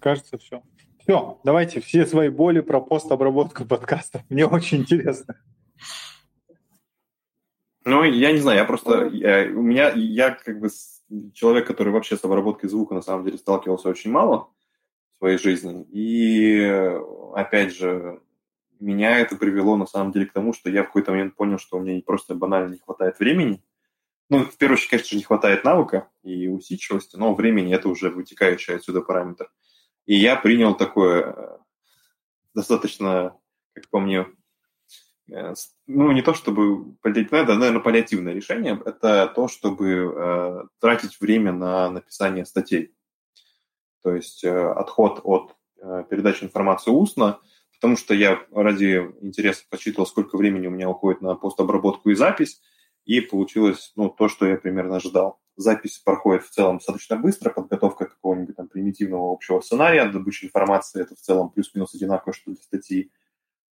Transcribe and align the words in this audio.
кажется, 0.00 0.38
все. 0.38 0.62
Все, 0.98 1.38
давайте 1.44 1.80
все 1.80 2.04
свои 2.04 2.28
боли 2.30 2.60
про 2.60 2.80
постобработку 2.80 3.64
подкаста. 3.64 4.24
Мне 4.28 4.46
очень 4.46 4.78
интересно. 4.78 5.36
Ну, 7.84 8.02
я 8.02 8.32
не 8.32 8.38
знаю, 8.38 8.58
я 8.58 8.64
просто, 8.64 9.06
я, 9.06 9.44
у 9.44 9.62
меня, 9.62 9.92
я 9.94 10.32
как 10.32 10.58
бы 10.58 10.68
человек, 11.34 11.68
который 11.68 11.92
вообще 11.92 12.16
с 12.16 12.24
обработкой 12.24 12.68
звука 12.68 12.94
на 12.94 13.02
самом 13.02 13.24
деле 13.24 13.38
сталкивался 13.38 13.88
очень 13.88 14.10
мало 14.10 14.48
в 15.14 15.18
своей 15.18 15.38
жизни. 15.38 15.86
И, 15.92 16.60
опять 17.34 17.72
же, 17.72 18.20
меня 18.80 19.20
это 19.20 19.36
привело 19.36 19.76
на 19.76 19.86
самом 19.86 20.12
деле 20.12 20.26
к 20.26 20.32
тому, 20.32 20.52
что 20.52 20.68
я 20.68 20.82
в 20.82 20.86
какой-то 20.86 21.12
момент 21.12 21.36
понял, 21.36 21.58
что 21.58 21.76
у 21.76 21.80
меня 21.80 22.00
просто 22.04 22.34
банально 22.34 22.72
не 22.72 22.78
хватает 22.78 23.18
времени. 23.20 23.62
Ну, 24.28 24.40
в 24.40 24.56
первую 24.56 24.74
очередь, 24.74 24.90
конечно 24.90 25.10
же, 25.10 25.16
не 25.16 25.22
хватает 25.22 25.62
навыка 25.62 26.08
и 26.24 26.48
усидчивости, 26.48 27.16
но 27.16 27.34
времени 27.34 27.72
это 27.72 27.88
уже 27.88 28.10
вытекающий 28.10 28.74
отсюда 28.74 29.00
параметр. 29.00 29.48
И 30.06 30.16
я 30.16 30.36
принял 30.36 30.74
такое 30.74 31.22
э, 31.22 31.58
достаточно, 32.54 33.36
как 33.74 33.88
по 33.90 34.00
мне, 34.00 34.26
э, 35.30 35.54
ну, 35.86 36.12
не 36.12 36.22
то 36.22 36.34
чтобы, 36.34 36.96
это, 37.02 37.54
наверное, 37.54 37.80
паллиативное 37.80 38.32
решение, 38.32 38.80
это 38.84 39.26
то, 39.34 39.48
чтобы 39.48 39.88
э, 39.88 40.62
тратить 40.80 41.20
время 41.20 41.52
на 41.52 41.90
написание 41.90 42.46
статей. 42.46 42.94
То 44.02 44.14
есть 44.14 44.44
э, 44.44 44.70
отход 44.72 45.20
от 45.24 45.56
э, 45.82 46.04
передачи 46.08 46.44
информации 46.44 46.90
устно– 46.90 47.40
потому 47.76 47.96
что 47.96 48.14
я 48.14 48.42
ради 48.52 49.12
интереса 49.20 49.64
посчитывал, 49.68 50.06
сколько 50.06 50.36
времени 50.36 50.66
у 50.66 50.70
меня 50.70 50.88
уходит 50.88 51.20
на 51.20 51.34
постобработку 51.34 52.10
и 52.10 52.14
запись, 52.14 52.60
и 53.04 53.20
получилось 53.20 53.92
ну, 53.96 54.08
то, 54.08 54.28
что 54.28 54.46
я 54.46 54.56
примерно 54.56 54.96
ожидал. 54.96 55.40
Запись 55.56 55.98
проходит 55.98 56.44
в 56.44 56.50
целом 56.50 56.76
достаточно 56.76 57.16
быстро, 57.16 57.50
подготовка 57.50 58.06
какого-нибудь 58.06 58.56
там 58.56 58.68
примитивного 58.68 59.32
общего 59.32 59.60
сценария, 59.60 60.04
добыча 60.04 60.46
информации, 60.46 61.00
это 61.00 61.14
в 61.14 61.20
целом 61.20 61.48
плюс-минус 61.48 61.94
одинаково, 61.94 62.34
что 62.34 62.50
для 62.50 62.62
статьи, 62.62 63.10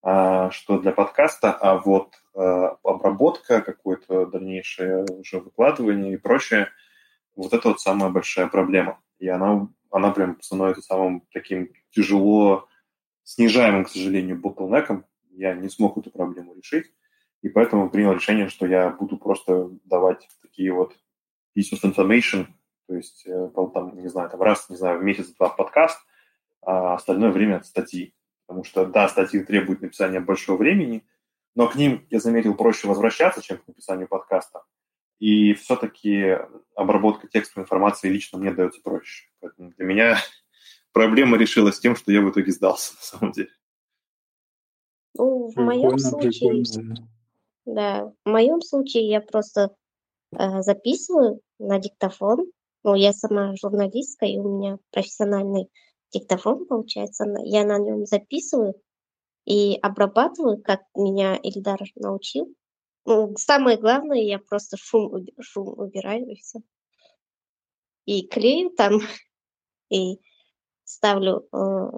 а, 0.03 0.51
что 0.51 0.79
для 0.79 0.93
подкаста, 0.93 1.53
а 1.53 1.79
вот 1.79 2.15
а, 2.35 2.79
обработка, 2.83 3.61
какое-то 3.61 4.25
дальнейшее 4.27 5.05
уже 5.05 5.41
выкладывание 5.41 6.15
и 6.15 6.17
прочее, 6.17 6.69
вот 7.37 7.53
это 7.53 7.69
вот 7.69 7.81
самая 7.81 8.11
большая 8.11 8.47
проблема. 8.47 9.01
И 9.19 9.29
она, 9.29 9.69
она 9.91 10.11
прям 10.11 10.41
становится 10.41 10.83
самым 10.83 11.23
таким 11.33 11.71
тяжело 11.91 12.67
снижаемым, 13.25 13.85
к 13.85 13.91
сожалению, 13.91 14.39
ботлнеком. 14.39 15.05
Я 15.31 15.55
не 15.55 15.69
смог 15.69 15.99
эту 15.99 16.11
проблему 16.11 16.55
решить, 16.55 16.93
и 17.43 17.49
поэтому 17.49 17.91
принял 17.91 18.13
решение, 18.13 18.49
что 18.49 18.67
я 18.67 18.91
буду 18.91 19.19
просто 19.19 19.71
давать 19.85 20.29
такие 20.41 20.73
вот 20.73 20.95
of 21.57 21.83
information, 21.83 22.47
то 22.87 22.95
есть, 22.95 23.25
э, 23.27 23.51
там, 23.73 23.97
не 23.99 24.09
знаю, 24.09 24.31
там 24.31 24.43
раз, 24.43 24.69
не 24.69 24.77
знаю, 24.77 24.99
в 24.99 25.03
месяц-два 25.03 25.49
подкаст, 25.49 25.99
а 26.63 26.95
остальное 26.95 27.31
время 27.31 27.63
статьи. 27.63 28.15
Потому 28.47 28.65
что, 28.65 28.85
да, 28.85 29.09
статьи 29.09 29.43
требуют 29.43 29.81
написания 29.81 30.21
большого 30.21 30.59
времени, 30.59 31.07
но 31.55 31.69
к 31.69 31.77
ним, 31.77 32.07
я 32.11 32.21
заметил, 32.21 32.55
проще 32.55 32.89
возвращаться, 32.89 33.43
чем 33.43 33.59
к 33.59 33.67
написанию 33.67 34.09
подкаста. 34.09 34.65
И 35.19 35.55
все-таки 35.55 36.39
обработка 36.75 37.29
текстовой 37.29 37.65
информации 37.65 38.11
лично 38.11 38.39
мне 38.39 38.53
дается 38.53 38.83
проще. 38.83 39.29
Поэтому 39.41 39.71
для 39.71 39.85
меня 39.85 40.17
проблема 40.93 41.39
решилась 41.39 41.79
тем, 41.79 41.97
что 41.97 42.13
я 42.13 42.21
в 42.21 42.31
итоге 42.31 42.53
сдался, 42.53 42.95
на 42.95 43.01
самом 43.01 43.33
деле. 43.33 43.51
Ну, 45.17 45.49
в 45.49 45.57
моем 45.57 45.97
случае, 45.99 46.65
да, 47.65 48.13
в 48.25 48.29
моем 48.29 48.61
случае 48.61 49.09
я 49.09 49.21
просто 49.21 49.75
записываю 50.63 51.41
на 51.59 51.79
диктофон. 51.79 52.47
Ну, 52.83 52.95
я 52.95 53.13
сама 53.13 53.55
журналистка, 53.57 54.27
и 54.27 54.39
у 54.39 54.57
меня 54.57 54.79
профессиональный 54.91 55.71
диктофон 56.13 56.67
получается. 56.67 57.25
Я 57.45 57.65
на 57.65 57.79
нем 57.79 58.07
записываю 58.07 58.75
и 59.45 59.79
обрабатываю, 59.83 60.63
как 60.63 60.83
меня 60.95 61.37
Ильдар 61.37 61.81
научил. 61.97 62.55
Ну, 63.07 63.35
самое 63.37 63.79
главное, 63.79 64.19
я 64.19 64.39
просто 64.39 64.77
шум, 64.77 65.27
шум 65.41 65.79
убираю 65.79 66.31
и 66.31 66.37
все. 66.37 66.61
И 68.07 68.27
клею 68.27 68.71
там, 68.71 69.01
и 69.91 70.19
ставлю 70.85 71.47
э, 71.53 71.91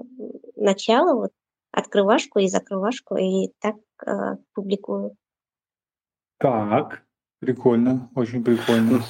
начало, 0.57 1.15
вот 1.15 1.33
открывашку 1.71 2.39
и 2.39 2.49
закрывашку, 2.49 3.17
и 3.17 3.53
так 3.61 3.77
э, 4.05 4.37
публикую. 4.55 5.17
Так, 6.39 7.06
прикольно, 7.41 8.11
очень 8.15 8.43
прикольно. 8.43 9.03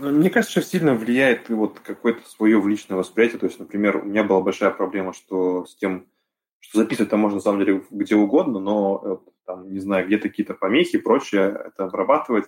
Ну, 0.00 0.10
мне 0.12 0.30
кажется, 0.30 0.60
что 0.60 0.70
сильно 0.70 0.94
влияет 0.94 1.48
вот 1.48 1.80
какое-то 1.80 2.28
свое 2.28 2.62
личное 2.64 2.96
восприятие. 2.96 3.38
То 3.38 3.46
есть, 3.46 3.58
например, 3.58 3.98
у 3.98 4.04
меня 4.04 4.22
была 4.22 4.40
большая 4.40 4.70
проблема, 4.70 5.12
что 5.12 5.66
с 5.66 5.74
тем, 5.76 6.06
что 6.60 6.78
записывать 6.78 7.10
там 7.10 7.20
можно 7.20 7.36
на 7.36 7.42
самом 7.42 7.64
деле 7.64 7.84
где 7.90 8.14
угодно, 8.14 8.60
но 8.60 9.02
э, 9.04 9.30
там, 9.44 9.72
не 9.72 9.80
знаю, 9.80 10.06
где-то 10.06 10.28
какие-то 10.28 10.54
помехи 10.54 10.96
и 10.96 11.00
прочее, 11.00 11.62
это 11.66 11.84
обрабатывать. 11.84 12.46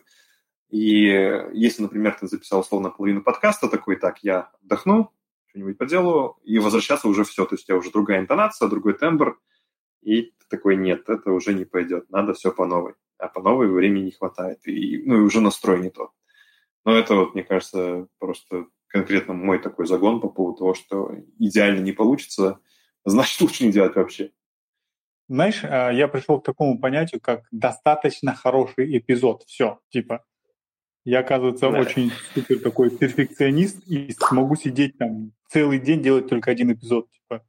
И 0.68 1.06
если, 1.52 1.82
например, 1.82 2.16
ты 2.18 2.28
записал 2.28 2.60
условно 2.60 2.90
половину 2.90 3.22
подкаста, 3.22 3.68
такой, 3.68 3.96
так, 3.96 4.22
я 4.22 4.50
отдохну, 4.62 5.10
что-нибудь 5.46 5.78
по 5.78 5.86
делу, 5.86 6.38
и 6.44 6.58
возвращаться 6.60 7.08
уже 7.08 7.24
все. 7.24 7.44
То 7.44 7.54
есть 7.54 7.64
у 7.64 7.66
тебя 7.66 7.78
уже 7.78 7.90
другая 7.90 8.20
интонация, 8.20 8.68
другой 8.68 8.94
тембр, 8.94 9.40
и 10.02 10.22
ты 10.22 10.44
такой, 10.48 10.76
нет, 10.76 11.08
это 11.08 11.32
уже 11.32 11.54
не 11.54 11.64
пойдет, 11.64 12.08
надо 12.10 12.34
все 12.34 12.52
по 12.52 12.66
новой. 12.66 12.94
А 13.20 13.28
по 13.28 13.42
новой 13.42 13.68
времени 13.68 14.04
не 14.04 14.10
хватает, 14.10 14.66
и, 14.66 15.02
ну 15.04 15.16
и 15.16 15.20
уже 15.20 15.40
настрой 15.40 15.80
не 15.80 15.90
тот. 15.90 16.10
Но 16.84 16.96
это 16.96 17.14
вот, 17.14 17.34
мне 17.34 17.44
кажется, 17.44 18.06
просто 18.18 18.66
конкретно 18.86 19.34
мой 19.34 19.58
такой 19.58 19.86
загон 19.86 20.20
по 20.20 20.28
поводу 20.28 20.58
того, 20.58 20.74
что 20.74 21.12
идеально 21.38 21.80
не 21.80 21.92
получится, 21.92 22.60
значит, 23.04 23.40
лучше 23.40 23.64
не 23.64 23.72
делать 23.72 23.96
вообще. 23.96 24.30
Знаешь, 25.28 25.60
а, 25.62 25.90
я 25.90 26.08
пришел 26.08 26.40
к 26.40 26.44
такому 26.44 26.78
понятию, 26.80 27.20
как 27.20 27.44
достаточно 27.52 28.34
хороший 28.34 28.98
эпизод. 28.98 29.44
Все, 29.46 29.78
типа, 29.90 30.24
я, 31.04 31.20
оказывается, 31.20 31.70
да. 31.70 31.78
очень 31.78 32.10
супер 32.34 32.58
такой 32.58 32.90
перфекционист 32.90 33.86
и 33.86 34.12
смогу 34.12 34.56
сидеть 34.56 34.98
там 34.98 35.32
целый 35.48 35.78
день 35.78 36.02
делать 36.02 36.28
только 36.28 36.50
один 36.50 36.72
эпизод. 36.72 37.10
Типа. 37.10 37.44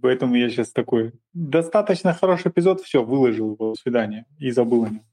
Поэтому 0.00 0.34
я 0.36 0.50
сейчас 0.50 0.72
такой, 0.72 1.12
достаточно 1.32 2.12
хороший 2.12 2.50
эпизод, 2.50 2.82
все, 2.82 3.02
выложил 3.02 3.54
его, 3.54 3.70
до 3.70 3.74
свидания, 3.74 4.26
и 4.38 4.50
забыл 4.50 4.84
о 4.84 4.90
нем. 4.90 5.04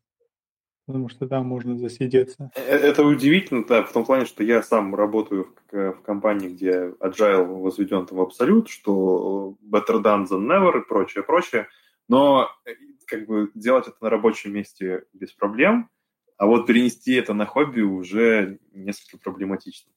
Потому 0.85 1.07
что 1.07 1.27
там 1.27 1.45
можно 1.45 1.77
засидеться. 1.77 2.51
Э, 2.55 2.75
это 2.75 3.03
удивительно, 3.03 3.63
да, 3.66 3.83
в 3.83 3.93
том 3.93 4.05
плане, 4.05 4.25
что 4.25 4.43
я 4.43 4.61
сам 4.61 4.93
работаю 4.93 5.55
в, 5.72 5.91
в 5.93 6.01
компании, 6.01 6.49
где 6.49 6.93
agile 6.99 7.45
возведен 7.45 8.05
в 8.05 8.19
абсолют, 8.19 8.67
что 8.67 9.55
better 9.63 10.01
done 10.01 10.25
than 10.27 10.45
never 10.45 10.81
и 10.81 10.85
прочее, 10.85 11.23
прочее. 11.23 11.67
Но 12.09 12.49
э, 12.66 12.72
как 13.07 13.25
бы 13.25 13.49
делать 13.55 13.88
это 13.88 13.97
на 14.01 14.09
рабочем 14.09 14.53
месте 14.53 15.05
без 15.13 15.31
проблем, 15.31 15.89
а 16.38 16.47
вот 16.47 16.67
перенести 16.67 17.13
это 17.13 17.33
на 17.33 17.45
хобби 17.45 17.81
уже 17.81 18.59
несколько 18.73 19.17
проблематично. 19.17 19.91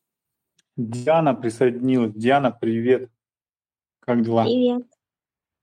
Диана 0.76 1.34
присоединилась. 1.34 2.12
Диана, 2.14 2.52
привет. 2.52 3.10
Как 4.06 4.22
дела? 4.22 4.44
Привет. 4.44 4.86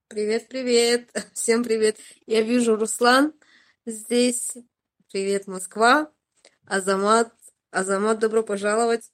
Привет, 0.09 0.47
привет. 0.49 1.09
Всем 1.33 1.63
привет. 1.63 1.97
Я 2.25 2.41
вижу 2.41 2.75
Руслан 2.75 3.33
здесь. 3.85 4.57
Привет, 5.09 5.47
Москва. 5.47 6.11
Азамат. 6.65 7.31
Азамат, 7.71 8.19
добро 8.19 8.43
пожаловать. 8.43 9.09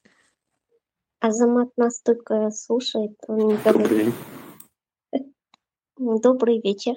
Азамат 1.20 1.70
нас 1.78 2.02
только 2.02 2.50
слушает. 2.50 3.12
Он 3.28 3.56
Добрый 3.64 4.14
Добрый 6.24 6.60
вечер. 6.62 6.96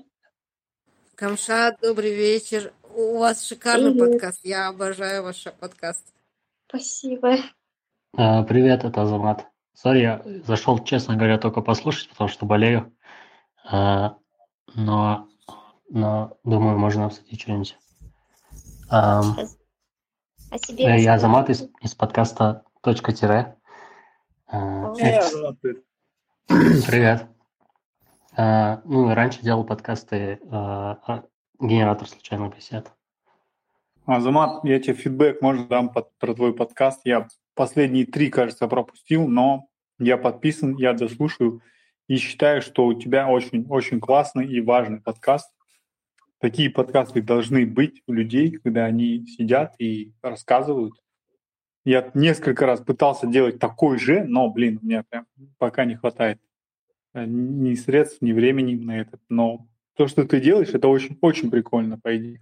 Камшат, 1.17 1.81
добрый 1.83 2.15
вечер. 2.15 2.73
У 2.95 3.19
вас 3.19 3.45
шикарный 3.45 3.93
Привет. 3.93 4.13
подкаст. 4.13 4.41
Я 4.43 4.69
обожаю 4.69 5.23
ваш 5.23 5.45
подкаст. 5.61 6.07
Спасибо. 6.67 7.37
А, 8.17 8.43
привет, 8.45 8.85
это 8.85 9.03
Азамат. 9.03 9.52
Сори, 9.75 10.01
я 10.01 10.23
зашел, 10.47 10.79
честно 10.85 11.17
говоря, 11.17 11.39
только 11.39 11.63
послушать, 11.63 12.11
потому 12.11 12.29
что 12.29 12.47
болею. 12.47 12.93
А, 13.65 14.17
но, 14.75 15.29
но 15.89 16.37
думаю, 16.45 16.79
можно 16.79 17.07
обсудить 17.07 17.41
что-нибудь. 17.41 17.79
А, 18.91 19.23
а 20.51 20.59
себе 20.59 20.85
э, 20.85 21.01
я 21.01 21.15
Азамат 21.15 21.49
из, 21.51 21.69
из 21.81 21.95
подкаста 21.95 22.65
«Точка 22.83 23.13
тире». 23.13 23.57
Привет. 26.47 27.27
Ну, 28.37 29.15
раньше 29.15 29.41
делал 29.43 29.65
подкасты 29.65 30.39
генератор 31.59 32.09
случайных 32.09 32.55
бесед. 32.57 32.93
Азамат, 34.05 34.65
я 34.65 34.81
тебе 34.81 34.95
фидбэк, 34.95 35.41
может, 35.41 35.69
дам 35.69 35.89
под, 35.89 36.17
про 36.19 36.35
твой 36.35 36.53
подкаст. 36.53 37.01
Я 37.05 37.29
последние 37.55 38.07
три, 38.07 38.31
кажется, 38.31 38.67
пропустил, 38.69 39.29
но 39.29 39.69
я 39.99 40.17
подписан, 40.17 40.77
я 40.77 40.93
дослушаю 40.93 41.63
и 42.09 42.17
считаю, 42.17 42.63
что 42.63 42.87
у 42.87 42.95
тебя 42.95 43.29
очень-очень 43.29 44.01
классный 44.01 44.47
и 44.47 44.61
важный 44.61 45.01
подкаст. 45.01 45.51
Такие 46.39 46.71
подкасты 46.71 47.23
должны 47.23 47.67
быть 47.67 48.03
у 48.07 48.13
людей, 48.13 48.53
когда 48.53 48.85
они 48.85 49.27
сидят 49.27 49.75
и 49.79 50.13
рассказывают. 50.23 50.95
Я 51.85 52.11
несколько 52.15 52.67
раз 52.67 52.81
пытался 52.81 53.27
делать 53.27 53.59
такой 53.59 53.99
же, 53.99 54.25
но, 54.25 54.51
блин, 54.51 54.79
меня 54.83 55.05
прям 55.09 55.27
пока 55.59 55.85
не 55.85 55.97
хватает. 55.97 56.41
э, 57.15 57.25
ни 57.27 57.75
средств, 57.75 58.23
ни 58.23 58.33
времени 58.33 58.75
на 58.75 59.01
это. 59.01 59.19
Но 59.29 59.69
то, 59.97 60.07
что 60.09 60.25
ты 60.25 60.41
делаешь, 60.41 60.71
это 60.71 60.89
очень, 60.89 61.19
очень 61.21 61.51
прикольно, 61.51 61.99
по 61.99 62.17
идее. 62.17 62.41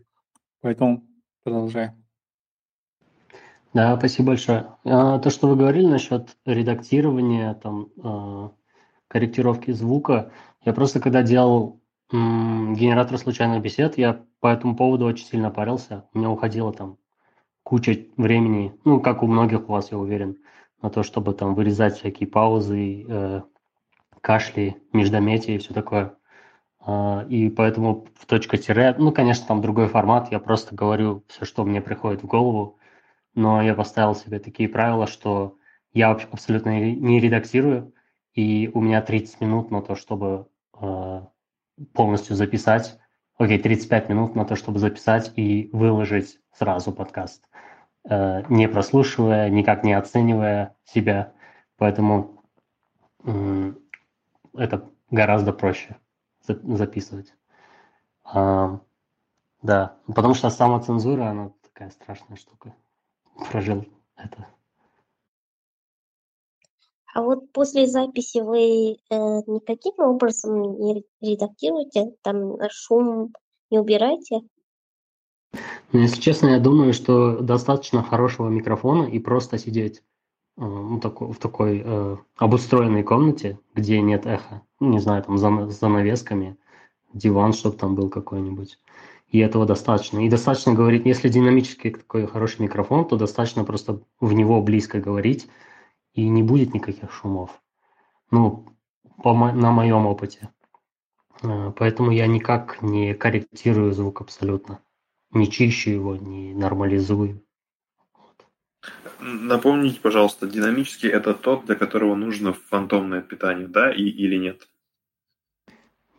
Поэтому 0.60 1.06
продолжай. 1.42 1.90
Да, 3.72 3.96
спасибо 3.96 4.28
большое. 4.28 4.66
А, 4.84 5.18
то, 5.18 5.30
что 5.30 5.48
вы 5.48 5.56
говорили 5.56 5.86
насчет 5.86 6.36
редактирования, 6.44 7.54
там, 7.54 7.88
а, 8.02 8.52
корректировки 9.08 9.70
звука, 9.70 10.32
я 10.64 10.72
просто 10.72 11.00
когда 11.00 11.22
делал 11.22 11.80
генератор 12.12 13.16
случайных 13.18 13.62
бесед, 13.62 13.96
я 13.96 14.24
по 14.40 14.48
этому 14.48 14.74
поводу 14.74 15.06
очень 15.06 15.26
сильно 15.26 15.50
парился. 15.50 16.08
У 16.12 16.18
меня 16.18 16.30
уходило 16.30 16.72
там 16.72 16.98
куча 17.62 18.06
времени, 18.16 18.74
ну, 18.84 19.00
как 19.00 19.22
у 19.22 19.28
многих 19.28 19.68
у 19.68 19.72
вас, 19.72 19.92
я 19.92 19.98
уверен, 19.98 20.38
на 20.82 20.90
то, 20.90 21.04
чтобы 21.04 21.34
там 21.34 21.54
вырезать 21.54 21.98
всякие 21.98 22.28
паузы, 22.28 23.06
э, 23.08 23.42
кашли, 24.20 24.82
междометия 24.92 25.54
и 25.54 25.58
все 25.58 25.72
такое. 25.72 26.16
Э, 26.84 27.26
и 27.28 27.48
поэтому 27.48 28.06
в 28.16 28.26
точка 28.26 28.58
тире, 28.58 28.96
ну, 28.98 29.12
конечно, 29.12 29.46
там 29.46 29.60
другой 29.60 29.86
формат, 29.86 30.32
я 30.32 30.40
просто 30.40 30.74
говорю 30.74 31.22
все, 31.28 31.44
что 31.44 31.64
мне 31.64 31.80
приходит 31.80 32.24
в 32.24 32.26
голову, 32.26 32.79
но 33.34 33.62
я 33.62 33.74
поставил 33.74 34.14
себе 34.14 34.38
такие 34.38 34.68
правила, 34.68 35.06
что 35.06 35.56
я 35.92 36.10
абсолютно 36.10 36.80
не 36.80 37.20
редактирую, 37.20 37.94
и 38.34 38.70
у 38.72 38.80
меня 38.80 39.02
30 39.02 39.40
минут 39.40 39.70
на 39.70 39.82
то, 39.82 39.94
чтобы 39.96 40.46
э, 40.80 41.20
полностью 41.92 42.36
записать, 42.36 42.98
окей, 43.36 43.58
35 43.58 44.08
минут 44.08 44.34
на 44.34 44.44
то, 44.44 44.56
чтобы 44.56 44.78
записать 44.78 45.32
и 45.36 45.68
выложить 45.72 46.38
сразу 46.52 46.92
подкаст, 46.92 47.44
э, 48.08 48.42
не 48.48 48.68
прослушивая, 48.68 49.48
никак 49.48 49.84
не 49.84 49.94
оценивая 49.94 50.76
себя. 50.84 51.32
Поэтому 51.76 52.44
э, 53.24 53.72
это 54.54 54.88
гораздо 55.10 55.52
проще 55.52 55.96
записывать. 56.46 57.34
А, 58.24 58.80
да, 59.62 59.96
потому 60.06 60.34
что 60.34 60.50
самоцензура, 60.50 61.30
она 61.30 61.52
такая 61.62 61.90
страшная 61.90 62.36
штука. 62.36 62.74
Прожил 63.50 63.84
это. 64.16 64.46
А 67.12 67.22
вот 67.22 67.50
после 67.52 67.86
записи 67.86 68.38
вы 68.38 68.92
э, 68.92 69.16
никаким 69.46 69.94
образом 69.98 70.78
не 70.78 71.04
редактируете, 71.20 72.14
там 72.22 72.56
шум 72.70 73.34
не 73.70 73.78
убираете? 73.78 74.42
Ну, 75.92 76.00
если 76.00 76.20
честно, 76.20 76.48
я 76.48 76.60
думаю, 76.60 76.92
что 76.92 77.40
достаточно 77.40 78.02
хорошего 78.02 78.48
микрофона 78.48 79.04
и 79.04 79.18
просто 79.18 79.58
сидеть 79.58 80.02
э, 80.56 80.62
ну, 80.62 81.00
такой, 81.00 81.32
в 81.32 81.38
такой 81.38 81.82
э, 81.84 82.16
обустроенной 82.36 83.02
комнате, 83.02 83.58
где 83.74 84.00
нет 84.00 84.26
эха. 84.26 84.62
Не 84.78 85.00
знаю, 85.00 85.24
там 85.24 85.36
за, 85.36 85.68
за 85.68 85.88
навесками, 85.88 86.56
диван, 87.12 87.52
чтобы 87.52 87.76
там 87.76 87.96
был 87.96 88.08
какой-нибудь. 88.08 88.78
И 89.30 89.38
этого 89.38 89.64
достаточно. 89.64 90.24
И 90.24 90.28
достаточно 90.28 90.74
говорить, 90.74 91.06
если 91.06 91.28
динамический 91.28 91.90
такой 91.92 92.26
хороший 92.26 92.62
микрофон, 92.62 93.06
то 93.06 93.16
достаточно 93.16 93.64
просто 93.64 94.02
в 94.20 94.32
него 94.32 94.60
близко 94.60 95.00
говорить, 95.00 95.48
и 96.14 96.28
не 96.28 96.42
будет 96.42 96.74
никаких 96.74 97.12
шумов. 97.12 97.62
Ну, 98.32 98.66
по, 99.22 99.32
на 99.34 99.70
моем 99.70 100.06
опыте. 100.06 100.50
Э, 101.42 101.72
поэтому 101.76 102.10
я 102.10 102.26
никак 102.26 102.82
не 102.82 103.14
корректирую 103.14 103.92
звук 103.92 104.20
абсолютно. 104.20 104.80
Не 105.30 105.48
чищу 105.48 105.90
его, 105.90 106.16
не 106.16 106.52
нормализую. 106.54 107.44
Напомните, 109.20 110.00
пожалуйста, 110.00 110.46
динамический 110.46 111.10
это 111.10 111.34
тот, 111.34 111.66
для 111.66 111.74
которого 111.74 112.14
нужно 112.14 112.52
фантомное 112.54 113.20
питание, 113.20 113.68
да, 113.68 113.92
и, 113.92 114.02
или 114.02 114.36
нет? 114.36 114.69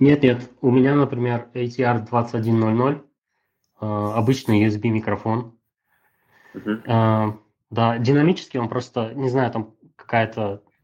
Нет, 0.02 0.24
нет. 0.24 0.50
У 0.62 0.72
меня, 0.72 0.96
например, 0.96 1.48
ATR 1.54 2.04
2100, 2.08 2.90
э, 2.90 3.02
обычный 3.82 4.66
USB 4.66 4.90
микрофон. 4.90 5.60
Uh-huh. 6.56 6.82
Э, 6.88 7.38
да, 7.70 8.00
динамический 8.00 8.60
он 8.60 8.68
просто, 8.68 9.14
не 9.14 9.30
знаю, 9.30 9.52
там 9.52 9.76
какая-то... 9.96 10.64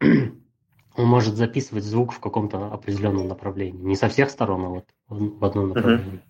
Он 0.96 1.06
может 1.06 1.36
записывать 1.36 1.84
звук 1.84 2.10
в 2.10 2.18
каком-то 2.18 2.72
определенном 2.72 3.28
направлении. 3.28 3.80
Не 3.80 3.94
со 3.94 4.08
всех 4.08 4.30
сторон, 4.30 4.64
а 4.64 4.68
вот 4.68 4.84
в 5.06 5.44
одном 5.44 5.68
направлении. 5.68 6.20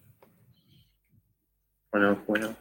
Понял, 1.91 2.17
понял. 2.17 2.55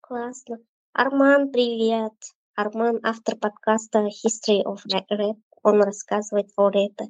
Классно. 0.00 0.58
Арман, 0.92 1.50
привет. 1.50 2.12
Арман, 2.54 3.00
автор 3.02 3.34
подкаста 3.34 4.06
History 4.06 4.62
of 4.64 4.78
Rap. 4.88 5.34
Он 5.64 5.82
рассказывает 5.82 6.50
о 6.56 6.70
рэпе, 6.70 7.06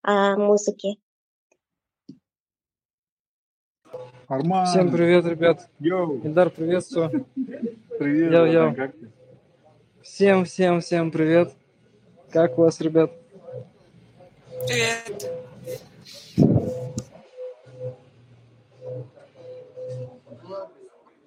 о 0.00 0.38
музыке. 0.38 0.96
Арман. 4.30 4.64
Всем 4.64 4.92
привет, 4.92 5.24
ребят. 5.24 5.68
Yo. 5.80 6.20
Идар, 6.24 6.50
приветствую. 6.50 7.26
Привет. 7.98 8.32
Yo, 8.32 8.46
yo. 8.46 8.74
Как 8.76 8.92
ты? 8.92 9.10
Всем, 10.02 10.44
всем, 10.44 10.80
всем 10.80 11.10
привет. 11.10 11.52
Как 12.30 12.56
у 12.56 12.62
вас, 12.62 12.80
ребят? 12.80 13.10
Привет. 14.68 15.32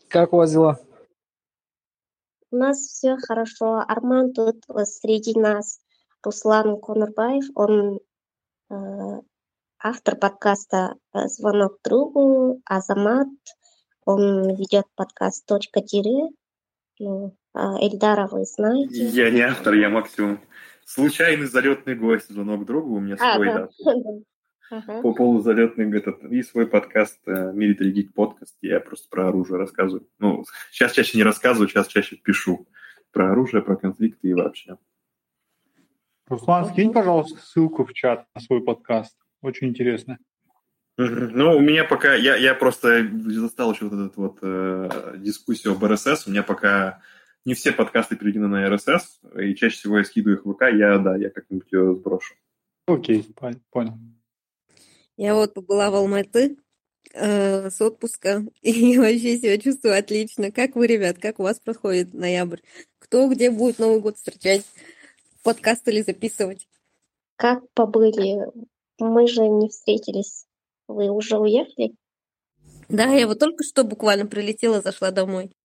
Как 0.07 0.31
у 0.31 0.37
вас 0.37 0.53
дела? 0.53 0.79
У 2.51 2.55
нас 2.55 2.77
все 2.77 3.17
хорошо. 3.17 3.83
Арман 3.85 4.31
тут 4.31 4.63
среди 4.85 5.37
нас. 5.37 5.81
Руслан 6.23 6.79
Конурбаев, 6.79 7.43
он 7.53 7.99
э, 8.69 9.21
автор 9.83 10.15
подкаста 10.15 10.95
э, 11.13 11.27
«Звонок 11.27 11.79
другу», 11.83 12.61
Азамат, 12.65 13.27
он 14.05 14.55
ведет 14.55 14.85
подкаст 14.95 15.45
«Точка 15.45 15.81
тире», 15.81 16.29
ну, 16.99 17.35
а, 17.53 17.77
Эльдара 17.81 18.27
вы 18.27 18.45
знаете? 18.45 19.05
Я 19.07 19.29
не 19.29 19.41
автор, 19.41 19.73
я 19.73 19.89
максимум 19.89 20.39
случайный 20.85 21.47
залетный 21.47 21.95
гость, 21.95 22.29
звонок 22.29 22.65
другу, 22.65 22.95
у 22.95 22.99
меня 23.01 23.17
а, 23.19 23.35
свой, 23.35 23.47
да. 23.47 23.69
да. 24.69 25.01
По 25.01 25.13
полузалетный 25.13 25.95
этот, 25.97 26.23
и 26.23 26.41
свой 26.43 26.65
подкаст 26.65 27.19
Military 27.27 27.93
Geek 27.93 28.13
подкаст, 28.13 28.55
я 28.61 28.79
просто 28.79 29.09
про 29.09 29.27
оружие 29.27 29.57
рассказываю. 29.57 30.07
Ну, 30.17 30.45
сейчас 30.71 30.93
чаще 30.93 31.17
не 31.17 31.23
рассказываю, 31.23 31.67
сейчас 31.67 31.87
чаще 31.87 32.15
пишу 32.15 32.67
про 33.11 33.33
оружие, 33.33 33.61
про 33.61 33.75
конфликты 33.75 34.29
и 34.29 34.33
вообще. 34.33 34.77
Руслан, 36.27 36.65
скинь, 36.65 36.93
пожалуйста, 36.93 37.37
ссылку 37.39 37.83
в 37.83 37.93
чат 37.93 38.25
на 38.33 38.41
свой 38.41 38.63
подкаст. 38.63 39.17
Очень 39.43 39.67
интересно. 39.67 40.17
Ну, 40.97 41.57
у 41.57 41.59
меня 41.59 41.83
пока, 41.83 42.15
я, 42.15 42.35
я 42.37 42.55
просто 42.55 43.07
застал 43.25 43.73
еще 43.73 43.89
вот 43.89 44.11
эту 44.11 44.21
вот 44.21 44.37
э, 44.41 45.15
дискуссию 45.17 45.73
об 45.73 45.83
РСС, 45.83 46.27
у 46.27 46.31
меня 46.31 46.43
пока 46.43 47.01
не 47.45 47.53
все 47.53 47.73
подкасты 47.73 48.15
переведены 48.15 48.47
на 48.47 48.67
RSS, 48.67 49.41
и 49.43 49.55
чаще 49.55 49.75
всего 49.75 49.97
я 49.97 50.05
скидываю 50.05 50.37
их 50.37 50.45
в 50.45 50.53
ВК, 50.53 50.61
я, 50.73 50.97
да, 50.99 51.17
я 51.17 51.29
как-нибудь 51.29 51.71
ее 51.71 51.95
сброшу. 51.95 52.35
Окей, 52.87 53.25
понял. 53.69 53.97
Я 55.17 55.35
вот 55.35 55.53
побыла 55.53 55.89
в 55.89 55.95
Алматы 55.95 56.57
э, 57.13 57.69
с 57.69 57.81
отпуска, 57.81 58.45
и 58.61 58.97
вообще 58.97 59.37
себя 59.37 59.57
чувствую 59.57 59.97
отлично. 59.97 60.51
Как 60.51 60.75
вы, 60.75 60.87
ребят, 60.87 61.17
как 61.19 61.39
у 61.39 61.43
вас 61.43 61.59
проходит 61.59 62.13
ноябрь? 62.13 62.59
Кто 62.99 63.27
где 63.27 63.51
будет 63.51 63.79
Новый 63.79 63.99
год 63.99 64.15
встречать? 64.15 64.65
Подкаст 65.43 65.85
или 65.89 66.01
записывать? 66.01 66.67
Как 67.35 67.63
побыли? 67.73 68.45
Мы 68.99 69.27
же 69.27 69.47
не 69.47 69.69
встретились. 69.69 70.45
Вы 70.87 71.09
уже 71.09 71.37
уехали? 71.37 71.95
Да, 72.89 73.05
я 73.13 73.27
вот 73.27 73.39
только 73.39 73.63
что 73.63 73.83
буквально 73.83 74.25
прилетела, 74.25 74.81
зашла 74.81 75.11
домой. 75.11 75.55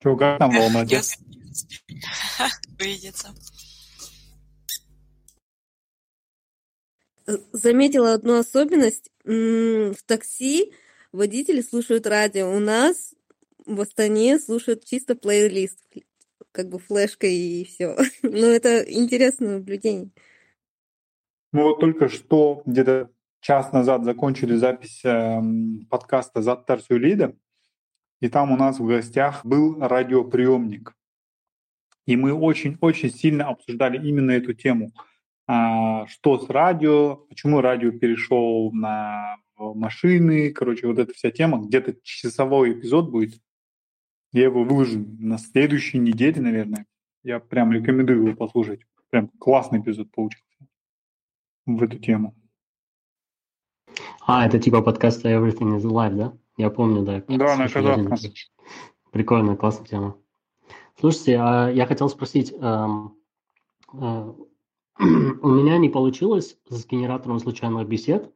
Что, 0.00 0.16
как 0.16 0.38
там 0.38 0.50
в 0.50 0.56
Алмате? 0.60 1.00
Увидеться. 2.80 3.28
Заметила 7.52 8.14
одну 8.14 8.38
особенность. 8.38 9.10
В 9.24 9.96
такси 10.06 10.72
водители 11.12 11.60
слушают 11.60 12.06
радио. 12.06 12.50
У 12.50 12.58
нас 12.58 13.14
в 13.66 13.80
Астане 13.80 14.38
слушают 14.38 14.84
чисто 14.84 15.14
плейлист, 15.14 15.78
как 16.52 16.68
бы 16.70 16.78
флешкой 16.78 17.34
и 17.34 17.64
все. 17.64 17.96
Но 18.22 18.30
ну, 18.30 18.46
это 18.46 18.80
интересное 18.80 19.58
наблюдение. 19.58 20.10
Мы 21.52 21.62
вот 21.62 21.80
только 21.80 22.08
что 22.08 22.62
где-то 22.66 23.10
час 23.40 23.72
назад 23.72 24.04
закончили 24.04 24.54
запись 24.54 25.02
э, 25.04 25.40
подкаста 25.88 26.42
«Заттар 26.42 26.80
Сюлида», 26.80 27.34
и 28.20 28.28
там 28.28 28.50
у 28.50 28.56
нас 28.56 28.78
в 28.78 28.86
гостях 28.86 29.44
был 29.44 29.78
радиоприемник. 29.80 30.94
И 32.06 32.16
мы 32.16 32.32
очень-очень 32.32 33.10
сильно 33.10 33.48
обсуждали 33.48 33.96
именно 34.06 34.32
эту 34.32 34.54
тему. 34.54 34.92
А, 35.46 36.06
что 36.06 36.38
с 36.38 36.50
радио, 36.50 37.16
почему 37.16 37.60
радио 37.60 37.92
перешел 37.92 38.72
на 38.72 39.36
машины, 39.56 40.50
короче, 40.52 40.86
вот 40.86 40.98
эта 40.98 41.12
вся 41.14 41.30
тема. 41.30 41.58
Где-то 41.58 41.96
часовой 42.02 42.72
эпизод 42.72 43.10
будет. 43.10 43.40
Я 44.32 44.44
его 44.44 44.64
выложу 44.64 45.06
на 45.18 45.38
следующей 45.38 45.98
неделе, 45.98 46.40
наверное. 46.40 46.86
Я 47.22 47.40
прям 47.40 47.72
рекомендую 47.72 48.24
его 48.24 48.36
послушать. 48.36 48.80
Прям 49.10 49.28
классный 49.28 49.80
эпизод 49.80 50.10
получился. 50.10 50.47
В 51.76 51.82
эту 51.82 51.98
тему. 51.98 52.34
А, 54.26 54.46
это 54.46 54.58
типа 54.58 54.82
подкаста 54.82 55.28
Everything 55.30 55.78
is 55.78 55.82
Live, 55.82 56.14
да? 56.14 56.32
Я 56.56 56.70
помню, 56.70 57.02
да. 57.02 57.22
Да, 57.28 57.56
на 57.56 57.68
казахском. 57.68 58.18
Прикольная, 59.10 59.56
классная 59.56 59.86
тема. 59.86 60.16
Слушайте, 60.98 61.38
а 61.40 61.70
я 61.70 61.86
хотел 61.86 62.08
спросить, 62.08 62.52
эм, 62.52 63.16
э, 63.94 64.32
у 64.98 65.48
меня 65.48 65.78
не 65.78 65.88
получилось 65.88 66.58
с 66.68 66.86
генератором 66.86 67.38
случайных 67.38 67.86
бесед 67.86 68.32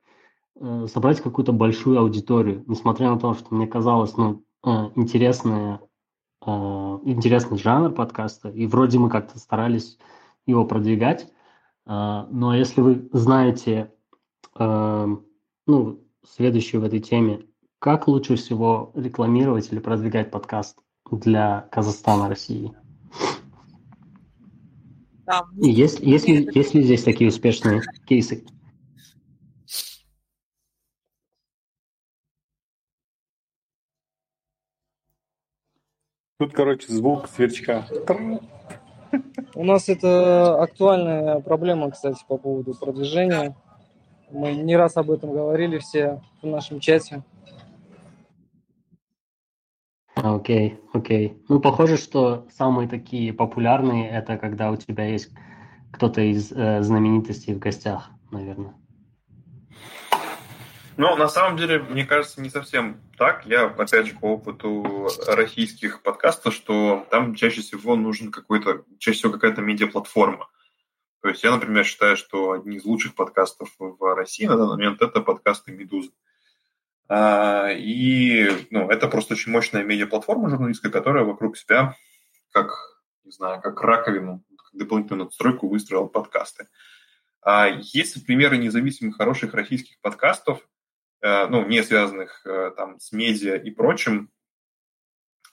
э, 0.61 0.87
собрать 0.91 1.21
какую-то 1.21 1.53
большую 1.53 1.99
аудиторию, 1.99 2.65
несмотря 2.69 3.11
на 3.11 3.19
то, 3.19 3.35
что 3.35 3.55
мне 3.55 3.67
казалось, 3.67 4.17
ну, 4.17 4.45
э, 4.65 4.71
интересная, 4.95 5.81
интересный 6.45 7.57
жанр 7.57 7.93
подкаста, 7.93 8.49
и 8.49 8.67
вроде 8.67 8.99
мы 8.99 9.09
как-то 9.11 9.39
старались 9.39 9.97
его 10.45 10.65
продвигать, 10.65 11.33
но 11.87 12.55
если 12.55 12.81
вы 12.81 13.09
знаете, 13.12 13.93
э, 14.59 15.07
ну, 15.67 16.05
следующую 16.25 16.81
в 16.81 16.85
этой 16.85 17.01
теме, 17.01 17.47
как 17.79 18.07
лучше 18.07 18.37
всего 18.37 18.93
рекламировать 18.95 19.73
или 19.73 19.81
продвигать 19.81 20.31
подкаст 20.31 20.79
для 21.11 21.69
Казахстана, 21.73 22.29
России? 22.29 22.73
Да. 25.27 25.47
Есть, 25.57 26.01
есть, 26.01 26.29
ли, 26.29 26.49
есть 26.53 26.75
ли 26.75 26.83
здесь 26.83 27.03
такие 27.03 27.29
успешные 27.29 27.83
кейсы? 28.07 28.45
Тут, 36.39 36.53
короче, 36.53 36.93
звук 36.93 37.29
сверчка. 37.29 37.87
У 39.54 39.64
нас 39.64 39.88
это 39.88 40.62
актуальная 40.62 41.40
проблема, 41.40 41.90
кстати, 41.90 42.25
по 42.26 42.37
поводу 42.37 42.75
продвижения. 42.75 43.54
Мы 44.31 44.52
не 44.54 44.76
раз 44.76 44.97
об 44.97 45.11
этом 45.11 45.33
говорили 45.33 45.78
все 45.78 46.23
в 46.40 46.47
нашем 46.47 46.81
чате. 46.81 47.23
Окей, 50.14 50.78
окей. 50.92 51.42
Ну, 51.49 51.61
похоже, 51.61 51.97
что 51.97 52.47
самые 52.50 52.88
такие 52.88 53.33
популярные 53.33 54.11
это 54.11 54.37
когда 54.37 54.71
у 54.71 54.76
тебя 54.76 55.07
есть 55.07 55.31
кто-то 55.90 56.21
из 56.21 56.52
э, 56.52 56.83
знаменитостей 56.83 57.54
в 57.54 57.59
гостях, 57.59 58.11
наверное. 58.31 58.75
Ну, 60.97 61.17
на 61.17 61.29
самом 61.29 61.57
деле, 61.57 61.79
мне 61.79 62.05
кажется, 62.05 62.41
не 62.41 62.51
совсем 62.51 63.01
так. 63.17 63.47
Я, 63.47 63.67
опять 63.67 64.07
же, 64.07 64.15
по 64.15 64.35
опыту 64.35 65.09
российских 65.27 66.03
подкастов, 66.03 66.55
что 66.55 67.07
там 67.11 67.35
чаще 67.35 67.63
всего 67.63 67.97
нужен 67.97 68.31
какой-то, 68.31 68.85
чаще 68.99 69.19
всего 69.19 69.33
какая-то 69.33 69.63
медиаплатформа. 69.63 70.49
То 71.23 71.29
есть 71.29 71.43
я, 71.45 71.53
например, 71.53 71.85
считаю, 71.85 72.17
что 72.17 72.53
одни 72.53 72.77
из 72.77 72.85
лучших 72.85 73.15
подкастов 73.15 73.71
в 73.79 74.15
России 74.15 74.47
на 74.47 74.57
данный 74.57 74.77
момент 74.77 75.01
это 75.01 75.21
подкасты 75.21 75.73
«Медузы». 75.73 76.11
А, 77.09 77.69
и 77.71 78.51
ну, 78.71 78.91
это 78.91 79.07
просто 79.09 79.35
очень 79.35 79.53
мощная 79.53 79.85
медиаплатформа 79.85 80.51
журналистская, 80.51 80.91
которая 80.91 81.25
вокруг 81.25 81.57
себя, 81.57 81.95
как, 82.51 82.73
не 83.25 83.31
знаю, 83.31 83.61
как 83.63 83.81
раковину, 83.81 84.43
как 84.57 84.71
дополнительную 84.73 85.25
надстройку 85.25 85.69
выстроила 85.69 86.07
подкасты. 86.07 86.69
А 87.41 87.67
есть 87.69 88.25
примеры 88.27 88.57
независимых 88.57 89.17
хороших 89.17 89.55
российских 89.55 90.01
подкастов, 90.01 90.67
ну, 91.23 91.67
не 91.67 91.83
связанных 91.83 92.45
э, 92.45 92.73
там 92.76 92.99
с 92.99 93.12
медиа 93.12 93.57
и 93.57 93.71
прочим, 93.71 94.31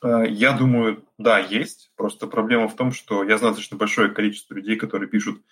э, 0.03 0.25
я 0.27 0.53
думаю, 0.53 1.05
да, 1.17 1.39
есть. 1.39 1.91
Просто 1.95 2.27
проблема 2.27 2.67
в 2.67 2.75
том, 2.75 2.91
что 2.91 3.23
я 3.23 3.37
знаю 3.37 3.53
достаточно 3.53 3.77
большое 3.77 4.09
количество 4.09 4.55
людей, 4.55 4.77
которые 4.77 5.09
пишут 5.09 5.43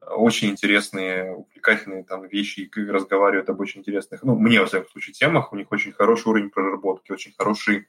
очень 0.00 0.50
интересные, 0.50 1.32
увлекательные 1.32 2.04
там 2.04 2.26
вещи 2.26 2.60
и 2.60 2.80
разговаривают 2.86 3.48
об 3.48 3.60
очень 3.60 3.80
интересных, 3.80 4.22
ну, 4.22 4.36
мне, 4.36 4.60
во 4.60 4.66
всяком 4.66 4.90
случае, 4.90 5.14
темах. 5.14 5.52
У 5.52 5.56
них 5.56 5.70
очень 5.70 5.92
хороший 5.92 6.28
уровень 6.28 6.50
проработки, 6.50 7.12
очень 7.12 7.32
хороший 7.36 7.88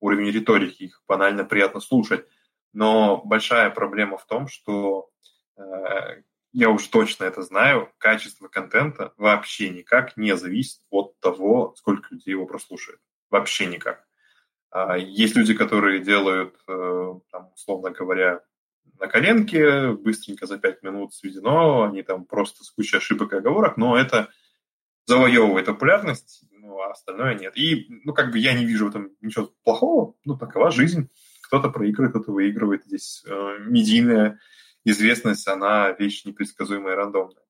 уровень 0.00 0.30
риторики, 0.30 0.84
их 0.84 1.02
банально 1.08 1.44
приятно 1.44 1.80
слушать. 1.80 2.26
Но 2.72 3.22
большая 3.24 3.70
проблема 3.70 4.18
в 4.18 4.26
том, 4.26 4.48
что 4.48 5.10
э, 5.56 5.62
я 6.56 6.70
уже 6.70 6.88
точно 6.88 7.24
это 7.24 7.42
знаю, 7.42 7.92
качество 7.98 8.48
контента 8.48 9.12
вообще 9.18 9.68
никак 9.68 10.16
не 10.16 10.34
зависит 10.38 10.80
от 10.88 11.20
того, 11.20 11.74
сколько 11.76 12.14
людей 12.14 12.30
его 12.30 12.46
прослушает. 12.46 12.98
Вообще 13.28 13.66
никак. 13.66 14.06
А 14.70 14.96
есть 14.96 15.36
люди, 15.36 15.52
которые 15.52 16.00
делают, 16.00 16.56
э, 16.66 17.14
там, 17.30 17.50
условно 17.54 17.90
говоря, 17.90 18.40
на 18.98 19.06
коленке, 19.06 19.90
быстренько 19.90 20.46
за 20.46 20.56
пять 20.56 20.82
минут 20.82 21.12
сведено, 21.12 21.82
они 21.82 22.02
там 22.02 22.24
просто 22.24 22.64
с 22.64 22.70
кучей 22.70 22.96
ошибок 22.96 23.34
и 23.34 23.36
оговорок, 23.36 23.76
но 23.76 23.94
это 23.94 24.30
завоевывает 25.04 25.66
популярность, 25.66 26.42
ну, 26.52 26.80
а 26.80 26.92
остальное 26.92 27.34
нет. 27.34 27.54
И, 27.58 27.86
ну, 28.02 28.14
как 28.14 28.32
бы 28.32 28.38
я 28.38 28.54
не 28.54 28.64
вижу 28.64 28.86
в 28.86 28.88
этом 28.88 29.10
ничего 29.20 29.52
плохого, 29.62 30.14
ну, 30.24 30.38
такова 30.38 30.70
жизнь. 30.70 31.10
Кто-то 31.42 31.68
проигрывает, 31.68 32.14
кто-то 32.14 32.32
выигрывает. 32.32 32.86
Здесь 32.86 33.22
э, 33.26 33.58
медийная 33.60 34.40
известность, 34.86 35.46
она 35.48 35.92
вещь 35.92 36.24
непредсказуемая 36.24 36.94
и 36.94 36.96
рандомная. 36.96 37.42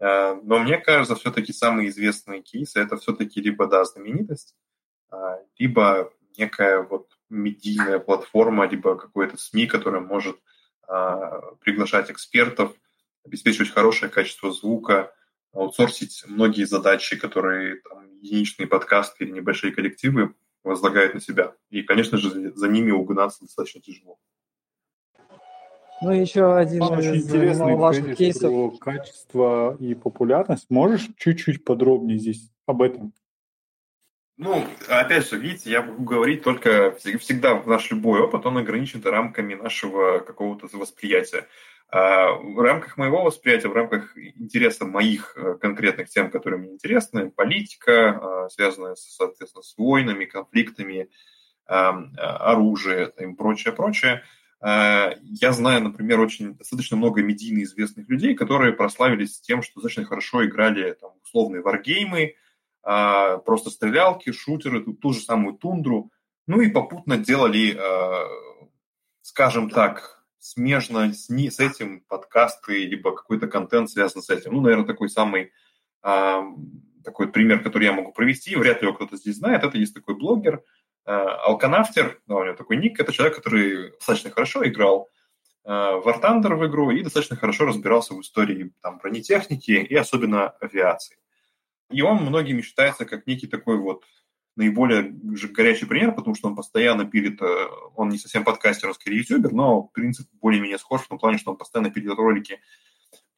Э, 0.00 0.34
но 0.42 0.58
мне 0.58 0.78
кажется, 0.78 1.14
все-таки 1.14 1.52
самые 1.52 1.88
известные 1.88 2.42
кейсы– 2.42 2.78
это 2.80 2.96
все-таки 2.96 3.40
либо, 3.40 3.66
да, 3.66 3.84
знаменитость, 3.84 4.56
э, 5.12 5.16
либо 5.58 6.12
некая 6.36 6.82
вот 6.82 7.10
медийная 7.28 7.98
платформа, 7.98 8.66
либо 8.66 8.96
какой-то 8.96 9.36
СМИ, 9.36 9.66
которая 9.66 10.00
может 10.00 10.36
а, 10.90 11.54
приглашать 11.60 12.10
экспертов, 12.10 12.74
обеспечивать 13.24 13.70
хорошее 13.70 14.10
качество 14.10 14.50
звука, 14.50 15.14
аутсорсить 15.52 16.24
многие 16.26 16.64
задачи, 16.64 17.16
которые 17.16 17.76
там, 17.76 18.10
единичные 18.20 18.66
подкасты 18.66 19.24
или 19.24 19.30
небольшие 19.30 19.72
коллективы 19.72 20.34
возлагают 20.64 21.14
на 21.14 21.20
себя. 21.20 21.54
И, 21.70 21.82
конечно 21.82 22.18
же, 22.18 22.52
за 22.54 22.68
ними 22.68 22.90
угнаться 22.90 23.42
достаточно 23.42 23.80
тяжело. 23.80 24.18
Ну, 26.02 26.12
еще 26.12 26.56
один 26.56 26.82
Очень 26.82 27.14
из 27.14 27.26
интересный 27.26 27.76
важных 27.76 28.16
кейсов. 28.16 28.78
Про 28.78 28.92
качество 28.92 29.76
и 29.78 29.94
популярность. 29.94 30.66
Можешь 30.70 31.08
чуть-чуть 31.18 31.64
подробнее 31.64 32.18
здесь 32.18 32.50
об 32.66 32.80
этом? 32.80 33.12
Ну, 34.38 34.64
опять 34.88 35.28
же, 35.28 35.36
видите, 35.36 35.70
я 35.70 35.82
могу 35.82 36.02
говорить 36.02 36.42
только 36.42 36.92
всегда 36.92 37.62
наш 37.66 37.90
любой 37.90 38.22
опыт, 38.22 38.46
он 38.46 38.56
ограничен 38.56 39.02
рамками 39.04 39.52
нашего 39.52 40.20
какого-то 40.20 40.66
восприятия. 40.72 41.46
А 41.92 42.32
в 42.32 42.58
рамках 42.60 42.96
моего 42.96 43.22
восприятия, 43.22 43.68
в 43.68 43.74
рамках 43.74 44.16
интереса 44.16 44.86
моих 44.86 45.36
э, 45.36 45.58
конкретных 45.60 46.08
тем, 46.08 46.30
которые 46.30 46.60
мне 46.60 46.72
интересны, 46.72 47.30
политика, 47.30 48.44
а, 48.44 48.48
связанная, 48.48 48.94
соответственно, 48.94 49.62
с 49.62 49.76
войнами, 49.76 50.24
конфликтами, 50.24 51.10
оружие 51.66 53.12
и 53.16 53.26
прочее, 53.34 53.72
прочее, 53.72 54.14
а, 54.14 54.39
я 54.62 55.52
знаю, 55.52 55.82
например, 55.82 56.20
очень 56.20 56.54
достаточно 56.54 56.96
много 56.96 57.22
медийно 57.22 57.62
известных 57.62 58.08
людей, 58.10 58.34
которые 58.34 58.74
прославились 58.74 59.40
тем, 59.40 59.62
что 59.62 59.76
достаточно 59.76 60.04
хорошо 60.04 60.44
играли 60.44 60.92
там, 61.00 61.12
условные 61.24 61.62
варгеймы, 61.62 62.34
а, 62.82 63.38
просто 63.38 63.70
стрелялки, 63.70 64.32
шутеры, 64.32 64.82
ту, 64.82 64.92
ту 64.92 65.12
же 65.12 65.20
самую 65.20 65.54
тундру, 65.54 66.10
ну 66.46 66.60
и 66.60 66.70
попутно 66.70 67.16
делали, 67.16 67.74
а, 67.74 68.26
скажем 69.22 69.70
так, 69.70 70.24
смежно 70.38 71.12
с, 71.12 71.30
не, 71.30 71.50
с 71.50 71.58
этим 71.58 72.00
подкасты, 72.00 72.84
либо 72.84 73.14
какой-то 73.14 73.46
контент 73.46 73.90
связан 73.90 74.22
с 74.22 74.30
этим. 74.30 74.54
Ну, 74.54 74.60
наверное, 74.60 74.86
такой 74.86 75.10
самый 75.10 75.52
такой 77.04 77.30
пример, 77.30 77.62
который 77.62 77.84
я 77.84 77.92
могу 77.92 78.10
провести, 78.10 78.56
вряд 78.56 78.80
ли 78.80 78.88
его 78.88 78.96
кто-то 78.96 79.16
здесь 79.16 79.36
знает, 79.36 79.64
это 79.64 79.76
есть 79.76 79.94
такой 79.94 80.14
блогер, 80.14 80.62
Алканафтер, 81.04 82.20
да, 82.26 82.36
у 82.36 82.44
него 82.44 82.54
такой 82.54 82.76
ник, 82.76 83.00
это 83.00 83.12
человек, 83.12 83.36
который 83.36 83.90
достаточно 83.92 84.30
хорошо 84.30 84.66
играл 84.66 85.08
в 85.64 86.02
War 86.06 86.20
Thunder 86.20 86.54
в 86.54 86.66
игру 86.66 86.90
и 86.90 87.02
достаточно 87.02 87.36
хорошо 87.36 87.66
разбирался 87.66 88.14
в 88.14 88.20
истории 88.20 88.72
там, 88.80 88.98
бронетехники 88.98 89.72
и 89.72 89.94
особенно 89.94 90.48
авиации. 90.48 91.18
И 91.90 92.02
он 92.02 92.18
многими 92.18 92.62
считается 92.62 93.04
как 93.04 93.26
некий 93.26 93.46
такой 93.46 93.76
вот 93.76 94.04
наиболее 94.56 95.02
горячий 95.52 95.86
пример, 95.86 96.12
потому 96.12 96.34
что 96.34 96.48
он 96.48 96.56
постоянно 96.56 97.04
пилит, 97.04 97.40
э, 97.40 97.66
он 97.94 98.08
не 98.10 98.18
совсем 98.18 98.44
подкастер, 98.44 98.88
он 98.88 98.94
скорее 98.94 99.18
ютубер, 99.18 99.52
но 99.52 99.82
принцип 99.82 100.28
более-менее 100.40 100.78
схож 100.78 101.02
в 101.02 101.08
том 101.08 101.18
плане, 101.18 101.38
что 101.38 101.52
он 101.52 101.56
постоянно 101.56 101.90
пилит 101.90 102.12
ролики 102.12 102.60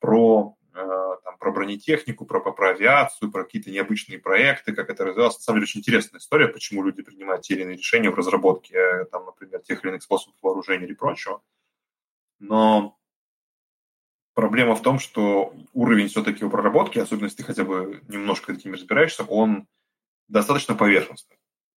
про, 0.01 0.57
э, 0.61 0.62
там, 0.73 1.39
про 1.39 1.53
бронетехнику, 1.53 2.25
про, 2.25 2.41
про 2.41 2.71
авиацию, 2.71 3.31
про 3.31 3.45
какие-то 3.45 3.71
необычные 3.71 4.19
проекты, 4.19 4.73
как 4.75 4.91
это 4.91 5.05
развивалось. 5.05 5.37
На 5.37 5.43
самом 5.43 5.59
деле 5.59 5.65
очень 5.65 5.81
интересная 5.81 6.19
история, 6.19 6.49
почему 6.49 6.83
люди 6.83 7.03
принимают 7.03 7.43
те 7.43 7.55
или 7.55 7.63
иные 7.63 7.77
решения 7.77 8.11
в 8.11 8.15
разработке, 8.15 8.75
э, 8.77 9.05
там, 9.07 9.27
например, 9.27 9.61
тех 9.61 9.83
или 9.85 9.91
иных 9.91 10.03
способов 10.03 10.37
вооружения 10.43 10.87
или 10.87 10.95
прочего. 10.95 11.43
Но 12.39 12.99
Проблема 14.35 14.75
в 14.75 14.83
том, 14.83 14.99
что 14.99 15.55
уровень 15.75 16.09
все-таки 16.09 16.41
его 16.41 16.51
проработки, 16.51 16.99
особенно 16.99 17.27
если 17.27 17.39
ты 17.39 17.45
хотя 17.45 17.65
бы 17.65 18.01
немножко 18.09 18.53
этим 18.53 18.73
разбираешься, 18.73 19.25
он 19.25 19.67
достаточно 20.29 20.75
поверхностный. 20.75 21.37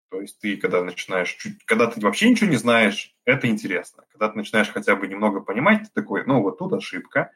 То 0.09 0.21
есть 0.21 0.39
ты, 0.39 0.55
когда 0.55 0.81
начинаешь, 0.81 1.33
чуть, 1.33 1.65
когда 1.65 1.87
ты 1.87 1.99
вообще 1.99 2.29
ничего 2.29 2.49
не 2.49 2.55
знаешь, 2.55 3.13
это 3.25 3.47
интересно. 3.47 4.05
Когда 4.09 4.29
ты 4.29 4.37
начинаешь 4.37 4.69
хотя 4.69 4.95
бы 4.95 5.07
немного 5.07 5.41
понимать, 5.41 5.83
ты 5.83 5.89
такой, 5.93 6.25
ну 6.25 6.41
вот 6.41 6.57
тут 6.57 6.71
ошибка, 6.71 7.31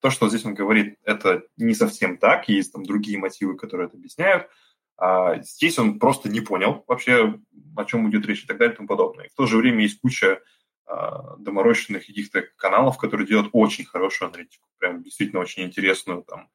то, 0.00 0.10
что 0.10 0.28
здесь 0.28 0.44
он 0.44 0.54
говорит, 0.54 0.98
это 1.04 1.44
не 1.56 1.74
совсем 1.74 2.18
так, 2.18 2.48
есть 2.48 2.72
там 2.72 2.84
другие 2.84 3.18
мотивы, 3.18 3.56
которые 3.56 3.88
это 3.88 3.96
объясняют. 3.96 4.48
А 4.98 5.40
здесь 5.42 5.78
он 5.78 5.98
просто 5.98 6.28
не 6.28 6.40
понял 6.40 6.84
вообще, 6.86 7.38
о 7.76 7.84
чем 7.84 8.08
идет 8.08 8.26
речь 8.26 8.44
и 8.44 8.46
так 8.46 8.58
далее 8.58 8.74
и 8.74 8.76
тому 8.76 8.88
подобное. 8.88 9.26
И 9.26 9.28
в 9.28 9.34
то 9.34 9.46
же 9.46 9.58
время 9.58 9.82
есть 9.82 10.00
куча 10.00 10.40
а, 10.86 11.36
доморощенных 11.38 12.06
каких-то 12.06 12.42
каналов, 12.56 12.96
которые 12.96 13.26
делают 13.26 13.50
очень 13.52 13.84
хорошую 13.84 14.28
аналитику, 14.30 14.68
прям 14.78 15.02
действительно 15.02 15.40
очень 15.40 15.64
интересную. 15.64 16.22
Там, 16.22 16.48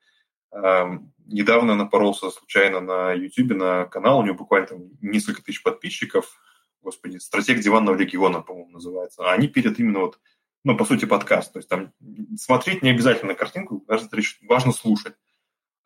а, 0.52 1.00
недавно 1.26 1.76
напоролся 1.76 2.30
случайно 2.32 2.80
на 2.80 3.14
YouTube 3.14 3.56
на 3.58 3.86
канал, 3.86 4.20
у 4.20 4.24
него 4.24 4.36
буквально 4.36 4.68
там 4.68 4.90
несколько 5.02 5.44
тысяч 5.44 5.62
подписчиков, 5.62 6.34
господи, 6.82 7.18
«Стратег 7.18 7.60
диванного 7.60 7.96
легиона», 7.96 8.42
по-моему, 8.42 8.72
называется. 8.72 9.24
А 9.24 9.34
они 9.34 9.48
пилят 9.48 9.80
именно 9.80 10.00
вот, 10.00 10.20
ну, 10.64 10.78
по 10.78 10.86
сути, 10.86 11.06
подкаст. 11.06 11.54
То 11.54 11.60
есть 11.60 11.70
там 11.70 11.92
смотреть 12.38 12.82
не 12.84 12.90
обязательно 12.90 13.36
картинку, 13.36 13.84
даже 13.88 14.08
важно 14.48 14.72
слушать. 14.72 15.16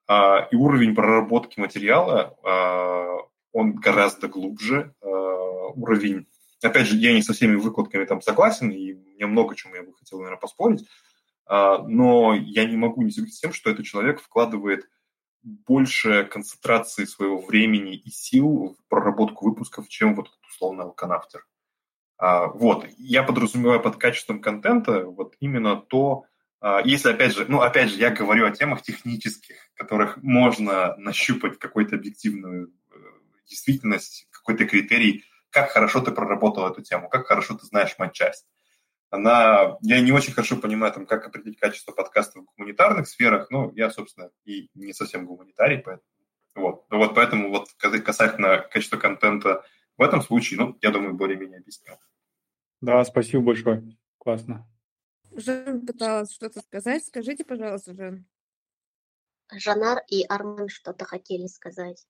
А, 0.08 0.48
и 0.52 0.56
уровень 0.56 0.96
проработки 0.96 1.60
материала, 1.60 2.38
а, 2.44 3.18
он 3.52 3.74
гораздо 3.76 4.28
глубже. 4.28 4.94
А, 5.02 5.08
уровень, 5.08 6.28
опять 6.62 6.88
же, 6.88 6.98
я 6.98 7.14
не 7.14 7.22
со 7.22 7.34
всеми 7.34 7.56
выкладками 7.56 8.06
там 8.06 8.22
согласен, 8.22 8.70
и 8.70 8.94
мне 8.94 9.26
много 9.26 9.56
чему 9.56 9.76
я 9.76 9.84
бы 9.84 9.94
хотел, 9.94 10.20
наверное, 10.20 10.40
поспорить, 10.40 10.86
а, 11.46 11.80
но 11.80 12.34
я 12.34 12.66
не 12.66 12.78
могу 12.78 13.02
не 13.02 13.12
согласиться 13.12 13.38
с 13.38 13.42
тем, 13.42 13.54
что 13.54 13.70
этот 13.70 13.86
человек 13.86 14.22
вкладывает 14.22 14.90
больше 15.44 16.26
концентрации 16.26 17.06
своего 17.06 17.40
времени 17.40 17.96
и 17.96 18.10
сил 18.10 18.76
в 18.80 18.90
проработку 18.90 19.46
выпусков, 19.46 19.88
чем 19.88 20.16
вот 20.16 20.30
условно 20.50 20.84
алканафтер. 20.84 21.46
А, 22.18 22.48
вот, 22.48 22.88
я 22.98 23.24
подразумеваю 23.24 23.82
под 23.82 23.98
качеством 23.98 24.42
контента 24.42 25.06
вот 25.06 25.36
именно 25.40 25.76
то, 25.76 26.26
а, 26.62 26.82
если, 26.84 27.12
опять 27.12 27.36
же, 27.36 27.46
ну, 27.48 27.62
опять 27.62 27.90
же, 27.90 27.98
я 27.98 28.10
говорю 28.10 28.48
о 28.48 28.52
темах 28.52 28.82
технических, 28.82 29.58
которых 29.76 30.18
можно 30.24 30.96
нащупать 30.98 31.60
какую-то 31.60 31.96
объективную 31.96 32.68
э, 32.68 32.96
действительность, 33.48 34.28
какой-то 34.32 34.66
критерий, 34.66 35.26
как 35.50 35.72
хорошо 35.72 36.02
ты 36.02 36.12
проработал 36.12 36.68
эту 36.68 36.82
тему, 36.82 37.10
как 37.10 37.28
хорошо 37.28 37.56
ты 37.56 37.66
знаешь 37.66 37.96
матчасть. 37.98 38.46
Она, 39.10 39.78
я 39.82 40.02
не 40.02 40.12
очень 40.12 40.34
хорошо 40.34 40.58
понимаю, 40.58 40.92
там, 40.94 41.06
как 41.06 41.28
определить 41.28 41.60
качество 41.60 41.92
подкаста 41.92 42.40
в 42.40 42.46
гуманитарных 42.46 43.08
сферах, 43.08 43.48
ну, 43.50 43.72
я, 43.76 43.90
собственно, 43.90 44.30
и 44.46 44.70
не 44.74 44.94
совсем 44.94 45.26
гуманитарий, 45.26 45.78
поэтому, 45.78 46.10
вот. 46.56 46.86
вот 46.90 47.16
поэтому 47.16 47.50
вот 47.50 47.70
касательно 47.78 48.58
качества 48.58 48.98
контента 48.98 49.64
в 49.98 50.02
этом 50.02 50.22
случае, 50.22 50.60
ну, 50.60 50.78
я 50.82 50.92
думаю, 50.92 51.14
более-менее 51.14 51.60
объяснил. 51.60 51.96
Да, 52.82 53.04
спасибо 53.06 53.44
большое. 53.44 53.98
Классно. 54.18 54.68
Жен 55.36 55.86
пыталась 55.86 56.34
что-то 56.34 56.62
сказать. 56.62 57.06
Скажите, 57.06 57.44
пожалуйста, 57.44 57.94
Жен. 57.94 58.26
Жанар 59.52 60.02
и 60.10 60.24
Армен 60.24 60.70
что-то 60.70 61.06
хотели 61.06 61.48
сказать. 61.48 62.06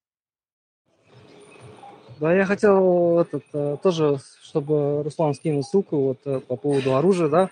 Да, 2.19 2.33
я 2.33 2.45
хотел 2.45 3.19
этот, 3.19 3.43
э, 3.51 3.77
тоже, 3.83 4.19
чтобы 4.41 5.03
Руслан 5.03 5.33
скинул 5.33 5.63
ссылку 5.63 5.97
вот, 5.97 6.19
э, 6.25 6.39
по 6.39 6.55
поводу 6.55 6.95
оружия, 6.95 7.27
да. 7.27 7.49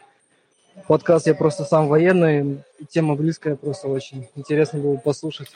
Подкаст 0.88 1.28
я 1.28 1.36
просто 1.36 1.66
сам 1.66 1.88
военный, 1.88 2.64
тема 2.90 3.16
близкая, 3.16 3.58
просто 3.58 3.90
очень 3.90 4.30
интересно 4.36 4.80
было 4.80 4.96
послушать. 4.96 5.50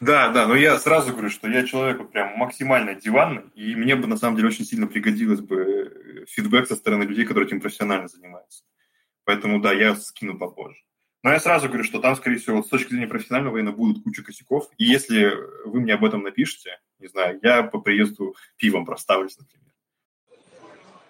Да, 0.00 0.28
да, 0.30 0.46
но 0.46 0.54
я 0.54 0.78
сразу 0.78 1.12
говорю, 1.12 1.30
что 1.30 1.48
я 1.48 1.64
человек 1.64 2.10
прям 2.10 2.36
максимально 2.36 2.94
диванный, 2.94 3.44
и 3.54 3.74
мне 3.74 3.96
бы 3.96 4.06
на 4.06 4.16
самом 4.16 4.36
деле 4.36 4.48
очень 4.48 4.64
сильно 4.64 4.86
пригодилось 4.86 5.40
бы 5.40 5.56
э, 5.60 6.24
фидбэк 6.26 6.66
со 6.66 6.76
стороны 6.76 7.04
людей, 7.04 7.24
которые 7.24 7.46
этим 7.46 7.60
профессионально 7.60 8.08
занимаются. 8.08 8.64
Поэтому 9.24 9.60
да, 9.60 9.72
я 9.72 9.94
скину 9.94 10.36
попозже. 10.38 10.78
Но 11.22 11.32
я 11.32 11.40
сразу 11.40 11.68
говорю, 11.68 11.84
что 11.84 12.00
там, 12.00 12.16
скорее 12.16 12.36
всего, 12.36 12.62
с 12.62 12.68
точки 12.68 12.90
зрения 12.90 13.06
профессионального 13.06 13.54
военно 13.54 13.72
будут 13.72 14.02
куча 14.02 14.22
косяков. 14.22 14.68
И 14.76 14.84
если 14.84 15.32
вы 15.64 15.80
мне 15.80 15.94
об 15.94 16.04
этом 16.04 16.22
напишете, 16.22 16.78
не 16.98 17.08
знаю, 17.08 17.38
я 17.42 17.62
по 17.62 17.80
приезду 17.80 18.34
пивом 18.58 18.84
проставлюсь, 18.84 19.38
например. 19.38 19.72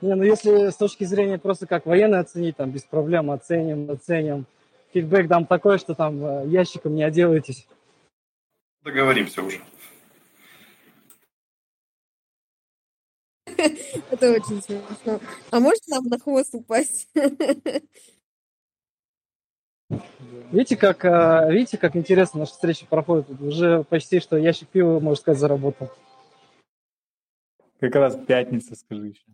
Не, 0.00 0.14
ну 0.14 0.22
если 0.22 0.70
с 0.70 0.76
точки 0.76 1.02
зрения 1.02 1.38
просто 1.38 1.66
как 1.66 1.86
военно 1.86 2.20
оценить, 2.20 2.56
там 2.56 2.70
без 2.70 2.82
проблем 2.82 3.30
оценим, 3.30 3.90
оценим. 3.90 4.46
Фидбэк 4.92 5.28
там 5.28 5.46
такой, 5.46 5.78
что 5.78 5.94
там 5.96 6.24
э, 6.24 6.46
ящиком 6.46 6.94
не 6.94 7.02
отделаетесь. 7.02 7.66
Договоримся 8.84 9.42
уже. 9.42 9.60
Это 14.10 14.30
очень 14.32 14.60
смешно. 14.62 15.20
А 15.50 15.60
может 15.60 15.88
нам 15.88 16.04
на 16.04 16.18
хвост 16.18 16.54
упасть? 16.54 17.08
Видите, 20.50 20.76
как, 20.76 21.04
э, 21.04 21.50
видите, 21.50 21.78
как 21.78 21.96
интересно 21.96 22.40
наша 22.40 22.52
встреча 22.52 22.86
проходит? 22.86 23.28
Уже 23.40 23.84
почти 23.84 24.20
что 24.20 24.36
ящик 24.36 24.68
пива, 24.68 25.00
можно 25.00 25.20
сказать, 25.20 25.40
заработал. 25.40 25.90
Как 27.80 27.94
раз 27.94 28.16
пятница, 28.16 28.76
скажи 28.76 29.08
еще. 29.08 29.24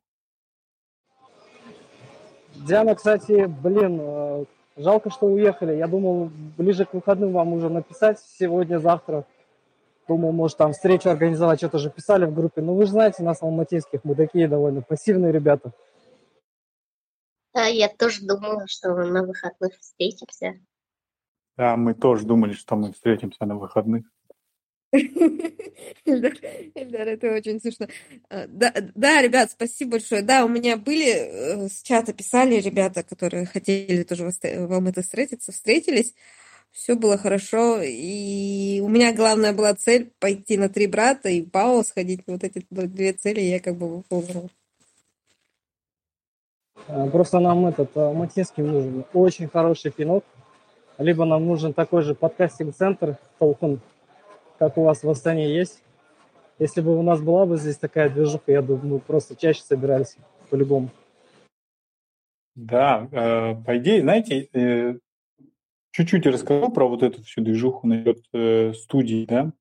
Диана, 2.54 2.94
кстати, 2.94 3.46
блин, 3.46 3.98
э, 4.00 4.44
жалко, 4.76 5.10
что 5.10 5.26
уехали. 5.26 5.76
Я 5.76 5.88
думал, 5.88 6.30
ближе 6.56 6.84
к 6.84 6.94
выходным 6.94 7.32
вам 7.32 7.52
уже 7.52 7.68
написать 7.68 8.18
сегодня-завтра. 8.38 9.26
Думал, 10.08 10.32
может, 10.32 10.58
там 10.58 10.72
встречу 10.72 11.08
организовать, 11.08 11.58
что-то 11.58 11.78
же 11.78 11.90
писали 11.90 12.24
в 12.24 12.34
группе. 12.34 12.62
Ну, 12.62 12.74
вы 12.74 12.86
же 12.86 12.92
знаете, 12.92 13.22
нас, 13.22 13.42
алматинских, 13.42 14.00
мы 14.04 14.14
такие 14.14 14.48
довольно 14.48 14.82
пассивные 14.82 15.32
ребята. 15.32 15.72
Да, 17.54 17.66
я 17.66 17.88
тоже 17.88 18.24
думала, 18.26 18.66
что 18.66 18.94
на 18.94 19.24
выходных 19.24 19.78
встретимся. 19.78 20.60
Да, 21.56 21.76
мы 21.76 21.94
тоже 21.94 22.24
думали, 22.24 22.52
что 22.52 22.76
мы 22.76 22.92
встретимся 22.92 23.44
на 23.44 23.56
выходных. 23.56 24.04
Эльдар, 26.04 27.08
это 27.08 27.32
очень 27.32 27.60
смешно. 27.60 27.86
А, 28.28 28.46
да, 28.48 28.74
да, 28.94 29.22
ребят, 29.22 29.52
спасибо 29.52 29.92
большое. 29.92 30.22
Да, 30.22 30.44
у 30.44 30.48
меня 30.48 30.76
были, 30.76 31.06
э, 31.06 31.68
с 31.68 31.82
чата 31.82 32.12
писали 32.12 32.56
ребята, 32.56 33.04
которые 33.04 33.46
хотели 33.46 34.02
тоже 34.02 34.30
вам 34.66 34.88
это 34.88 35.02
встретиться, 35.02 35.52
встретились 35.52 36.14
все 36.72 36.94
было 36.94 37.18
хорошо. 37.18 37.80
И 37.82 38.80
у 38.82 38.88
меня 38.88 39.14
главная 39.14 39.52
была 39.52 39.74
цель 39.74 40.12
пойти 40.18 40.56
на 40.56 40.68
три 40.68 40.86
брата 40.86 41.28
и 41.28 41.42
Пао 41.42 41.82
сходить. 41.82 42.22
Вот 42.26 42.44
эти 42.44 42.64
две 42.70 43.12
цели 43.12 43.40
я 43.40 43.60
как 43.60 43.76
бы 43.76 43.96
выполнила. 43.96 44.48
А, 46.88 47.06
просто 47.08 47.40
нам 47.40 47.66
этот 47.66 47.90
а, 47.96 48.12
Матинский 48.12 48.62
нужен 48.62 49.04
очень 49.12 49.48
хороший 49.48 49.90
пинок. 49.90 50.24
Либо 50.98 51.24
нам 51.24 51.46
нужен 51.46 51.72
такой 51.72 52.02
же 52.02 52.14
подкастинг-центр 52.14 53.16
Толкун, 53.38 53.80
как 54.58 54.76
у 54.76 54.82
вас 54.82 55.02
в 55.02 55.08
Астане 55.08 55.54
есть. 55.54 55.82
Если 56.58 56.82
бы 56.82 56.94
у 56.98 57.02
нас 57.02 57.22
была 57.22 57.46
бы 57.46 57.56
здесь 57.56 57.78
такая 57.78 58.10
движуха, 58.10 58.52
я 58.52 58.60
думаю, 58.60 58.86
мы 58.86 58.98
просто 58.98 59.34
чаще 59.34 59.62
собирались 59.62 60.16
по-любому. 60.50 60.90
Да, 62.54 63.08
э, 63.10 63.54
по 63.64 63.78
идее, 63.78 64.02
знаете, 64.02 64.48
э, 64.52 64.98
чуть-чуть 65.90 66.26
расскажу 66.26 66.70
про 66.70 66.88
вот 66.88 67.02
эту 67.02 67.22
всю 67.22 67.42
движуху 67.42 67.86
насчет 67.86 68.24
э, 68.32 68.72
студии, 68.74 69.26
да. 69.26 69.52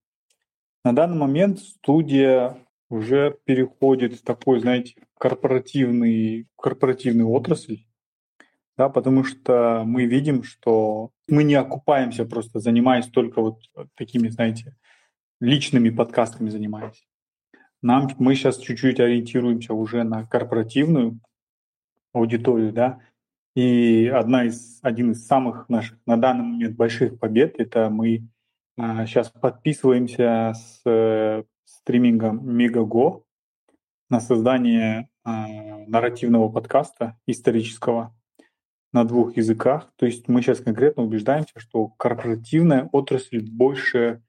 На 0.83 0.93
данный 0.93 1.17
момент 1.17 1.59
студия 1.59 2.57
уже 2.89 3.37
переходит 3.45 4.13
в 4.15 4.23
такой, 4.23 4.59
знаете, 4.59 4.95
корпоративный, 5.17 6.47
корпоративный 6.57 7.25
отрасль, 7.25 7.85
да, 8.77 8.89
потому 8.89 9.23
что 9.23 9.83
мы 9.85 10.05
видим, 10.05 10.43
что 10.43 11.11
мы 11.27 11.43
не 11.43 11.55
окупаемся 11.55 12.25
просто, 12.25 12.59
занимаясь 12.59 13.07
только 13.07 13.41
вот 13.41 13.59
такими, 13.95 14.29
знаете, 14.29 14.75
личными 15.39 15.89
подкастами 15.89 16.49
занимаясь. 16.49 17.05
Нам, 17.81 18.09
мы 18.17 18.35
сейчас 18.35 18.57
чуть-чуть 18.57 18.99
ориентируемся 18.99 19.73
уже 19.73 20.03
на 20.03 20.25
корпоративную 20.25 21.19
аудиторию, 22.13 22.73
да, 22.73 22.99
и 23.59 24.07
одна 24.07 24.45
из, 24.45 24.79
один 24.81 25.11
из 25.11 25.27
самых 25.27 25.67
наших 25.67 25.97
на 26.05 26.15
данный 26.15 26.45
момент 26.45 26.77
больших 26.77 27.19
побед– 27.19 27.55
это 27.59 27.89
мы 27.89 28.29
а, 28.77 29.05
сейчас 29.05 29.29
подписываемся 29.29 30.53
с 30.55 30.81
э, 30.85 31.43
стримингом 31.65 32.39
Megago 32.39 33.23
на 34.09 34.21
создание 34.21 35.09
а, 35.25 35.45
нарративного 35.87 36.47
подкаста 36.47 37.19
исторического 37.27 38.15
на 38.93 39.03
двух 39.03 39.35
языках. 39.35 39.91
То 39.97 40.05
есть 40.05 40.29
мы 40.29 40.41
сейчас 40.41 40.61
конкретно 40.61 41.03
убеждаемся, 41.03 41.59
что 41.59 41.87
корпоративная 41.87 42.87
отрасль 42.93 43.41
больше 43.41 44.23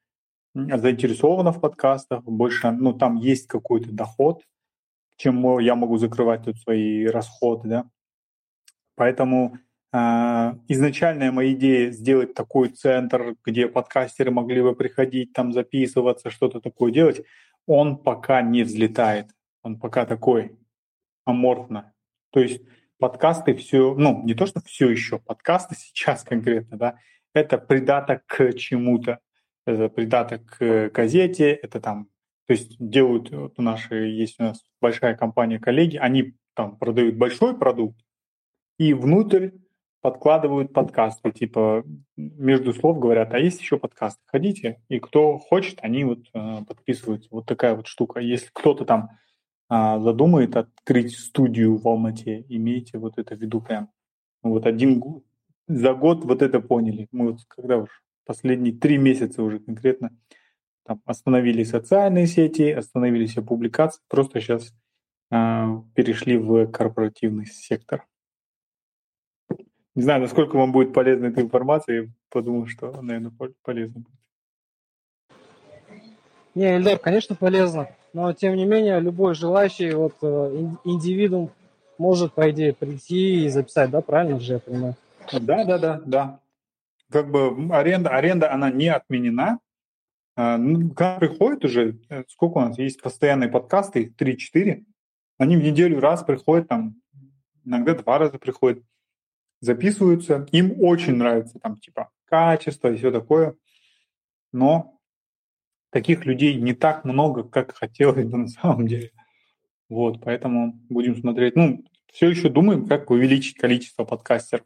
заинтересована 0.54 1.52
в 1.52 1.60
подкастах, 1.60 2.24
больше, 2.24 2.72
ну, 2.72 2.94
там 2.94 3.14
есть 3.14 3.46
какой-то 3.46 3.92
доход, 3.92 4.42
чем 5.18 5.60
я 5.60 5.76
могу 5.76 5.98
закрывать 5.98 6.46
тут 6.46 6.58
свои 6.58 7.06
расходы, 7.06 7.68
да. 7.68 7.90
Поэтому 9.00 9.56
э, 9.94 9.98
изначальная 10.68 11.32
моя 11.32 11.54
идея 11.54 11.90
сделать 11.90 12.34
такой 12.34 12.68
центр, 12.68 13.34
где 13.46 13.66
подкастеры 13.66 14.30
могли 14.30 14.60
бы 14.60 14.76
приходить, 14.76 15.32
там 15.32 15.54
записываться, 15.54 16.28
что-то 16.28 16.60
такое 16.60 16.92
делать, 16.92 17.22
он 17.66 17.96
пока 17.96 18.42
не 18.42 18.62
взлетает. 18.62 19.28
Он 19.62 19.80
пока 19.80 20.04
такой 20.04 20.58
аморфно. 21.24 21.94
То 22.28 22.40
есть 22.40 22.60
подкасты 22.98 23.54
все, 23.54 23.94
ну, 23.94 24.22
не 24.22 24.34
то, 24.34 24.44
что 24.44 24.60
все 24.60 24.90
еще, 24.90 25.18
подкасты 25.18 25.76
сейчас 25.76 26.22
конкретно, 26.22 26.76
да, 26.76 26.98
это 27.32 27.56
придаток 27.56 28.26
к 28.26 28.52
чему-то. 28.52 29.20
Это 29.64 29.88
придаток 29.88 30.58
к 30.58 30.90
газете, 30.90 31.52
это 31.52 31.80
там, 31.80 32.08
то 32.46 32.52
есть 32.52 32.76
делают, 32.78 33.30
вот 33.30 33.54
у 33.56 33.62
нашей 33.62 34.12
есть 34.12 34.38
у 34.40 34.42
нас 34.42 34.62
большая 34.78 35.14
компания 35.14 35.58
коллеги, 35.58 35.96
они 35.96 36.34
там 36.52 36.76
продают 36.76 37.16
большой 37.16 37.56
продукт, 37.56 37.96
и 38.80 38.94
внутрь 38.94 39.50
подкладывают 40.00 40.72
подкасты, 40.72 41.32
типа 41.32 41.84
между 42.16 42.72
слов 42.72 42.98
говорят, 42.98 43.34
а 43.34 43.38
есть 43.38 43.60
еще 43.60 43.78
подкасты, 43.78 44.22
ходите, 44.24 44.80
и 44.88 44.98
кто 44.98 45.36
хочет, 45.36 45.80
они 45.82 46.04
вот 46.04 46.20
э, 46.32 46.64
подписываются. 46.66 47.28
Вот 47.30 47.44
такая 47.44 47.74
вот 47.74 47.86
штука. 47.86 48.20
Если 48.20 48.48
кто-то 48.50 48.86
там 48.86 49.10
э, 49.68 50.00
задумает 50.00 50.56
открыть 50.56 51.14
студию 51.18 51.76
в 51.76 51.86
Алмате, 51.86 52.46
имейте 52.48 52.96
вот 52.96 53.18
это 53.18 53.36
в 53.36 53.38
виду 53.42 53.60
прям. 53.60 53.90
Вот 54.42 54.64
один 54.64 55.22
за 55.68 55.92
год 55.92 56.24
вот 56.24 56.40
это 56.40 56.60
поняли. 56.60 57.06
Мы 57.12 57.32
вот 57.32 57.40
когда 57.48 57.76
уж 57.76 58.02
последние 58.24 58.72
три 58.72 58.96
месяца 58.96 59.42
уже 59.42 59.58
конкретно 59.58 60.16
там 60.86 61.02
остановили 61.04 61.64
социальные 61.64 62.26
сети, 62.26 62.70
остановили 62.70 63.26
все 63.26 63.42
публикации, 63.42 64.00
просто 64.08 64.40
сейчас 64.40 64.72
э, 65.30 65.82
перешли 65.94 66.38
в 66.38 66.66
корпоративный 66.68 67.44
сектор. 67.44 68.06
Не 69.94 70.02
знаю, 70.02 70.20
насколько 70.20 70.56
вам 70.56 70.72
будет 70.72 70.92
полезна 70.92 71.26
эта 71.26 71.40
информация, 71.40 72.02
я 72.02 72.08
подумал, 72.30 72.66
что, 72.66 73.02
наверное, 73.02 73.32
полезно 73.62 74.00
будет. 74.00 74.20
Не, 76.54 76.76
Эльдар, 76.76 76.98
конечно, 76.98 77.36
полезно, 77.36 77.88
но 78.12 78.32
тем 78.32 78.56
не 78.56 78.64
менее 78.64 79.00
любой 79.00 79.34
желающий, 79.34 79.92
вот 79.92 80.14
э, 80.22 80.26
индивидуум 80.84 81.50
может, 82.00 82.32
по 82.32 82.50
идее, 82.50 82.72
прийти 82.72 83.44
и 83.44 83.48
записать, 83.50 83.90
да, 83.90 84.00
правильно 84.00 84.40
же 84.40 84.54
я 84.54 84.58
понимаю? 84.58 84.96
Да, 85.32 85.64
да, 85.64 85.78
да, 85.78 86.02
да. 86.04 86.40
Как 87.10 87.30
бы 87.30 87.54
аренда, 87.70 88.10
аренда, 88.10 88.52
она 88.52 88.70
не 88.70 88.88
отменена. 88.88 89.58
А, 90.34 90.56
ну, 90.56 90.88
когда 90.90 91.18
приходит 91.18 91.64
уже, 91.64 91.98
э, 92.08 92.24
сколько 92.28 92.56
у 92.56 92.60
нас 92.60 92.78
есть 92.78 93.02
постоянные 93.02 93.50
подкасты, 93.50 94.14
3-4, 94.18 94.82
они 95.36 95.56
в 95.56 95.62
неделю 95.62 96.00
раз 96.00 96.22
приходят, 96.22 96.68
там, 96.68 96.94
иногда 97.66 97.94
два 97.94 98.18
раза 98.18 98.38
приходят 98.38 98.82
записываются, 99.60 100.46
им 100.52 100.74
очень 100.82 101.16
нравится 101.16 101.58
там 101.58 101.76
типа 101.78 102.10
качество 102.24 102.88
и 102.88 102.96
все 102.96 103.10
такое, 103.10 103.54
но 104.52 104.98
таких 105.90 106.24
людей 106.24 106.54
не 106.54 106.72
так 106.72 107.04
много, 107.04 107.42
как 107.42 107.74
хотелось 107.74 108.26
бы 108.26 108.38
на 108.38 108.48
самом 108.48 108.86
деле. 108.86 109.10
Вот, 109.88 110.20
поэтому 110.22 110.78
будем 110.88 111.16
смотреть. 111.16 111.56
Ну, 111.56 111.84
все 112.12 112.30
еще 112.30 112.48
думаем, 112.48 112.86
как 112.86 113.10
увеличить 113.10 113.56
количество 113.56 114.04
подкастеров 114.04 114.64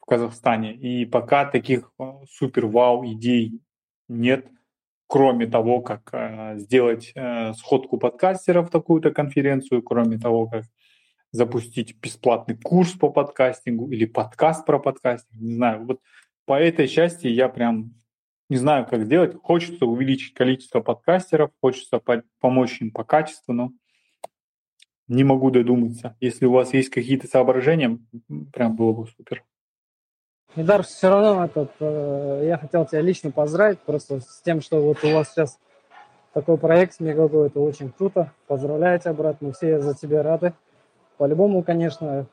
в 0.00 0.06
Казахстане. 0.06 0.74
И 0.74 1.04
пока 1.04 1.44
таких 1.44 1.92
э, 1.98 2.04
супер-вау 2.30 3.06
идей 3.12 3.60
нет, 4.08 4.46
кроме 5.06 5.46
того, 5.46 5.82
как 5.82 6.08
э, 6.12 6.56
сделать 6.56 7.12
э, 7.14 7.52
сходку 7.52 7.98
подкастеров, 7.98 8.70
такую-то 8.70 9.10
конференцию, 9.10 9.82
кроме 9.82 10.18
того, 10.18 10.46
как 10.46 10.64
запустить 11.32 11.96
бесплатный 12.00 12.56
курс 12.56 12.92
по 12.92 13.10
подкастингу 13.10 13.90
или 13.90 14.04
подкаст 14.04 14.66
про 14.66 14.78
подкастинг, 14.78 15.40
не 15.40 15.54
знаю. 15.54 15.86
Вот 15.86 16.00
по 16.44 16.60
этой 16.60 16.88
части 16.88 17.26
я 17.28 17.48
прям 17.48 17.94
не 18.48 18.56
знаю, 18.56 18.84
как 18.86 19.04
сделать. 19.04 19.36
Хочется 19.40 19.86
увеличить 19.86 20.34
количество 20.34 20.80
подкастеров, 20.80 21.52
хочется 21.62 21.98
по 22.00 22.24
помочь 22.40 22.80
им 22.80 22.90
по 22.90 23.04
качеству, 23.04 23.52
но 23.52 23.70
не 25.06 25.24
могу 25.24 25.50
додуматься. 25.50 26.16
Если 26.20 26.46
у 26.46 26.52
вас 26.52 26.74
есть 26.74 26.90
какие-то 26.90 27.28
соображения, 27.28 27.98
прям 28.52 28.76
было 28.76 28.92
бы 28.92 29.06
супер. 29.06 29.44
Идар, 30.56 30.82
все 30.82 31.08
равно 31.08 31.44
этот, 31.44 31.70
э, 31.78 32.44
я 32.48 32.58
хотел 32.58 32.84
тебя 32.84 33.00
лично 33.02 33.30
поздравить 33.30 33.78
просто 33.80 34.20
с 34.20 34.42
тем, 34.42 34.60
что 34.60 34.82
вот 34.82 35.02
у 35.04 35.12
вас 35.12 35.32
сейчас 35.32 35.60
такой 36.32 36.58
проект 36.58 36.94
с 36.94 37.00
Мегаго, 37.00 37.46
это 37.46 37.60
очень 37.60 37.92
круто. 37.92 38.32
Поздравляю 38.48 38.98
тебя, 38.98 39.12
брат, 39.12 39.36
мы 39.40 39.52
все 39.52 39.80
за 39.80 39.94
тебя 39.94 40.24
рады. 40.24 40.54
По-любому, 41.20 41.62
конечно, 41.62 42.26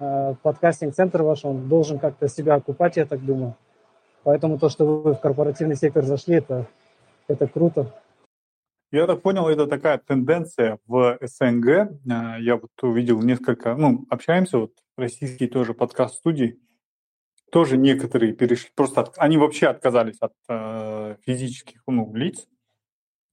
э, 0.00 0.34
подкастинг-центр 0.42 1.22
ваш, 1.22 1.44
он 1.44 1.68
должен 1.68 2.00
как-то 2.00 2.26
себя 2.26 2.56
окупать, 2.56 2.96
я 2.96 3.06
так 3.06 3.24
думаю. 3.24 3.54
Поэтому 4.24 4.58
то, 4.58 4.68
что 4.68 4.84
вы 4.84 5.14
в 5.14 5.20
корпоративный 5.20 5.76
сектор 5.76 6.04
зашли, 6.04 6.34
это, 6.34 6.66
это 7.28 7.46
круто. 7.46 7.94
Я 8.90 9.06
так 9.06 9.22
понял, 9.22 9.46
это 9.46 9.68
такая 9.68 9.98
тенденция 9.98 10.80
в 10.88 11.18
СНГ. 11.22 11.68
Э, 11.68 11.88
я 12.40 12.56
вот 12.56 12.72
увидел 12.82 13.22
несколько, 13.22 13.76
ну, 13.76 14.06
общаемся, 14.10 14.58
вот 14.58 14.72
российские 14.96 15.48
тоже 15.48 15.72
подкаст-студии, 15.72 16.58
тоже 17.52 17.76
некоторые 17.76 18.32
перешли, 18.32 18.70
просто 18.74 19.02
от, 19.02 19.14
они 19.18 19.38
вообще 19.38 19.68
отказались 19.68 20.18
от 20.18 20.32
э, 20.48 21.14
физических 21.24 21.80
ну, 21.86 22.12
лиц 22.12 22.48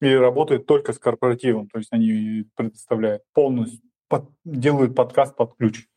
и 0.01 0.13
работают 0.13 0.67
только 0.67 0.93
с 0.93 0.99
корпоративом, 0.99 1.67
то 1.67 1.79
есть 1.79 1.91
они 1.91 2.45
предоставляют 2.55 3.23
полностью 3.33 3.90
под, 4.11 4.29
делают 4.43 4.93
подкаст 4.93 5.35
под 5.35 5.55
ключ. 5.55 5.87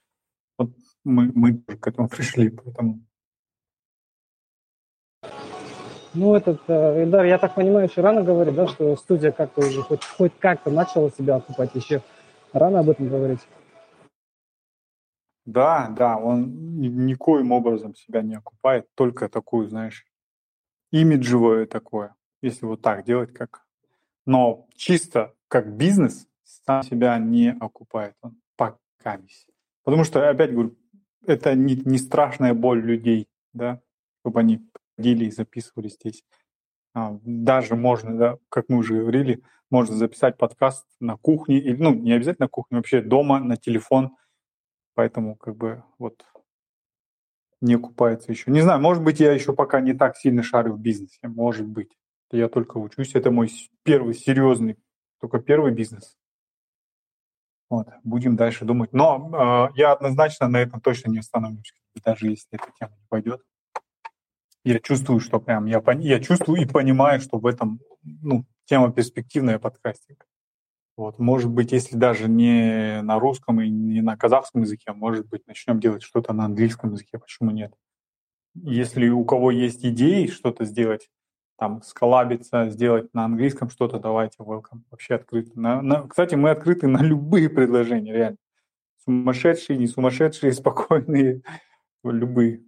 Вот 0.57 0.71
мы, 1.03 1.33
мы 1.35 1.59
к 1.59 1.87
этому 1.87 2.09
пришли, 2.09 2.49
поэтому. 2.49 3.01
Ну, 6.15 6.37
этот, 6.37 6.61
э, 6.69 7.03
Эльдар, 7.03 7.25
я 7.25 7.39
так 7.39 7.57
понимаю, 7.57 7.89
еще 7.89 8.03
рано 8.03 8.23
говорить, 8.23 8.55
да, 8.55 8.69
что 8.69 8.95
студия 8.97 9.33
как-то 9.33 9.63
уже 9.63 9.83
хоть, 9.83 10.05
хоть 10.05 10.33
как-то 10.39 10.71
начала 10.71 11.11
себя 11.11 11.37
окупать, 11.37 11.75
еще 11.75 12.03
рано 12.53 12.79
об 12.79 12.89
этом 12.89 13.09
говорить. 13.09 13.41
Да, 15.45 15.89
да, 15.91 16.17
он 16.17 16.79
никоим 16.79 17.51
образом 17.51 17.97
себя 17.97 18.23
не 18.23 18.37
окупает, 18.37 18.87
только 18.95 19.29
такую, 19.29 19.69
знаешь, 19.69 20.07
имиджевое 20.93 21.67
такое, 21.67 22.15
если 22.43 22.65
вот 22.65 22.81
так 22.81 23.05
делать, 23.05 23.33
как... 23.35 23.65
Но 24.25 24.69
чисто 24.77 25.35
как 25.49 25.77
бизнес 25.77 26.29
сам 26.45 26.83
себя 26.83 27.19
не 27.19 27.53
окупает, 27.53 28.15
он 28.23 28.41
пока 28.57 29.21
Потому 29.83 30.05
что, 30.05 30.29
опять 30.29 30.53
говорю, 30.53 30.77
это 31.27 31.55
не, 31.55 31.77
не 31.77 31.99
страшная 31.99 32.55
боль 32.55 32.83
людей, 32.83 33.29
да, 33.53 33.81
чтобы 34.21 34.41
они 34.41 34.67
ходили 34.97 35.27
и 35.27 35.31
записывали 35.31 35.89
здесь. 35.89 36.25
А, 36.95 37.19
даже 37.23 37.77
можно, 37.77 38.17
да, 38.17 38.39
как 38.49 38.67
мы 38.69 38.79
уже 38.79 39.01
говорили, 39.01 39.43
можно 39.71 39.97
записать 39.97 40.39
подкаст 40.39 40.87
на 41.01 41.17
кухне, 41.17 41.59
или, 41.59 41.77
ну, 41.77 41.95
не 41.95 42.13
обязательно 42.13 42.45
на 42.45 42.49
кухне, 42.49 42.77
вообще 42.79 43.01
дома, 43.03 43.41
на 43.41 43.57
телефон. 43.57 44.17
Поэтому, 44.95 45.37
как 45.37 45.57
бы, 45.57 45.83
вот, 45.99 46.25
не 47.61 47.75
окупается 47.75 48.31
еще. 48.31 48.51
Не 48.51 48.61
знаю, 48.61 48.81
может 48.81 49.03
быть, 49.03 49.21
я 49.21 49.33
еще 49.33 49.53
пока 49.53 49.81
не 49.81 49.95
так 49.95 50.17
сильно 50.17 50.43
шарю 50.43 50.75
в 50.75 50.81
бизнесе, 50.81 51.19
может 51.23 51.67
быть. 51.67 51.97
Я 52.31 52.49
только 52.49 52.79
учусь, 52.79 53.15
это 53.15 53.31
мой 53.31 53.51
первый 53.83 54.15
серьезный, 54.15 54.77
только 55.21 55.41
первый 55.41 55.73
бизнес. 55.73 56.17
Вот, 57.75 57.89
будем 58.05 58.37
дальше 58.37 58.65
думать. 58.65 58.93
Но 58.93 59.69
э, 59.73 59.73
я 59.75 59.91
однозначно 59.91 60.47
на 60.47 60.59
этом 60.59 60.81
точно 60.81 61.11
не 61.11 61.19
остановлюсь, 61.19 61.75
даже 62.05 62.29
если 62.29 62.47
эта 62.53 62.69
тема 62.79 62.93
не 62.97 63.07
пойдет. 63.09 63.43
Я 64.63 64.79
чувствую, 64.79 65.19
что 65.19 65.41
прям 65.41 65.67
я, 65.67 65.83
я 65.99 66.21
чувствую 66.21 66.63
и 66.63 66.67
понимаю, 66.67 67.21
что 67.21 67.39
в 67.39 67.47
этом 67.47 67.81
ну, 68.05 68.45
тема 68.67 68.93
перспективная 68.93 69.59
подкастинг. 69.59 70.25
Вот, 70.97 71.19
может 71.19 71.51
быть, 71.51 71.73
если 71.73 71.97
даже 71.97 72.29
не 72.29 73.03
на 73.03 73.19
русском 73.19 73.61
и 73.61 73.69
не 73.69 74.03
на 74.03 74.17
казахском 74.17 74.63
языке, 74.63 74.93
может 74.93 75.27
быть, 75.27 75.45
начнем 75.49 75.81
делать 75.81 76.05
что-то 76.05 76.33
на 76.33 76.45
английском 76.45 76.93
языке, 76.93 77.19
почему 77.19 77.51
нет? 77.51 77.75
Если 78.55 79.09
у 79.09 79.25
кого 79.25 79.51
есть 79.51 79.85
идеи 79.85 80.29
что-то 80.29 80.65
сделать, 80.65 81.11
там 81.57 81.83
сколабиться, 81.83 82.69
сделать 82.71 83.13
на 83.15 83.25
английском 83.25 83.71
что-то, 83.71 83.99
давайте, 83.99 84.37
welcome. 84.43 84.81
Вообще 84.91 85.15
открыты. 85.15 85.53
На, 85.55 85.83
на, 85.83 86.07
кстати, 86.09 86.35
мы 86.35 86.51
открыты 86.51 86.89
на 86.89 87.03
любые 87.03 87.49
предложения, 87.49 88.13
реально. 88.13 88.37
Сумасшедшие, 89.05 89.79
не 89.79 89.87
сумасшедшие, 89.87 90.53
спокойные, 90.53 91.43
любые. 92.03 92.63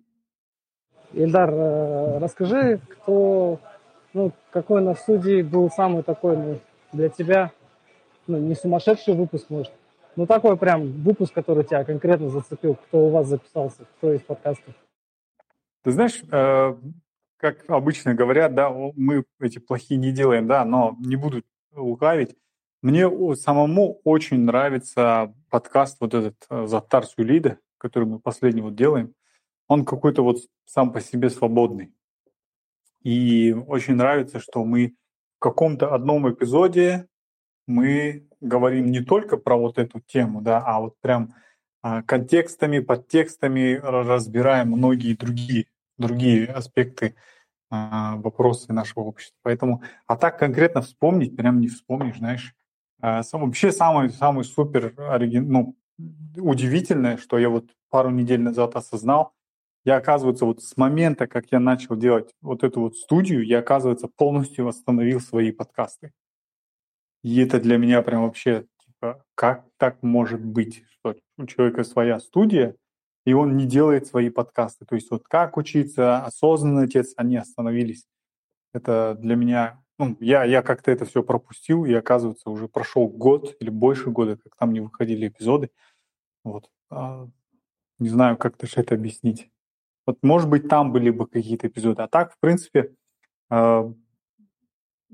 Ильдар, 1.12 1.50
э, 1.52 2.18
расскажи, 2.18 2.80
кто, 2.90 3.58
ну, 4.12 4.32
какой 4.50 4.82
на 4.82 4.94
студии 4.94 5.42
был 5.42 5.70
самый 5.70 6.02
такой 6.02 6.36
ну, 6.36 6.60
для 6.92 7.08
тебя, 7.08 7.52
ну, 8.26 8.38
не 8.38 8.54
сумасшедший 8.54 9.14
выпуск, 9.14 9.46
может, 9.48 9.72
ну, 10.16 10.26
такой 10.26 10.56
прям 10.56 11.02
выпуск, 11.02 11.32
который 11.32 11.64
тебя 11.64 11.84
конкретно 11.84 12.28
зацепил, 12.28 12.74
кто 12.74 13.06
у 13.06 13.10
вас 13.10 13.28
записался, 13.28 13.84
кто 13.96 14.12
из 14.12 14.20
подкастов? 14.20 14.74
Ты 15.82 15.90
знаешь, 15.92 16.20
э, 16.30 16.76
как 17.38 17.68
обычно 17.68 18.14
говорят, 18.14 18.54
да, 18.54 18.70
мы 18.70 19.24
эти 19.40 19.58
плохие 19.58 19.98
не 19.98 20.12
делаем, 20.12 20.46
да, 20.46 20.64
но 20.64 20.96
не 21.00 21.16
буду 21.16 21.42
лукавить. 21.72 22.36
Мне 22.82 23.08
самому 23.36 24.00
очень 24.04 24.40
нравится 24.40 25.34
подкаст 25.50 25.98
вот 26.00 26.14
этот 26.14 26.36
э, 26.48 26.66
«Заттар 26.66 27.04
Сулида», 27.06 27.58
который 27.78 28.04
мы 28.04 28.20
последний 28.20 28.62
вот 28.62 28.74
делаем. 28.74 29.14
Он 29.68 29.84
какой-то 29.84 30.22
вот 30.22 30.38
сам 30.64 30.92
по 30.92 31.00
себе 31.00 31.30
свободный. 31.30 31.92
И 33.02 33.52
очень 33.52 33.94
нравится, 33.94 34.40
что 34.40 34.64
мы 34.64 34.94
в 35.36 35.40
каком-то 35.40 35.94
одном 35.94 36.30
эпизоде 36.32 37.06
мы 37.66 38.28
говорим 38.40 38.86
не 38.86 39.00
только 39.00 39.36
про 39.36 39.56
вот 39.56 39.78
эту 39.78 40.00
тему, 40.00 40.40
да, 40.40 40.62
а 40.64 40.80
вот 40.80 40.94
прям 41.00 41.34
а, 41.82 42.02
контекстами, 42.02 42.78
подтекстами 42.78 43.80
разбираем 43.82 44.68
многие 44.68 45.14
другие 45.14 45.66
другие 45.98 46.46
аспекты, 46.46 47.14
а, 47.70 48.16
вопросы 48.16 48.72
нашего 48.72 49.04
общества. 49.04 49.36
Поэтому, 49.42 49.82
а 50.06 50.16
так 50.16 50.38
конкретно 50.38 50.82
вспомнить, 50.82 51.36
прям 51.36 51.60
не 51.60 51.68
вспомнишь, 51.68 52.18
знаешь. 52.18 52.54
А, 53.00 53.22
вообще 53.32 53.72
самый, 53.72 54.10
самый 54.10 54.44
супер 54.44 54.94
оригин, 54.96 55.48
ну, 55.48 55.76
удивительное, 56.36 57.16
что 57.16 57.38
я 57.38 57.48
вот 57.48 57.70
пару 57.90 58.10
недель 58.10 58.40
назад 58.40 58.76
осознал, 58.76 59.32
я, 59.84 59.96
оказывается, 59.96 60.44
вот 60.44 60.62
с 60.62 60.76
момента, 60.76 61.28
как 61.28 61.46
я 61.52 61.60
начал 61.60 61.96
делать 61.96 62.34
вот 62.40 62.64
эту 62.64 62.80
вот 62.80 62.96
студию, 62.96 63.46
я, 63.46 63.60
оказывается, 63.60 64.08
полностью 64.08 64.64
восстановил 64.64 65.20
свои 65.20 65.52
подкасты. 65.52 66.12
И 67.22 67.40
это 67.40 67.60
для 67.60 67.76
меня 67.76 68.02
прям 68.02 68.22
вообще, 68.22 68.66
типа, 68.84 69.24
как 69.36 69.64
так 69.76 70.02
может 70.02 70.44
быть, 70.44 70.84
что 70.90 71.14
у 71.38 71.46
человека 71.46 71.84
своя 71.84 72.18
студия, 72.18 72.74
и 73.26 73.32
он 73.32 73.56
не 73.56 73.66
делает 73.66 74.06
свои 74.06 74.30
подкасты. 74.30 74.86
То 74.86 74.94
есть 74.94 75.10
вот 75.10 75.24
как 75.28 75.56
учиться, 75.56 76.24
осознанный 76.24 76.84
отец, 76.84 77.12
они 77.16 77.36
остановились. 77.36 78.06
Это 78.72 79.16
для 79.18 79.34
меня, 79.34 79.82
ну, 79.98 80.16
я, 80.20 80.44
я 80.44 80.62
как-то 80.62 80.92
это 80.92 81.04
все 81.04 81.22
пропустил, 81.22 81.84
и 81.84 81.92
оказывается, 81.92 82.48
уже 82.48 82.68
прошел 82.68 83.08
год 83.08 83.56
или 83.58 83.68
больше 83.68 84.10
года, 84.10 84.36
как 84.36 84.54
там 84.56 84.72
не 84.72 84.80
выходили 84.80 85.28
эпизоды. 85.28 85.70
Вот. 86.44 86.70
А, 86.88 87.28
не 87.98 88.08
знаю, 88.08 88.36
как 88.36 88.56
даже 88.58 88.74
это 88.76 88.94
объяснить. 88.94 89.50
Вот, 90.06 90.18
может 90.22 90.48
быть, 90.48 90.68
там 90.68 90.92
были 90.92 91.10
бы 91.10 91.26
какие-то 91.26 91.66
эпизоды. 91.66 92.02
А 92.02 92.08
так, 92.08 92.32
в 92.32 92.38
принципе, 92.38 92.94
а, 93.50 93.92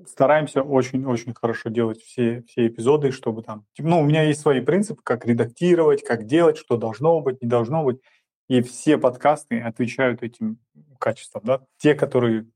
стараемся 0.07 0.63
очень-очень 0.63 1.35
хорошо 1.35 1.69
делать 1.71 2.03
все, 2.03 2.43
все 2.49 2.67
эпизоды, 2.67 3.11
чтобы 3.13 3.43
там... 3.43 3.67
Ну, 3.79 4.01
у 4.01 4.05
меня 4.05 4.23
есть 4.23 4.41
свои 4.41 4.61
принципы, 4.61 5.03
как 5.03 5.27
редактировать, 5.27 6.03
как 6.05 6.27
делать, 6.27 6.57
что 6.57 6.77
должно 6.77 7.21
быть, 7.21 7.43
не 7.43 7.49
должно 7.49 7.85
быть. 7.85 8.01
И 8.49 8.61
все 8.63 8.99
подкасты 8.99 9.61
отвечают 9.61 10.23
этим 10.23 10.59
качествам, 10.99 11.43
да. 11.45 11.67
Те, 11.79 11.95
которые 11.95 12.47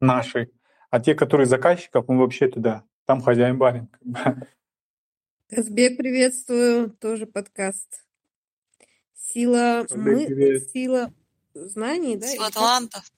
наши, 0.00 0.50
а 0.90 1.00
те, 1.00 1.14
которые 1.14 1.46
заказчиков, 1.46 2.08
мы 2.08 2.18
вообще 2.18 2.48
туда, 2.48 2.84
там 3.04 3.20
хозяин 3.20 3.58
барин. 3.58 3.88
Казбек, 5.48 5.96
приветствую, 5.96 6.90
тоже 6.90 7.26
подкаст. 7.26 8.04
Сила, 9.14 9.86
Казбек, 9.88 10.30
мы, 10.30 10.60
сила 10.72 11.12
знаний, 11.54 12.16
да? 12.16 12.26
Сила 12.26 12.50
талантов. 12.50 13.12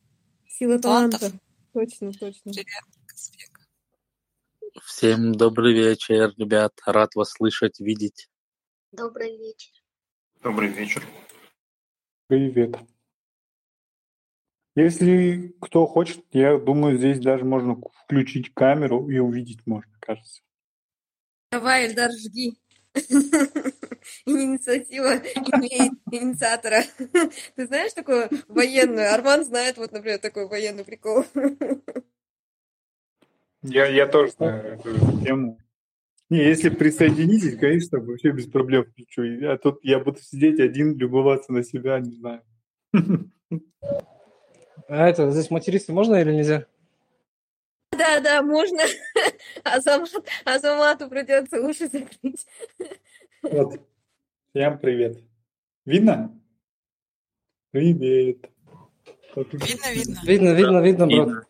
Сила 0.46 0.78
талантов. 0.78 1.32
Точно, 1.72 2.12
точно. 2.12 2.52
Привет, 2.52 2.66
Казбек. 3.06 3.47
Всем 4.84 5.32
добрый 5.34 5.72
вечер, 5.72 6.32
ребят. 6.36 6.72
Рад 6.84 7.14
вас 7.14 7.30
слышать, 7.30 7.80
видеть. 7.80 8.28
Добрый 8.92 9.36
вечер. 9.36 9.72
Добрый 10.42 10.68
вечер. 10.68 11.02
Привет. 12.26 12.76
Если 14.76 15.54
кто 15.60 15.86
хочет, 15.86 16.24
я 16.32 16.58
думаю, 16.58 16.98
здесь 16.98 17.18
даже 17.18 17.44
можно 17.44 17.80
включить 18.04 18.52
камеру 18.54 19.08
и 19.08 19.18
увидеть 19.18 19.66
можно, 19.66 19.92
кажется. 20.00 20.42
Давай, 21.50 21.86
Эльдар, 21.86 22.10
жги. 22.12 22.58
Инициатива 24.26 25.16
имеет 25.16 25.92
инициатора. 26.10 26.82
Ты 27.56 27.66
знаешь 27.66 27.92
такую 27.94 28.28
военную? 28.48 29.12
Арман 29.12 29.44
знает, 29.44 29.78
вот, 29.78 29.92
например, 29.92 30.18
такой 30.18 30.46
военный 30.46 30.84
прикол. 30.84 31.24
Я, 33.62 33.86
я 33.86 34.06
тоже 34.06 34.32
знаю 34.32 34.74
эту 34.74 35.20
тему. 35.22 35.58
Не, 36.30 36.38
если 36.38 36.68
присоединитесь, 36.68 37.58
конечно, 37.58 38.00
вообще 38.00 38.32
без 38.32 38.46
проблем 38.46 38.84
включу. 38.84 39.22
А 39.48 39.56
тут 39.56 39.80
я 39.82 39.98
буду 39.98 40.20
сидеть 40.20 40.60
один, 40.60 40.96
любоваться 40.96 41.52
на 41.52 41.64
себя, 41.64 41.98
не 42.00 42.12
знаю. 42.12 42.42
А 44.90 45.06
это, 45.06 45.30
здесь 45.30 45.50
материться 45.50 45.92
можно 45.92 46.16
или 46.16 46.32
нельзя? 46.32 46.64
Да, 47.92 48.20
да, 48.20 48.42
можно. 48.42 48.80
Азамат, 49.64 50.10
Азамату 50.46 51.10
придется 51.10 51.60
уши 51.60 51.88
закрыть. 51.88 52.46
Вот. 53.42 53.82
Всем 54.48 54.78
привет. 54.78 55.18
Видно? 55.84 56.40
Привет. 57.70 58.50
Видно, 59.34 59.90
видно. 59.92 60.20
Видно, 60.24 60.54
видно, 60.54 60.80
видно, 60.80 61.06
брат. 61.06 61.44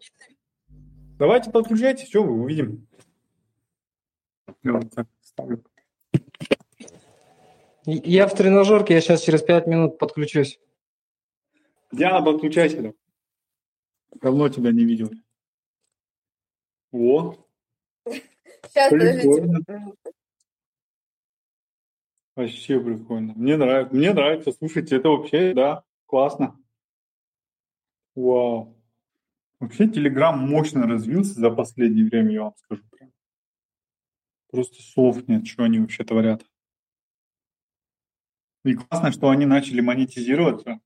Давайте 1.19 1.51
подключайтесь, 1.51 2.09
что 2.09 2.23
вы 2.23 2.33
увидим. 2.41 2.87
Я 4.63 4.73
вот 4.75 4.91
так 4.95 5.09
ставлю. 5.21 5.65
Я 7.85 8.29
в 8.29 8.35
тренажерке, 8.37 8.95
я 8.95 9.01
сейчас 9.01 9.23
через 9.23 9.43
пять 9.43 9.67
минут 9.67 9.99
подключусь. 9.99 10.61
Диана, 11.91 12.25
подключайся. 12.25 12.83
да. 12.83 12.93
Давно 14.21 14.49
тебя 14.49 14.73
не 14.73 14.85
видел. 14.85 15.11
О, 16.93 17.35
Сейчас, 18.07 18.91
подождите. 18.91 19.23
прикольно. 19.23 19.95
Вообще 22.37 22.81
прикольно. 22.81 23.33
Мне 23.35 23.57
нравится. 23.57 23.95
Мне 23.95 24.13
нравится. 24.13 24.53
Слушайте, 24.53 24.97
это 24.97 25.09
вообще, 25.09 25.53
да, 25.55 25.83
классно. 26.07 26.57
Вау. 28.15 28.78
Вообще 29.61 29.89
Телеграм 29.89 30.39
мощно 30.39 30.87
развился 30.87 31.35
за 31.35 31.51
последнее 31.51 32.05
время, 32.05 32.33
я 32.33 32.43
вам 32.45 32.55
скажу 32.57 32.83
прям. 32.91 33.13
Просто 34.51 34.83
слов 34.83 35.27
нет, 35.27 35.47
что 35.47 35.65
они 35.65 35.81
вообще 35.81 36.05
творят. 36.05 36.45
И 38.65 38.75
классно, 38.75 39.13
что 39.13 39.31
они 39.31 39.47
начали 39.47 39.81
монетизироваться. 39.81 40.81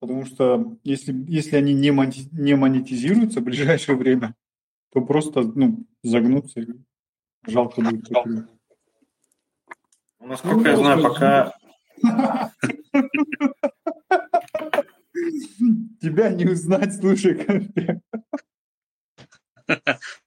Потому 0.00 0.26
что 0.26 0.76
если, 0.84 1.12
если 1.28 1.56
они 1.56 1.74
не, 1.74 1.90
мони- 1.90 2.28
не 2.32 2.54
монетизируются 2.54 3.40
в 3.40 3.44
ближайшее 3.44 3.96
время, 3.96 4.34
то 4.92 5.00
просто 5.00 5.42
ну, 5.42 5.84
загнутся. 6.02 6.60
и 6.60 6.66
Жалко 7.46 7.80
будет. 7.80 8.02
потерять. 8.02 8.26
Ну, 8.26 8.46
Насколько 10.26 10.70
я 10.70 10.76
знаю, 10.76 11.02
пока 11.02 11.52
Тебя 16.00 16.30
не 16.30 16.46
узнать, 16.46 16.94
слушай. 16.96 17.46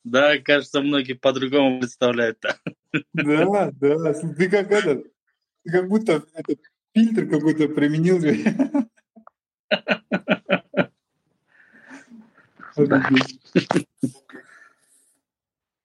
Да, 0.04 0.38
кажется, 0.38 0.82
многие 0.82 1.14
по-другому 1.14 1.80
представляют. 1.80 2.40
да. 3.14 3.72
Да. 3.72 4.14
Ты 4.14 4.50
как 4.50 4.72
этот, 4.72 5.08
ты 5.64 5.72
как 5.72 5.88
будто 5.88 6.24
этот 6.34 6.60
фильтр 6.94 7.28
какой-то 7.28 7.70
применил. 7.70 8.20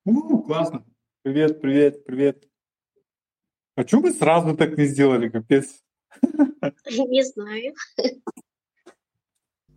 Ну, 0.04 0.42
классно. 0.42 0.84
Привет, 1.22 1.60
привет, 1.60 2.04
привет. 2.04 2.48
А 3.74 3.86
что 3.86 4.00
вы 4.00 4.12
сразу 4.12 4.56
так 4.56 4.76
не 4.78 4.84
сделали, 4.84 5.28
капец? 5.28 5.82
Не 6.86 7.24
знаю. 7.24 7.74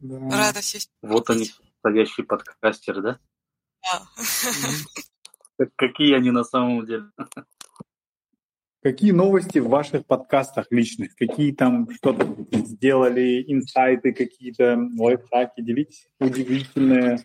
Да. 0.01 0.37
Рада 0.37 0.61
все 0.61 0.79
Вот 1.01 1.29
они, 1.29 1.49
настоящие 1.83 2.25
подкастеры, 2.25 3.01
да? 3.01 3.19
Да. 3.83 4.07
Как- 5.57 5.75
Какие 5.75 6.15
они 6.15 6.31
на 6.31 6.43
самом 6.43 6.85
деле? 6.85 7.05
Какие 8.81 9.11
новости 9.11 9.59
в 9.59 9.67
ваших 9.67 10.05
подкастах 10.05 10.67
личных? 10.69 11.13
Какие 11.15 11.53
там 11.53 11.89
что-то 11.91 12.33
сделали, 12.53 13.43
инсайты 13.51 14.13
какие-то, 14.13 14.77
лайфхаки? 14.97 15.61
Делитесь. 15.61 16.07
Удивительное 16.19 17.21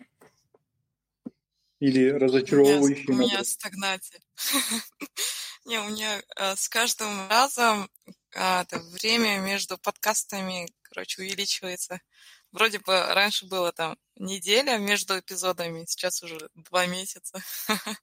или 1.79 2.11
У 2.11 2.15
меня, 2.15 2.19
разочаровывающие 2.19 3.07
у 3.07 3.17
меня 3.17 3.43
стагнация. 3.43 4.19
Не, 5.65 5.79
у 5.79 5.89
меня 5.89 6.21
э, 6.37 6.55
с 6.55 6.69
каждым 6.69 7.27
разом 7.29 7.89
это 8.31 8.79
время 8.93 9.39
между 9.39 9.77
подкастами, 9.77 10.67
короче, 10.83 11.21
увеличивается. 11.21 12.01
Вроде 12.55 12.79
бы 12.79 12.97
раньше 13.13 13.45
было 13.45 13.73
там 13.73 13.97
неделя 14.15 14.77
между 14.77 15.19
эпизодами, 15.19 15.83
сейчас 15.83 16.23
уже 16.23 16.37
два 16.53 16.85
месяца. 16.85 17.43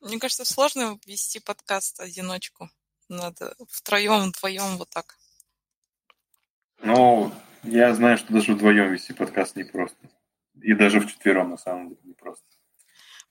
Мне 0.00 0.18
кажется, 0.18 0.46
сложно 0.46 0.98
вести 1.04 1.40
подкаст 1.40 2.00
одиночку. 2.00 2.70
Надо 3.10 3.54
втроем, 3.68 4.30
вдвоем 4.30 4.78
вот 4.78 4.88
так. 4.88 5.18
Ну, 6.78 7.30
я 7.64 7.94
знаю, 7.94 8.16
что 8.16 8.32
даже 8.32 8.54
вдвоем 8.54 8.90
вести 8.90 9.12
подкаст 9.12 9.56
непросто. 9.56 10.08
И 10.62 10.72
даже 10.72 11.00
вчетвером, 11.00 11.50
на 11.50 11.58
самом 11.58 11.90
деле, 11.90 12.00
непросто. 12.04 12.46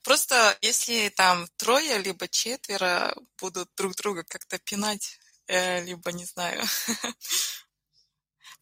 Просто 0.03 0.55
если 0.61 1.09
там 1.09 1.47
трое, 1.57 1.97
либо 1.97 2.27
четверо 2.27 3.15
будут 3.39 3.71
друг 3.75 3.95
друга 3.95 4.23
как-то 4.23 4.59
пинать, 4.59 5.19
э, 5.47 5.83
либо 5.85 6.11
не 6.11 6.25
знаю. 6.25 6.61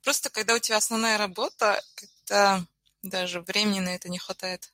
Просто 0.03 0.29
когда 0.29 0.55
у 0.55 0.59
тебя 0.59 0.77
основная 0.77 1.17
работа, 1.17 1.81
как-то 1.95 2.65
даже 3.01 3.41
времени 3.41 3.79
на 3.79 3.95
это 3.95 4.09
не 4.09 4.17
хватает. 4.19 4.71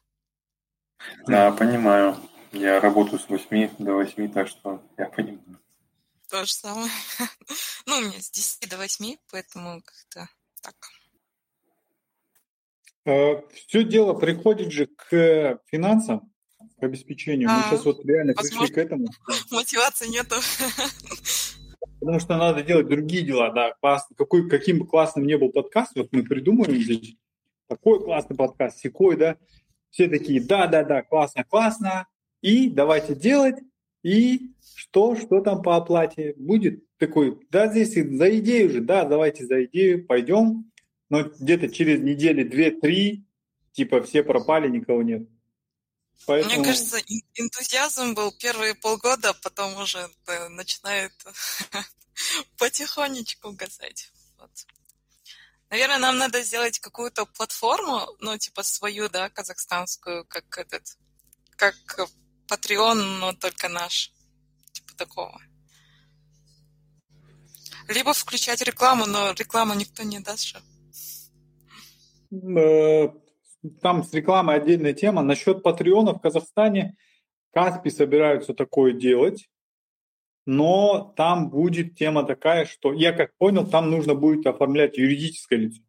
Да, 1.27 1.51
понимаю. 1.51 2.17
Я 2.51 2.79
работаю 2.79 3.19
с 3.19 3.27
8 3.29 3.75
до 3.79 3.93
8, 3.93 4.31
так 4.31 4.47
что 4.47 4.81
я 4.97 5.05
понимаю. 5.07 5.59
То 6.29 6.45
же 6.45 6.53
самое. 6.53 6.91
Ну, 7.85 7.97
у 7.97 8.01
меня 8.01 8.21
с 8.21 8.29
10 8.31 8.69
до 8.69 8.77
8, 8.77 9.17
поэтому 9.29 9.81
как-то 9.81 10.29
так. 10.61 10.75
Э, 13.05 13.41
Все 13.53 13.83
дело 13.83 14.13
приходит 14.13 14.71
же 14.71 14.85
к 14.87 15.59
финансам, 15.65 16.31
к 16.79 16.83
обеспечению. 16.83 17.49
Мы 17.49 17.59
А, 17.59 17.63
сейчас 17.69 17.83
вот 17.85 18.05
реально 18.05 18.33
пришли 18.33 18.49
возможно, 18.57 18.75
к 18.75 18.77
этому. 18.77 19.07
мотивации 19.51 20.07
нету. 20.07 20.35
Потому 22.03 22.19
что 22.19 22.35
надо 22.35 22.63
делать 22.63 22.89
другие 22.89 23.23
дела, 23.23 23.49
да. 23.51 23.75
Классно. 23.79 24.13
Какой, 24.17 24.49
каким 24.49 24.79
бы 24.79 24.85
классным 24.85 25.25
ни 25.25 25.35
был 25.35 25.53
подкаст, 25.53 25.95
вот 25.95 26.09
мы 26.11 26.23
придумываем 26.23 26.81
здесь 26.81 27.15
такой 27.69 28.03
классный 28.03 28.35
подкаст, 28.35 28.79
секой, 28.79 29.15
да. 29.15 29.37
Все 29.89 30.09
такие, 30.09 30.41
да-да-да, 30.41 31.03
классно, 31.03 31.45
классно. 31.45 32.07
И 32.41 32.69
давайте 32.69 33.15
делать. 33.15 33.55
И 34.03 34.51
что, 34.75 35.15
что 35.15 35.39
там 35.39 35.61
по 35.61 35.77
оплате 35.77 36.33
будет? 36.35 36.83
Такой, 36.97 37.39
да, 37.49 37.69
здесь 37.69 37.93
за 37.93 38.37
идею 38.37 38.69
же, 38.69 38.81
да, 38.81 39.05
давайте 39.05 39.45
за 39.45 39.63
идею, 39.63 40.05
пойдем. 40.05 40.69
Но 41.09 41.23
где-то 41.23 41.69
через 41.69 42.01
недели 42.01 42.43
две-три, 42.43 43.23
типа, 43.71 44.01
все 44.01 44.23
пропали, 44.23 44.67
никого 44.67 45.03
нет. 45.03 45.25
Поэтому... 46.25 46.55
Мне 46.55 46.63
кажется, 46.63 46.97
эн- 46.97 47.21
энтузиазм 47.35 48.13
был 48.13 48.31
первые 48.31 48.75
полгода, 48.75 49.29
а 49.29 49.33
потом 49.33 49.75
уже 49.77 50.09
начинает 50.49 51.13
потихонечку 52.57 53.49
угасать. 53.49 54.11
Вот. 54.37 54.51
Наверное, 55.69 55.97
нам 55.97 56.17
надо 56.17 56.43
сделать 56.43 56.79
какую-то 56.79 57.25
платформу, 57.25 58.07
ну, 58.19 58.37
типа 58.37 58.63
свою, 58.63 59.09
да, 59.09 59.29
казахстанскую, 59.29 60.25
как 60.25 60.57
этот, 60.57 60.97
как 61.55 61.75
Patreon, 62.47 62.93
но 62.93 63.33
только 63.33 63.69
наш. 63.69 64.11
Типа 64.71 64.93
такого. 64.95 65.41
Либо 67.87 68.13
включать 68.13 68.61
рекламу, 68.61 69.05
но 69.05 69.31
рекламу 69.33 69.73
никто 69.73 70.03
не 70.03 70.19
даст 70.19 70.45
же. 70.45 70.61
Там 73.81 74.03
с 74.03 74.13
рекламой 74.13 74.55
отдельная 74.55 74.93
тема. 74.93 75.21
Насчет 75.21 75.63
Патреона 75.63 76.13
в 76.13 76.21
Казахстане 76.21 76.95
Каспи 77.51 77.89
собираются 77.89 78.53
такое 78.53 78.93
делать, 78.93 79.49
но 80.45 81.13
там 81.15 81.49
будет 81.49 81.95
тема 81.95 82.23
такая, 82.23 82.65
что, 82.65 82.93
я 82.93 83.13
как 83.13 83.35
понял, 83.37 83.65
там 83.65 83.89
нужно 83.89 84.15
будет 84.15 84.45
оформлять 84.45 84.97
юридическое 84.97 85.59
лицо. 85.59 85.81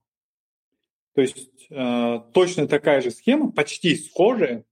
То 1.14 1.22
есть 1.22 1.66
э, 1.70 2.20
точно 2.32 2.68
такая 2.68 3.00
же 3.00 3.10
схема, 3.10 3.50
почти 3.50 3.96
схожая, 3.96 4.64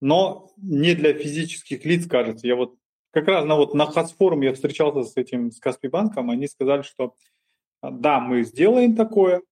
но 0.00 0.50
не 0.56 0.94
для 0.94 1.14
физических 1.14 1.84
лиц, 1.84 2.06
кажется. 2.06 2.46
Я 2.46 2.56
вот 2.56 2.76
как 3.12 3.28
раз 3.28 3.44
на, 3.44 3.56
вот, 3.56 3.74
на 3.74 3.86
Хасфорум 3.86 4.40
я 4.40 4.52
встречался 4.52 5.04
с 5.04 5.16
этим, 5.16 5.52
с 5.52 5.60
Каспи 5.60 5.88
банком, 5.88 6.30
они 6.30 6.48
сказали, 6.48 6.82
что 6.82 7.14
да, 7.82 8.20
мы 8.20 8.42
сделаем 8.42 8.96
такое, 8.96 9.42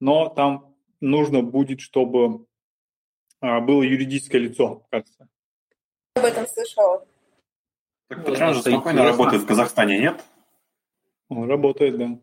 но 0.00 0.28
там 0.28 0.74
нужно 1.00 1.42
будет, 1.42 1.80
чтобы 1.80 2.46
было 3.40 3.82
юридическое 3.82 4.40
лицо, 4.40 4.86
кажется. 4.90 5.28
Об 6.14 6.24
этом 6.24 6.46
слышала. 6.46 7.06
Так 8.08 8.18
Вот 8.18 8.28
Patreon 8.28 8.54
же 8.54 8.60
спокойно 8.62 9.04
работает 9.04 9.42
в 9.42 9.46
Казахстане, 9.46 9.98
нет? 9.98 10.24
Он 11.28 11.48
работает, 11.48 11.98
да. 11.98 12.18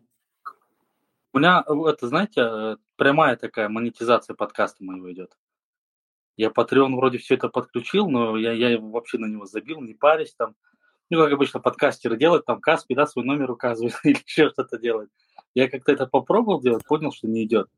У 1.32 1.38
меня, 1.38 1.64
это, 1.88 2.08
знаете, 2.08 2.40
э, 2.40 2.76
прямая 2.96 3.36
такая 3.36 3.68
монетизация 3.68 4.34
подкаста 4.34 4.82
моего 4.82 5.12
идет. 5.12 5.36
Я 6.36 6.48
Patreon 6.48 6.96
вроде 6.96 7.18
все 7.18 7.34
это 7.34 7.48
подключил, 7.48 8.08
но 8.08 8.36
я, 8.36 8.52
я 8.52 8.78
вообще 8.78 9.18
на 9.18 9.26
него 9.26 9.46
забил, 9.46 9.80
не 9.80 9.94
парюсь 9.94 10.34
там. 10.34 10.54
Ну, 11.08 11.22
как 11.22 11.32
обычно 11.32 11.60
подкастеры 11.60 12.16
делают, 12.16 12.46
там 12.46 12.60
Каспи, 12.60 12.94
да, 12.94 13.06
свой 13.06 13.24
номер 13.24 13.50
указывает 13.50 13.94
или 14.04 14.18
еще 14.26 14.50
что-то 14.50 14.78
делает. 14.78 15.10
Я 15.54 15.70
как-то 15.70 15.92
это 15.92 16.06
попробовал 16.06 16.60
делать, 16.60 16.84
понял, 16.84 17.12
что 17.12 17.28
не 17.28 17.44
идет. 17.44 17.68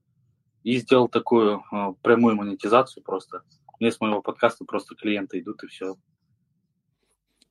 И 0.64 0.76
сделал 0.78 1.08
такую 1.08 1.62
э, 1.72 1.94
прямую 2.02 2.36
монетизацию 2.36 3.02
просто. 3.02 3.42
Мне 3.80 3.92
с 3.92 4.00
моего 4.00 4.20
подкаста 4.22 4.64
просто 4.64 4.94
клиенты 4.94 5.38
идут 5.40 5.62
и 5.64 5.66
все. 5.68 5.94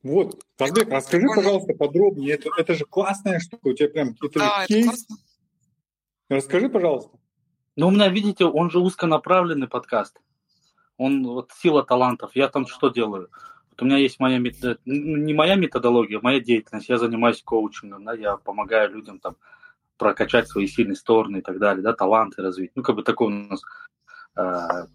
Вот, 0.03 0.43
Казбек, 0.57 0.89
расскажи, 0.89 1.21
Прикольно. 1.21 1.41
пожалуйста, 1.41 1.73
подробнее. 1.73 2.35
Это, 2.35 2.49
это 2.57 2.73
же 2.75 2.85
классная 2.85 3.39
штука, 3.39 3.67
у 3.69 3.73
тебя 3.73 3.89
прям 3.89 4.09
это 4.21 4.39
Да, 4.39 4.45
же 4.59 4.63
это 4.63 4.67
кейс. 4.67 4.85
классно. 4.85 5.15
Расскажи, 6.29 6.69
пожалуйста. 6.69 7.17
Ну, 7.75 7.87
у 7.87 7.91
меня, 7.91 8.07
видите, 8.09 8.45
он 8.45 8.69
же 8.69 8.79
узконаправленный 8.79 9.67
подкаст. 9.67 10.19
Он 10.97 11.25
вот 11.25 11.51
сила 11.55 11.83
талантов. 11.83 12.31
Я 12.35 12.47
там 12.49 12.67
что 12.67 12.89
делаю? 12.89 13.29
Вот 13.69 13.81
у 13.81 13.85
меня 13.85 13.97
есть 13.97 14.19
моя 14.19 14.37
мет- 14.39 14.63
э, 14.63 14.77
не 14.85 15.33
моя 15.33 15.55
методология, 15.55 16.19
моя 16.21 16.39
деятельность. 16.39 16.89
Я 16.89 16.97
занимаюсь 16.97 17.41
коучингом, 17.43 18.03
да, 18.03 18.13
я 18.13 18.37
помогаю 18.37 18.91
людям 18.93 19.19
там 19.19 19.35
прокачать 19.97 20.47
свои 20.47 20.67
сильные 20.67 20.95
стороны 20.95 21.37
и 21.37 21.41
так 21.41 21.59
далее, 21.59 21.83
да, 21.83 21.93
таланты 21.93 22.41
развить. 22.41 22.71
Ну, 22.75 22.83
как 22.83 22.95
бы 22.95 23.03
такой 23.03 23.27
у 23.27 23.29
нас 23.29 23.61
э, 24.35 24.87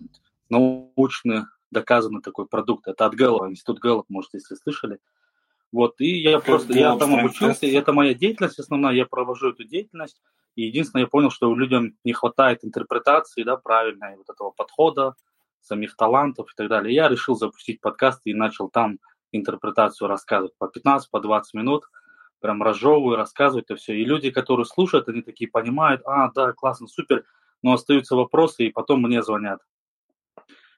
научный 0.48 1.42
доказанный 1.70 2.20
такой 2.20 2.46
продукт. 2.46 2.86
Это 2.86 3.06
от 3.06 3.14
Гэллопа, 3.14 3.50
институт 3.50 3.80
Гэллоп, 3.80 4.06
может, 4.08 4.34
если 4.34 4.54
слышали. 4.54 4.98
Вот, 5.72 6.00
и 6.00 6.20
я 6.20 6.34
Как 6.34 6.44
просто, 6.44 6.74
я 6.74 6.94
там 6.96 7.14
обучился, 7.14 7.64
и 7.64 7.72
это 7.72 7.94
моя 7.94 8.12
деятельность 8.12 8.58
основная, 8.58 8.92
я 8.92 9.06
провожу 9.06 9.50
эту 9.50 9.64
деятельность, 9.64 10.20
и 10.54 10.64
единственное, 10.64 11.04
я 11.04 11.08
понял, 11.08 11.30
что 11.30 11.54
людям 11.54 11.96
не 12.04 12.12
хватает 12.12 12.62
интерпретации, 12.62 13.42
да, 13.42 13.56
правильной, 13.56 14.18
вот 14.18 14.28
этого 14.28 14.50
подхода, 14.50 15.14
самих 15.62 15.96
талантов 15.96 16.50
и 16.52 16.56
так 16.56 16.68
далее. 16.68 16.94
Я 16.94 17.08
решил 17.08 17.36
запустить 17.36 17.80
подкаст 17.80 18.20
и 18.24 18.34
начал 18.34 18.68
там 18.68 18.98
интерпретацию 19.30 20.08
рассказывать 20.08 20.54
по 20.58 20.68
15, 20.68 21.10
по 21.10 21.20
20 21.20 21.54
минут, 21.54 21.84
прям 22.42 22.62
разжевываю, 22.62 23.16
рассказывать 23.16 23.66
это 23.66 23.76
все. 23.76 23.94
И 23.94 24.04
люди, 24.04 24.30
которые 24.30 24.66
слушают, 24.66 25.08
они 25.08 25.22
такие 25.22 25.50
понимают, 25.50 26.02
а, 26.04 26.30
да, 26.32 26.52
классно, 26.52 26.88
супер, 26.88 27.24
но 27.62 27.72
остаются 27.72 28.16
вопросы, 28.16 28.66
и 28.66 28.72
потом 28.72 29.00
мне 29.00 29.22
звонят. 29.22 29.60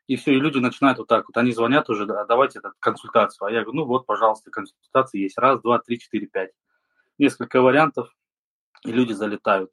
И 0.06 0.16
все, 0.16 0.34
и 0.34 0.40
люди 0.40 0.58
начинают 0.58 0.98
вот 0.98 1.08
так 1.08 1.26
вот, 1.26 1.36
они 1.38 1.52
звонят 1.52 1.88
уже, 1.88 2.04
да, 2.04 2.24
давайте 2.26 2.58
это, 2.58 2.72
консультацию. 2.78 3.48
А 3.48 3.50
я 3.50 3.62
говорю, 3.62 3.80
ну 3.80 3.84
вот, 3.86 4.06
пожалуйста, 4.06 4.50
консультации 4.50 5.20
есть. 5.20 5.38
Раз, 5.38 5.62
два, 5.62 5.78
три, 5.78 5.98
четыре, 5.98 6.26
пять. 6.26 6.50
Несколько 7.18 7.62
вариантов, 7.62 8.14
и 8.84 8.92
люди 8.92 9.14
залетают. 9.14 9.72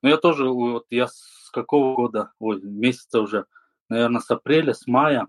Но 0.00 0.08
я 0.08 0.16
тоже, 0.16 0.48
вот 0.48 0.86
я 0.90 1.08
с 1.08 1.50
какого 1.52 1.94
года, 1.94 2.32
ой, 2.38 2.60
месяца 2.62 3.20
уже, 3.20 3.44
наверное, 3.90 4.20
с 4.20 4.30
апреля, 4.30 4.72
с 4.72 4.86
мая, 4.86 5.26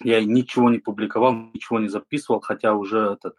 я 0.00 0.24
ничего 0.24 0.70
не 0.70 0.78
публиковал, 0.78 1.34
ничего 1.34 1.78
не 1.78 1.88
записывал, 1.88 2.40
хотя 2.40 2.74
уже 2.74 3.12
этот, 3.12 3.36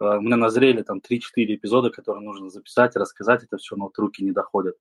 у 0.00 0.20
меня 0.22 0.36
назрели 0.36 0.82
там 0.82 0.98
3-4 0.98 1.20
эпизода, 1.36 1.90
которые 1.90 2.24
нужно 2.24 2.48
записать, 2.50 2.96
рассказать 2.96 3.44
это 3.44 3.58
все, 3.58 3.76
но 3.76 3.84
вот 3.84 3.98
руки 3.98 4.24
не 4.24 4.32
доходят. 4.32 4.76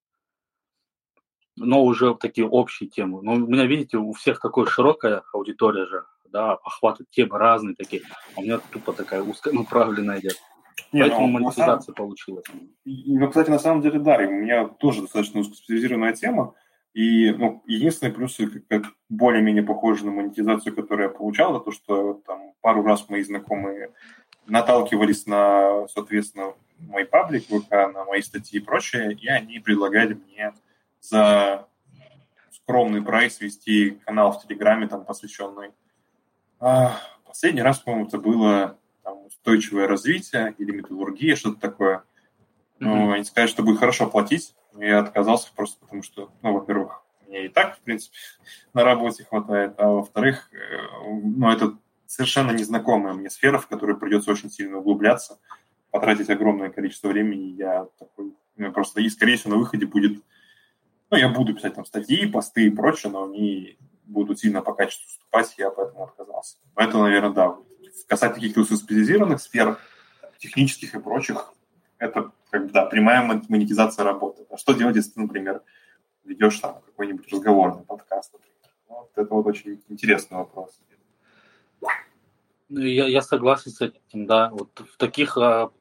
Но 1.58 1.84
уже 1.84 2.15
такие 2.15 2.47
общие 2.47 2.89
темы. 2.89 3.21
Но 3.21 3.34
у 3.34 3.38
меня, 3.38 3.65
видите, 3.65 3.97
у 3.97 4.13
всех 4.13 4.39
такая 4.39 4.65
широкая 4.65 5.23
аудитория 5.34 5.86
же, 5.86 6.05
да, 6.29 6.53
охватывает 6.53 7.10
темы 7.10 7.38
разные 7.38 7.75
такие. 7.75 8.01
А 8.36 8.39
у 8.39 8.43
меня 8.43 8.60
тупо 8.71 8.93
такая 8.93 9.21
узконаправленная 9.21 10.19
идет. 10.19 10.38
Не, 10.93 11.01
Поэтому 11.01 11.27
ну, 11.27 11.34
монетизация 11.34 11.82
самом- 11.82 11.95
получилась. 11.95 12.45
Ну, 12.86 13.27
кстати, 13.27 13.49
на 13.49 13.60
самом 13.60 13.82
деле, 13.82 13.99
да, 13.99 14.17
у 14.17 14.32
меня 14.32 14.67
тоже 14.69 15.01
достаточно 15.01 15.41
узкоспециализированная 15.41 16.13
тема. 16.13 16.55
И 16.93 17.32
ну, 17.32 17.62
единственный 17.67 18.13
плюс, 18.13 18.38
как- 18.38 18.67
как 18.67 18.93
более-менее 19.10 19.63
похоже 19.63 20.05
на 20.05 20.12
монетизацию, 20.12 20.73
которую 20.73 21.10
я 21.10 21.13
получал, 21.13 21.55
это 21.58 21.65
то, 21.65 21.71
что 21.71 22.13
там 22.25 22.53
пару 22.62 22.84
раз 22.84 23.08
мои 23.10 23.21
знакомые 23.21 23.93
наталкивались 24.49 25.25
на, 25.25 25.88
соответственно, 25.88 26.53
мой 26.79 27.05
паблик 27.05 27.45
ВК, 27.45 27.71
на 27.71 28.05
мои 28.05 28.21
статьи 28.21 28.59
и 28.59 28.63
прочее, 28.63 29.13
и 29.13 29.27
они 29.27 29.59
предлагали 29.59 30.13
мне 30.13 30.53
за 31.01 31.67
скромный 32.51 33.01
прайс 33.01 33.39
вести 33.39 33.91
канал 34.05 34.31
в 34.31 34.45
Телеграме, 34.45 34.88
там, 34.88 35.03
посвященный. 35.03 35.71
А, 36.59 36.99
последний 37.25 37.62
раз, 37.62 37.79
по-моему, 37.79 38.07
это 38.07 38.17
было 38.17 38.77
там, 39.03 39.25
устойчивое 39.25 39.88
развитие 39.88 40.53
или 40.57 40.71
металлургия, 40.71 41.35
что-то 41.35 41.59
такое. 41.59 42.03
Ну, 42.80 42.95
Мгм. 42.95 43.11
они 43.13 43.24
сказали, 43.24 43.49
что 43.49 43.63
будет 43.63 43.80
хорошо 43.80 44.09
платить. 44.09 44.55
Я 44.78 44.99
отказался 44.99 45.51
просто 45.55 45.80
потому, 45.82 46.03
что, 46.03 46.32
ну, 46.41 46.53
во-первых, 46.53 47.01
мне 47.28 47.45
и 47.45 47.49
так, 47.49 47.78
в 47.78 47.82
принципе, 47.82 48.15
на 48.74 48.84
работе 48.84 49.26
хватает, 49.26 49.74
а 49.78 49.88
во-вторых, 49.88 50.49
э, 50.53 50.57
ну, 51.24 51.49
это 51.51 51.78
совершенно 52.10 52.51
незнакомая 52.51 53.14
мне 53.14 53.30
сфера, 53.30 53.60
в 53.60 53.68
которую 53.68 53.99
придется 53.99 54.32
очень 54.32 54.49
сильно 54.49 54.80
углубляться, 54.80 55.39
потратить 55.91 56.30
огромное 56.32 56.72
количество 56.72 57.07
времени. 57.10 57.55
Я 57.55 57.88
такой, 57.99 58.34
ну, 58.57 58.72
просто, 58.72 58.99
и, 58.99 59.10
скорее 59.10 59.38
всего, 59.38 59.53
на 59.53 59.60
выходе 59.60 59.86
будет, 59.86 60.24
ну, 61.12 61.18
я 61.18 61.30
буду 61.30 61.53
писать 61.53 61.76
там 61.76 61.86
статьи, 61.86 62.26
посты 62.26 62.66
и 62.66 62.72
прочее, 62.72 63.12
но 63.12 63.26
они 63.26 63.78
будут 64.05 64.39
сильно 64.39 64.62
по 64.64 64.74
качеству 64.74 65.05
уступать, 65.07 65.53
я 65.60 65.70
поэтому 65.70 66.03
отказался. 66.05 66.57
Поэтому, 66.74 67.03
наверное, 67.03 67.30
да, 67.30 67.57
касательно 68.07 68.41
каких-то 68.41 68.76
специализированных 68.76 69.39
сфер, 69.39 69.78
технических 70.39 70.95
и 70.95 70.99
прочих, 70.99 71.53
это 71.99 72.32
как 72.49 72.66
бы, 72.66 72.72
да, 72.72 72.86
прямая 72.88 73.22
мон- 73.22 73.45
монетизация 73.49 74.03
работы. 74.03 74.47
А 74.49 74.57
что 74.57 74.74
делать, 74.74 74.95
если 74.95 75.12
ты, 75.12 75.22
например, 75.22 75.62
ведешь 76.24 76.60
там 76.60 76.82
какой-нибудь 76.88 77.32
разговорный 77.32 77.84
подкаст, 77.84 78.34
например? 78.34 78.55
Вот 78.88 79.12
это 79.16 79.32
вот 79.32 79.45
очень 79.45 79.80
интересный 79.89 80.38
вопрос. 80.38 80.80
Ну, 82.69 82.82
Я, 82.82 83.07
я 83.07 83.21
согласен 83.21 83.71
с 83.71 83.82
этим, 83.82 84.25
да. 84.25 84.49
Вот 84.51 84.69
в 84.80 84.97
таких, 84.97 85.38
а, 85.38 85.71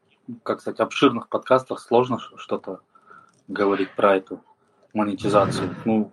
как 0.43 0.61
сказать, 0.61 0.81
обширных 0.81 1.29
подкастах 1.29 1.81
сложно 1.81 2.19
что-то 2.37 2.81
говорить 3.47 3.95
про 3.95 4.17
эту 4.17 4.43
монетизацию. 4.95 5.75
Ну, 5.85 6.11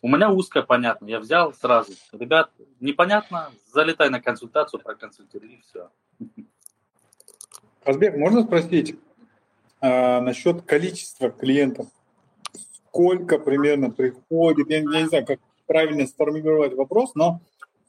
у 0.00 0.08
меня 0.08 0.30
узкое 0.30 0.62
понятно. 0.62 1.06
Я 1.06 1.18
взял 1.18 1.52
сразу. 1.52 1.92
Ребят, 2.12 2.50
непонятно, 2.80 3.50
залетай 3.72 4.10
на 4.10 4.20
консультацию, 4.20 4.80
проконсультируй, 4.80 5.54
и 5.54 5.60
все. 5.60 5.90
Казбек, 7.84 8.16
можно 8.16 8.42
спросить 8.42 8.96
а, 9.80 10.20
насчет 10.20 10.62
количества 10.62 11.30
клиентов? 11.30 11.88
Сколько 12.52 13.38
примерно 13.38 13.90
приходит? 13.90 14.70
Я, 14.70 14.78
я 14.78 15.02
не 15.02 15.08
знаю, 15.08 15.26
как 15.26 15.40
правильно 15.66 16.06
сформулировать 16.06 16.74
вопрос, 16.74 17.14
но 17.14 17.40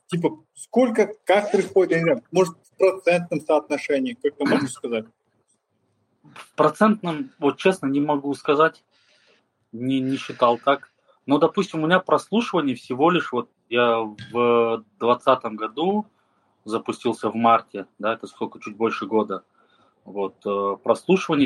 типа 0.09 0.43
сколько, 0.55 1.13
как 1.23 1.51
приходит, 1.51 1.91
я 1.91 1.97
не 1.99 2.03
знаю, 2.03 2.23
может 2.31 2.55
в 2.55 2.77
процентном 2.77 3.41
соотношении, 3.41 4.17
как 4.21 4.35
ты 4.35 4.45
можешь 4.45 4.71
сказать? 4.71 5.05
В 6.23 6.55
процентном, 6.55 7.31
вот 7.39 7.57
честно, 7.57 7.87
не 7.87 8.01
могу 8.01 8.33
сказать, 8.33 8.83
не, 9.71 9.99
не 9.99 10.17
считал 10.17 10.57
так. 10.57 10.91
Но, 11.25 11.37
допустим, 11.37 11.83
у 11.83 11.85
меня 11.85 11.99
прослушивание 11.99 12.75
всего 12.75 13.11
лишь, 13.11 13.31
вот 13.31 13.49
я 13.69 13.99
в 13.99 14.83
2020 14.99 15.43
году 15.53 16.07
запустился 16.65 17.29
в 17.29 17.35
марте, 17.35 17.85
да, 17.99 18.13
это 18.13 18.27
сколько, 18.27 18.59
чуть 18.59 18.75
больше 18.75 19.05
года. 19.05 19.43
Вот, 20.05 20.35
э, 20.45 20.77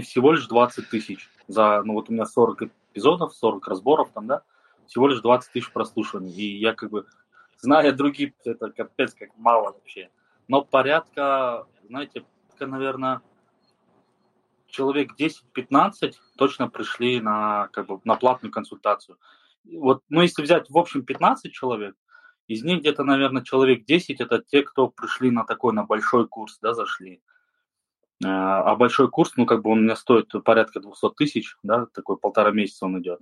всего 0.01 0.31
лишь 0.31 0.47
20 0.47 0.89
тысяч. 0.89 1.29
За, 1.47 1.81
ну 1.83 1.93
вот 1.93 2.09
у 2.09 2.13
меня 2.13 2.25
40 2.25 2.63
эпизодов, 2.93 3.33
40 3.33 3.67
разборов 3.67 4.09
там, 4.13 4.27
да, 4.27 4.43
всего 4.87 5.07
лишь 5.07 5.19
20 5.19 5.51
тысяч 5.51 5.71
прослушиваний. 5.71 6.31
И 6.31 6.59
я 6.59 6.73
как 6.73 6.89
бы, 6.89 7.05
зная 7.63 7.93
другие, 7.93 8.33
это 8.43 8.71
капец 8.71 9.13
как 9.13 9.29
мало 9.37 9.71
вообще. 9.71 10.09
Но 10.47 10.63
порядка, 10.63 11.65
знаете, 11.87 12.25
наверное, 12.59 13.21
человек 14.67 15.11
10-15 15.17 16.13
точно 16.37 16.69
пришли 16.69 17.21
на, 17.21 17.69
как 17.71 17.87
бы, 17.87 18.01
на 18.03 18.15
платную 18.15 18.51
консультацию. 18.51 19.17
Вот, 19.63 20.03
ну, 20.09 20.21
если 20.21 20.41
взять 20.43 20.69
в 20.69 20.77
общем 20.77 21.03
15 21.03 21.53
человек, 21.53 21.95
из 22.47 22.63
них 22.63 22.81
где-то, 22.81 23.05
наверное, 23.05 23.43
человек 23.43 23.85
10 23.85 24.19
это 24.19 24.43
те, 24.45 24.63
кто 24.63 24.89
пришли 24.89 25.31
на 25.31 25.45
такой, 25.45 25.73
на 25.73 25.85
большой 25.85 26.27
курс, 26.27 26.59
да, 26.61 26.73
зашли. 26.73 27.21
А, 28.25 28.71
а 28.71 28.75
большой 28.75 29.09
курс, 29.09 29.33
ну, 29.37 29.45
как 29.45 29.61
бы 29.61 29.69
он 29.69 29.79
у 29.79 29.81
меня 29.81 29.95
стоит 29.95 30.33
порядка 30.43 30.81
200 30.81 31.11
тысяч, 31.15 31.55
да, 31.63 31.85
такой 31.93 32.17
полтора 32.17 32.51
месяца 32.51 32.85
он 32.85 32.99
идет. 32.99 33.21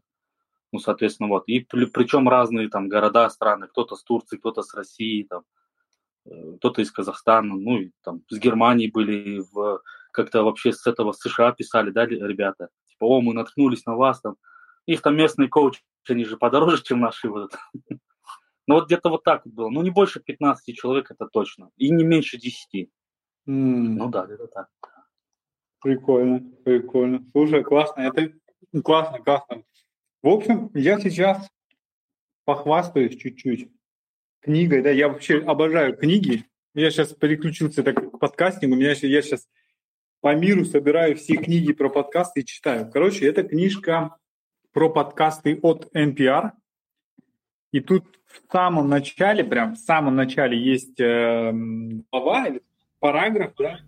Ну, 0.71 0.79
соответственно, 0.79 1.29
вот. 1.29 1.43
И 1.47 1.59
причем 1.59 2.29
разные 2.29 2.69
там 2.69 2.87
города, 2.87 3.29
страны, 3.29 3.67
кто-то 3.67 3.95
с 3.95 4.03
Турции, 4.03 4.37
кто-то 4.37 4.61
с 4.61 4.73
России, 4.73 5.23
там, 5.23 5.43
э, 6.25 6.55
кто-то 6.57 6.81
из 6.81 6.91
Казахстана, 6.91 7.55
ну, 7.55 7.77
и 7.77 7.91
там 8.03 8.21
с 8.29 8.37
Германии 8.37 8.89
были, 8.89 9.43
в, 9.51 9.81
как-то 10.11 10.43
вообще 10.43 10.71
с 10.71 10.87
этого 10.87 11.11
США 11.11 11.51
писали, 11.51 11.91
да, 11.91 12.05
ребята. 12.05 12.69
Типа, 12.87 13.05
о, 13.05 13.21
мы 13.21 13.33
наткнулись 13.33 13.85
на 13.85 13.95
вас, 13.95 14.21
там. 14.21 14.35
Их 14.85 15.01
там 15.01 15.15
местные 15.15 15.49
коучи, 15.49 15.81
они 16.09 16.25
же 16.25 16.37
подороже, 16.37 16.81
чем 16.83 17.01
наши 17.01 17.29
вот. 17.29 17.55
Ну, 18.67 18.75
вот 18.75 18.85
где-то 18.85 19.09
вот 19.09 19.23
так 19.23 19.43
вот 19.43 19.53
было. 19.53 19.69
Ну, 19.69 19.81
не 19.81 19.89
больше 19.89 20.21
15 20.21 20.75
человек, 20.77 21.11
это 21.11 21.27
точно. 21.27 21.71
И 21.77 21.89
не 21.89 22.03
меньше 22.03 22.37
10. 22.37 22.89
Ну 23.45 24.09
да, 24.09 24.25
это 24.29 24.47
так. 24.47 24.69
Прикольно, 25.81 26.39
прикольно. 26.63 27.25
Слушай, 27.31 27.63
классно. 27.63 28.01
Это 28.01 28.31
классно, 28.83 29.19
классно. 29.19 29.63
В 30.21 30.27
общем, 30.29 30.69
я 30.75 30.99
сейчас 30.99 31.49
похвастаюсь 32.45 33.17
чуть-чуть 33.17 33.69
книгой. 34.41 34.81
Да, 34.81 34.91
я 34.91 35.09
вообще 35.09 35.39
обожаю 35.39 35.97
книги. 35.97 36.45
Я 36.75 36.91
сейчас 36.91 37.13
переключился 37.13 37.83
так 37.83 37.95
к 37.95 38.19
подкастингу. 38.19 38.75
У 38.75 38.77
меня, 38.77 38.89
я 38.91 39.21
сейчас 39.21 39.47
по 40.21 40.35
миру 40.35 40.63
собираю 40.63 41.15
все 41.15 41.37
книги 41.37 41.73
про 41.73 41.89
подкасты 41.89 42.41
и 42.41 42.45
читаю. 42.45 42.89
Короче, 42.91 43.27
это 43.27 43.43
книжка 43.43 44.15
про 44.71 44.89
подкасты 44.89 45.59
от 45.61 45.89
NPR. 45.95 46.51
И 47.71 47.79
тут 47.79 48.05
в 48.27 48.51
самом 48.51 48.89
начале, 48.89 49.43
прям 49.43 49.73
в 49.73 49.79
самом 49.79 50.15
начале 50.15 50.57
есть 50.57 50.99
э, 50.99 51.51
глава 52.11 52.47
или 52.47 52.61
параграф, 52.99 53.53
да, 53.57 53.79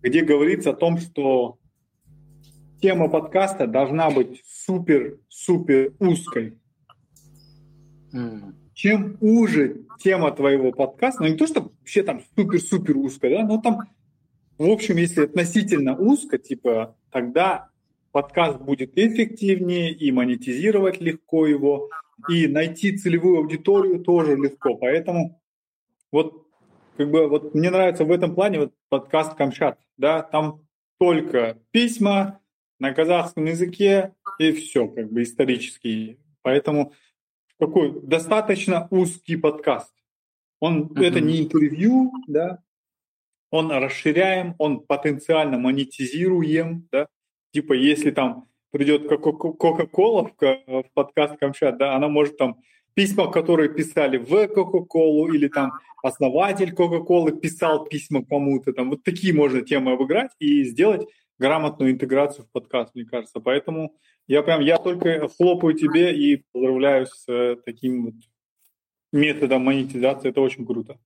где 0.00 0.22
говорится 0.22 0.70
о 0.70 0.76
том, 0.76 0.98
что 0.98 1.58
тема 2.82 3.08
подкаста 3.08 3.66
должна 3.66 4.10
быть 4.10 4.42
супер-супер 4.44 5.94
узкой. 6.00 6.58
Mm. 8.12 8.54
Чем 8.74 9.16
уже 9.20 9.84
тема 10.00 10.32
твоего 10.32 10.72
подкаста, 10.72 11.22
ну 11.22 11.28
не 11.28 11.36
то, 11.36 11.46
что 11.46 11.60
вообще 11.62 12.02
там 12.02 12.22
супер-супер 12.36 12.96
узкая, 12.96 13.38
да, 13.38 13.46
но 13.46 13.60
там, 13.60 13.82
в 14.58 14.68
общем, 14.68 14.96
если 14.96 15.24
относительно 15.24 15.96
узко, 15.96 16.38
типа, 16.38 16.96
тогда 17.10 17.68
подкаст 18.10 18.60
будет 18.60 18.98
эффективнее 18.98 19.92
и 19.92 20.10
монетизировать 20.10 21.00
легко 21.00 21.46
его, 21.46 21.88
и 22.28 22.46
найти 22.46 22.96
целевую 22.96 23.38
аудиторию 23.38 24.00
тоже 24.00 24.36
легко. 24.36 24.74
Поэтому 24.74 25.40
вот 26.10 26.46
как 26.96 27.10
бы 27.10 27.28
вот 27.28 27.54
мне 27.54 27.70
нравится 27.70 28.04
в 28.04 28.10
этом 28.10 28.34
плане 28.34 28.60
вот 28.60 28.74
подкаст 28.88 29.34
Камчат, 29.34 29.78
да, 29.96 30.22
там 30.22 30.60
только 30.98 31.58
письма 31.70 32.41
на 32.82 32.92
казахском 32.92 33.44
языке 33.44 34.12
и 34.40 34.50
все, 34.50 34.88
как 34.88 35.12
бы 35.12 35.22
исторический. 35.22 36.18
Поэтому 36.42 36.92
такой 37.56 38.00
достаточно 38.02 38.88
узкий 38.90 39.36
подкаст. 39.36 39.94
Он 40.58 40.88
uh-huh. 40.88 41.04
это 41.04 41.20
не 41.20 41.42
интервью, 41.42 42.12
да, 42.26 42.58
он 43.52 43.70
расширяем, 43.70 44.56
он 44.58 44.80
потенциально 44.80 45.58
монетизируем, 45.58 46.88
да, 46.90 47.06
типа 47.52 47.74
если 47.74 48.10
там 48.10 48.48
придет 48.72 49.06
Кока-Кола 49.06 50.32
в 50.40 50.84
подкаст 50.92 51.38
Камчат, 51.38 51.78
да, 51.78 51.94
она 51.94 52.08
может 52.08 52.36
там 52.36 52.58
письма, 52.94 53.30
которые 53.30 53.72
писали 53.72 54.16
в 54.16 54.48
Кока-Колу 54.48 55.32
или 55.32 55.46
там 55.46 55.70
основатель 56.02 56.72
Кока-Колы 56.72 57.30
писал 57.38 57.84
письма 57.84 58.24
кому-то, 58.24 58.72
там 58.72 58.90
вот 58.90 59.04
такие 59.04 59.32
можно 59.32 59.60
темы 59.60 59.92
обыграть 59.92 60.32
и 60.40 60.64
сделать 60.64 61.06
грамотную 61.42 61.90
интеграцию 61.90 62.46
в 62.46 62.50
подкаст, 62.50 62.94
мне 62.94 63.04
кажется. 63.04 63.40
Поэтому 63.40 63.96
я 64.28 64.42
прям, 64.42 64.60
я 64.60 64.78
только 64.78 65.28
хлопаю 65.28 65.74
тебе 65.74 66.16
и 66.16 66.44
поздравляю 66.52 67.06
с 67.06 67.28
э, 67.28 67.56
таким 67.66 68.06
вот 68.06 68.14
методом 69.12 69.64
монетизации. 69.64 70.30
Это 70.30 70.40
очень 70.40 70.64
круто. 70.64 70.98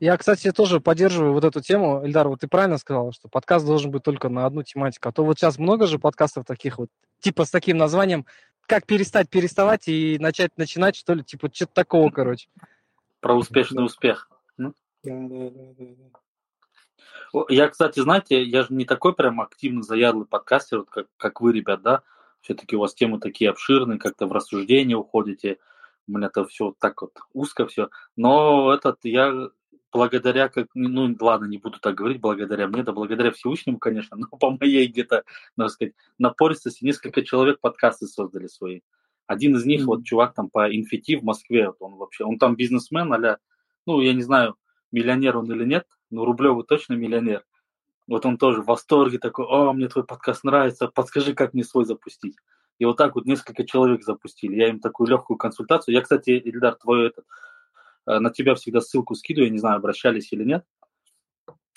Я, 0.00 0.16
кстати, 0.16 0.50
тоже 0.52 0.80
поддерживаю 0.80 1.34
вот 1.34 1.44
эту 1.44 1.60
тему. 1.60 2.04
Эльдар, 2.04 2.28
вот 2.28 2.40
ты 2.40 2.48
правильно 2.48 2.78
сказал, 2.78 3.12
что 3.12 3.28
подкаст 3.28 3.66
должен 3.66 3.90
быть 3.90 4.02
только 4.02 4.28
на 4.28 4.46
одну 4.46 4.62
тематику. 4.62 5.08
А 5.08 5.12
то 5.12 5.24
вот 5.24 5.38
сейчас 5.38 5.58
много 5.58 5.86
же 5.86 5.98
подкастов 5.98 6.46
таких 6.46 6.78
вот, 6.78 6.88
типа 7.20 7.44
с 7.44 7.50
таким 7.50 7.76
названием 7.76 8.24
«Как 8.62 8.86
перестать 8.86 9.28
переставать 9.28 9.88
и 9.88 10.16
начать 10.18 10.56
начинать», 10.56 10.96
что 10.96 11.14
ли, 11.14 11.24
типа 11.24 11.50
что-то 11.52 11.74
такого, 11.74 12.10
короче. 12.10 12.48
Про 13.20 13.34
успешный 13.34 13.84
успех. 13.84 14.30
Да, 14.56 14.72
да, 15.04 15.50
да, 15.50 15.74
да. 15.78 16.18
Я, 17.48 17.68
кстати, 17.68 18.00
знаете, 18.00 18.42
я 18.42 18.62
же 18.62 18.68
не 18.70 18.84
такой 18.84 19.14
прям 19.14 19.40
активно 19.40 19.82
заядлый 19.82 20.26
подкастер, 20.26 20.78
вот 20.78 20.90
как, 20.90 21.06
как 21.16 21.40
вы, 21.40 21.52
ребят, 21.52 21.82
да? 21.82 22.02
Все-таки 22.40 22.76
у 22.76 22.80
вас 22.80 22.94
темы 22.94 23.20
такие 23.20 23.50
обширные, 23.50 23.98
как-то 23.98 24.26
в 24.26 24.32
рассуждение 24.32 24.96
уходите. 24.96 25.58
У 26.06 26.12
меня 26.12 26.28
это 26.28 26.46
все 26.46 26.74
так 26.78 27.02
вот 27.02 27.12
узко 27.34 27.66
все. 27.66 27.90
Но 28.16 28.72
этот 28.72 28.98
я 29.02 29.50
благодаря, 29.92 30.48
как, 30.48 30.68
ну 30.74 31.16
ладно, 31.20 31.46
не 31.46 31.58
буду 31.58 31.78
так 31.80 31.94
говорить, 31.94 32.20
благодаря 32.20 32.68
мне, 32.68 32.82
да 32.82 32.92
благодаря 32.92 33.30
Всевышнему, 33.30 33.78
конечно, 33.78 34.16
но 34.16 34.26
по 34.28 34.50
моей 34.50 34.86
где-то, 34.86 35.24
надо 35.56 35.70
сказать, 35.70 35.94
напористости 36.18 36.84
несколько 36.84 37.22
человек 37.22 37.60
подкасты 37.60 38.06
создали 38.06 38.46
свои. 38.46 38.80
Один 39.26 39.56
из 39.56 39.66
них, 39.66 39.82
mm-hmm. 39.82 39.86
вот 39.86 40.04
чувак 40.04 40.34
там 40.34 40.48
по 40.48 40.74
инфити 40.74 41.16
в 41.16 41.22
Москве, 41.22 41.66
вот 41.66 41.76
он 41.80 41.96
вообще, 41.96 42.24
он 42.24 42.38
там 42.38 42.56
бизнесмен, 42.56 43.12
а 43.12 43.38
ну, 43.86 44.00
я 44.00 44.14
не 44.14 44.22
знаю, 44.22 44.56
миллионер 44.90 45.36
он 45.36 45.52
или 45.52 45.64
нет, 45.64 45.86
но 46.10 46.24
рублевый 46.24 46.64
точно 46.64 46.94
миллионер. 46.94 47.44
Вот 48.06 48.24
он 48.24 48.38
тоже 48.38 48.62
в 48.62 48.66
восторге 48.66 49.18
такой, 49.18 49.44
о, 49.46 49.72
мне 49.72 49.88
твой 49.88 50.04
подкаст 50.04 50.44
нравится, 50.44 50.88
подскажи, 50.88 51.34
как 51.34 51.52
мне 51.52 51.62
свой 51.62 51.84
запустить. 51.84 52.36
И 52.78 52.84
вот 52.84 52.96
так 52.96 53.14
вот 53.14 53.26
несколько 53.26 53.64
человек 53.64 54.02
запустили. 54.02 54.56
Я 54.56 54.68
им 54.68 54.80
такую 54.80 55.08
легкую 55.08 55.36
консультацию. 55.36 55.94
Я, 55.94 56.00
кстати, 56.00 56.30
Ильдар, 56.30 56.76
твой 56.76 57.08
этот, 57.08 57.26
э, 58.06 58.18
на 58.18 58.30
тебя 58.30 58.54
всегда 58.54 58.80
ссылку 58.80 59.14
скидываю, 59.14 59.48
я 59.48 59.52
не 59.52 59.58
знаю, 59.58 59.76
обращались 59.76 60.32
или 60.32 60.44
нет. 60.44 60.64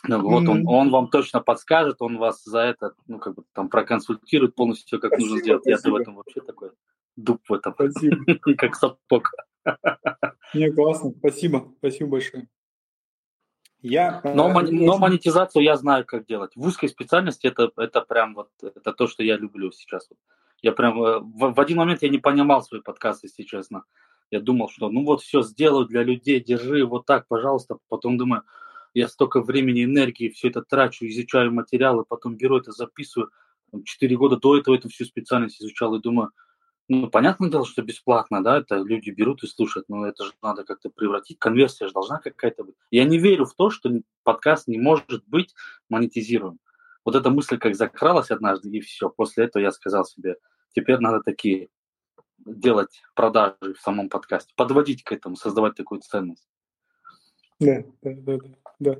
Ну, 0.08 0.22
вот 0.22 0.48
он, 0.48 0.68
он 0.68 0.90
вам 0.90 1.10
точно 1.10 1.42
подскажет, 1.42 1.98
он 2.00 2.18
вас 2.18 2.44
за 2.44 2.60
это, 2.60 2.94
ну, 3.08 3.20
как 3.20 3.36
бы 3.36 3.44
там 3.54 3.70
проконсультирует 3.70 4.56
полностью, 4.56 5.00
как 5.00 5.12
спасибо, 5.12 5.30
нужно 5.30 5.44
сделать. 5.44 5.66
Я-то 5.66 5.92
в 5.92 5.96
этом 5.96 6.16
вообще 6.16 6.42
такой 6.42 6.72
дуб 7.16 7.42
в 7.48 7.54
этом. 7.54 7.74
Спасибо. 7.74 8.18
как 8.58 8.76
сапог. 8.76 9.32
Не, 10.54 10.72
классно. 10.72 11.12
Спасибо. 11.20 11.72
Спасибо 11.80 12.12
большое. 12.12 12.48
Я, 13.82 14.22
но, 14.24 14.62
э, 14.62 14.72
но 14.72 14.98
монетизацию 14.98 15.64
я 15.64 15.76
знаю, 15.76 16.06
как 16.06 16.26
делать. 16.26 16.52
В 16.56 16.66
узкой 16.66 16.88
специальности 16.88 17.48
это, 17.48 17.72
это 17.78 18.02
прям 18.02 18.36
вот 18.36 18.50
это 18.62 18.94
то, 18.94 19.08
что 19.08 19.24
я 19.24 19.38
люблю 19.38 19.72
сейчас. 19.72 20.08
Я 20.62 20.72
прям 20.72 21.02
э, 21.02 21.20
в, 21.20 21.54
в 21.54 21.60
один 21.60 21.78
момент 21.78 22.04
я 22.04 22.10
не 22.10 22.20
понимал 22.20 22.64
свои 22.64 22.82
подкасты, 22.82 23.28
если 23.28 23.44
честно. 23.44 23.84
Я 24.30 24.40
думал, 24.40 24.70
что 24.70 24.90
ну 24.90 25.04
вот 25.04 25.22
все 25.22 25.42
сделаю 25.42 25.86
для 25.86 26.04
людей, 26.04 26.40
держи 26.40 26.86
вот 26.86 27.06
так, 27.06 27.28
пожалуйста. 27.28 27.78
Потом 27.90 28.18
думаю, 28.18 28.44
я 28.94 29.08
столько 29.08 29.42
времени, 29.42 29.84
энергии, 29.84 30.30
все 30.30 30.50
это 30.50 30.62
трачу, 30.62 31.08
изучаю 31.08 31.52
материалы, 31.52 32.06
потом 32.08 32.36
беру 32.36 32.58
это, 32.58 32.72
записываю. 32.72 33.30
Четыре 33.86 34.18
года 34.18 34.38
до 34.38 34.58
этого 34.58 34.76
эту 34.76 34.90
всю 34.90 35.06
специальность 35.06 35.62
изучал 35.62 35.96
и 35.96 36.02
думаю, 36.02 36.32
Ну, 36.94 37.10
понятное 37.10 37.50
дело, 37.50 37.66
что 37.66 37.82
бесплатно, 37.84 38.44
да, 38.44 38.58
это 38.58 38.76
люди 38.76 39.12
берут 39.12 39.44
и 39.44 39.48
слушают, 39.48 39.88
но 39.88 40.06
это 40.06 40.26
же 40.26 40.34
надо 40.42 40.66
как-то 40.66 40.90
превратить, 40.90 41.40
конверсия 41.40 41.88
же 41.88 41.94
должна 41.94 42.20
какая-то 42.20 42.66
быть. 42.66 42.76
Я 42.90 43.06
не 43.06 43.18
верю 43.18 43.46
в 43.46 43.54
то, 43.54 43.70
что 43.70 43.90
подкаст 44.24 44.68
не 44.68 44.78
может 44.78 45.26
быть 45.26 45.56
монетизируем. 45.88 46.60
Вот 47.06 47.16
эта 47.16 47.30
мысль 47.30 47.58
как 47.58 47.76
закралась 47.76 48.30
однажды, 48.30 48.70
и 48.72 48.82
все. 48.82 49.10
После 49.10 49.46
этого 49.46 49.64
я 49.64 49.72
сказал 49.72 50.04
себе, 50.04 50.36
теперь 50.76 50.98
надо 50.98 51.22
такие 51.22 51.70
делать 52.40 53.02
продажи 53.16 53.74
в 53.74 53.80
самом 53.80 54.10
подкасте, 54.10 54.52
подводить 54.58 55.06
к 55.06 55.14
этому, 55.14 55.38
создавать 55.38 55.76
такую 55.76 56.02
ценность. 56.02 56.50
Да, 57.62 57.86
да, 58.02 58.12
да, 58.16 58.38
да. 58.80 59.00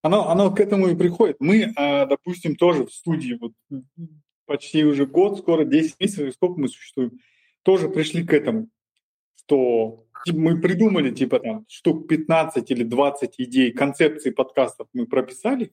Оно, 0.00 0.30
оно 0.30 0.50
к 0.50 0.60
этому 0.60 0.88
и 0.88 0.96
приходит. 0.96 1.36
Мы, 1.40 1.74
а, 1.76 2.06
допустим, 2.06 2.56
тоже 2.56 2.86
в 2.86 2.90
студии 2.90 3.38
вот 3.38 3.52
почти 4.46 4.84
уже 4.84 5.06
год, 5.06 5.38
скоро 5.38 5.64
10 5.64 6.00
месяцев, 6.00 6.34
сколько 6.34 6.60
мы 6.60 6.68
существуем, 6.68 7.18
тоже 7.62 7.88
пришли 7.88 8.24
к 8.24 8.32
этому, 8.32 8.68
что 9.36 10.06
мы 10.26 10.60
придумали 10.60 11.10
типа 11.10 11.40
там 11.40 11.66
штук 11.68 12.08
15 12.08 12.70
или 12.70 12.82
20 12.84 13.34
идей, 13.38 13.72
концепции 13.72 14.30
подкастов 14.30 14.88
мы 14.92 15.06
прописали, 15.06 15.72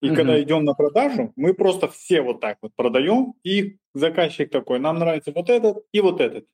и 0.00 0.08
mm 0.08 0.14
когда 0.14 0.42
идем 0.42 0.64
на 0.64 0.74
продажу, 0.74 1.32
мы 1.36 1.54
просто 1.54 1.88
все 1.88 2.20
вот 2.20 2.40
так 2.40 2.58
вот 2.62 2.72
продаем, 2.76 3.34
и 3.42 3.78
заказчик 3.94 4.50
такой, 4.50 4.78
нам 4.78 4.98
нравится 4.98 5.32
вот 5.32 5.48
этот 5.48 5.84
и 5.92 6.00
вот 6.00 6.20
этот. 6.20 6.46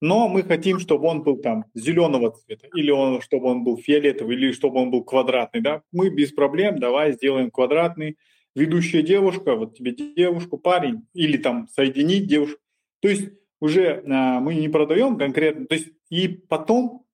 Но 0.00 0.28
мы 0.28 0.42
хотим, 0.42 0.78
чтобы 0.78 1.08
он 1.08 1.22
был 1.22 1.36
там 1.36 1.66
зеленого 1.74 2.30
цвета, 2.32 2.68
или 2.74 2.90
он, 2.90 3.20
чтобы 3.20 3.48
он 3.48 3.64
был 3.64 3.76
фиолетовый, 3.76 4.34
или 4.34 4.52
чтобы 4.52 4.80
он 4.80 4.90
был 4.90 5.04
квадратный. 5.04 5.60
Да? 5.60 5.82
Мы 5.92 6.08
без 6.08 6.32
проблем, 6.32 6.78
давай 6.78 7.12
сделаем 7.12 7.50
квадратный, 7.50 8.16
ведущая 8.54 9.02
девушка, 9.02 9.54
вот 9.54 9.76
тебе 9.76 9.92
девушку, 9.92 10.58
парень, 10.58 11.06
или 11.14 11.36
там 11.36 11.68
соединить 11.68 12.26
девушку. 12.26 12.60
То 13.00 13.08
есть 13.08 13.30
уже 13.60 14.02
а, 14.06 14.40
мы 14.40 14.54
не 14.54 14.68
продаем 14.68 15.16
конкретно, 15.16 15.66
то 15.66 15.74
есть 15.74 15.88
и 16.08 16.28
потом 16.28 17.06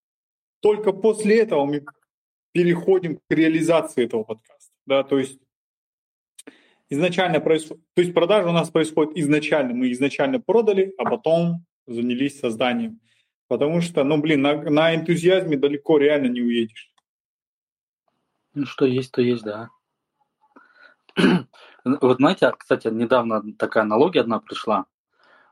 только 0.61 0.93
после 0.93 1.41
этого 1.41 1.65
мы 1.65 1.85
переходим 2.53 3.19
к 3.19 3.21
реализации 3.29 4.05
этого 4.05 4.25
подкаста, 4.25 4.73
да, 4.87 5.03
то 5.03 5.19
есть 5.19 5.39
изначально 6.89 7.41
происходит, 7.41 7.85
то 7.95 8.03
есть 8.03 8.15
продажа 8.15 8.49
у 8.49 8.53
нас 8.53 8.71
происходит 8.71 9.17
изначально, 9.19 9.75
мы 9.75 9.93
изначально 9.93 10.41
продали, 10.41 10.95
а 10.99 11.05
потом 11.05 11.67
занялись 11.87 12.39
созданием, 12.39 13.01
потому 13.49 13.81
что, 13.81 14.05
ну, 14.05 14.19
блин, 14.19 14.43
на, 14.43 14.63
на 14.63 14.95
энтузиазме 14.95 15.57
далеко 15.57 15.99
реально 15.99 16.29
не 16.29 16.41
уедешь. 16.41 16.93
Ну, 18.55 18.65
что 18.65 18.87
есть, 18.87 19.13
то 19.13 19.21
есть, 19.21 19.43
да. 19.43 19.69
Вот 21.85 22.17
знаете, 22.17 22.53
кстати, 22.59 22.89
недавно 22.89 23.43
такая 23.55 23.85
аналогия 23.85 24.21
одна 24.21 24.41
пришла. 24.41 24.87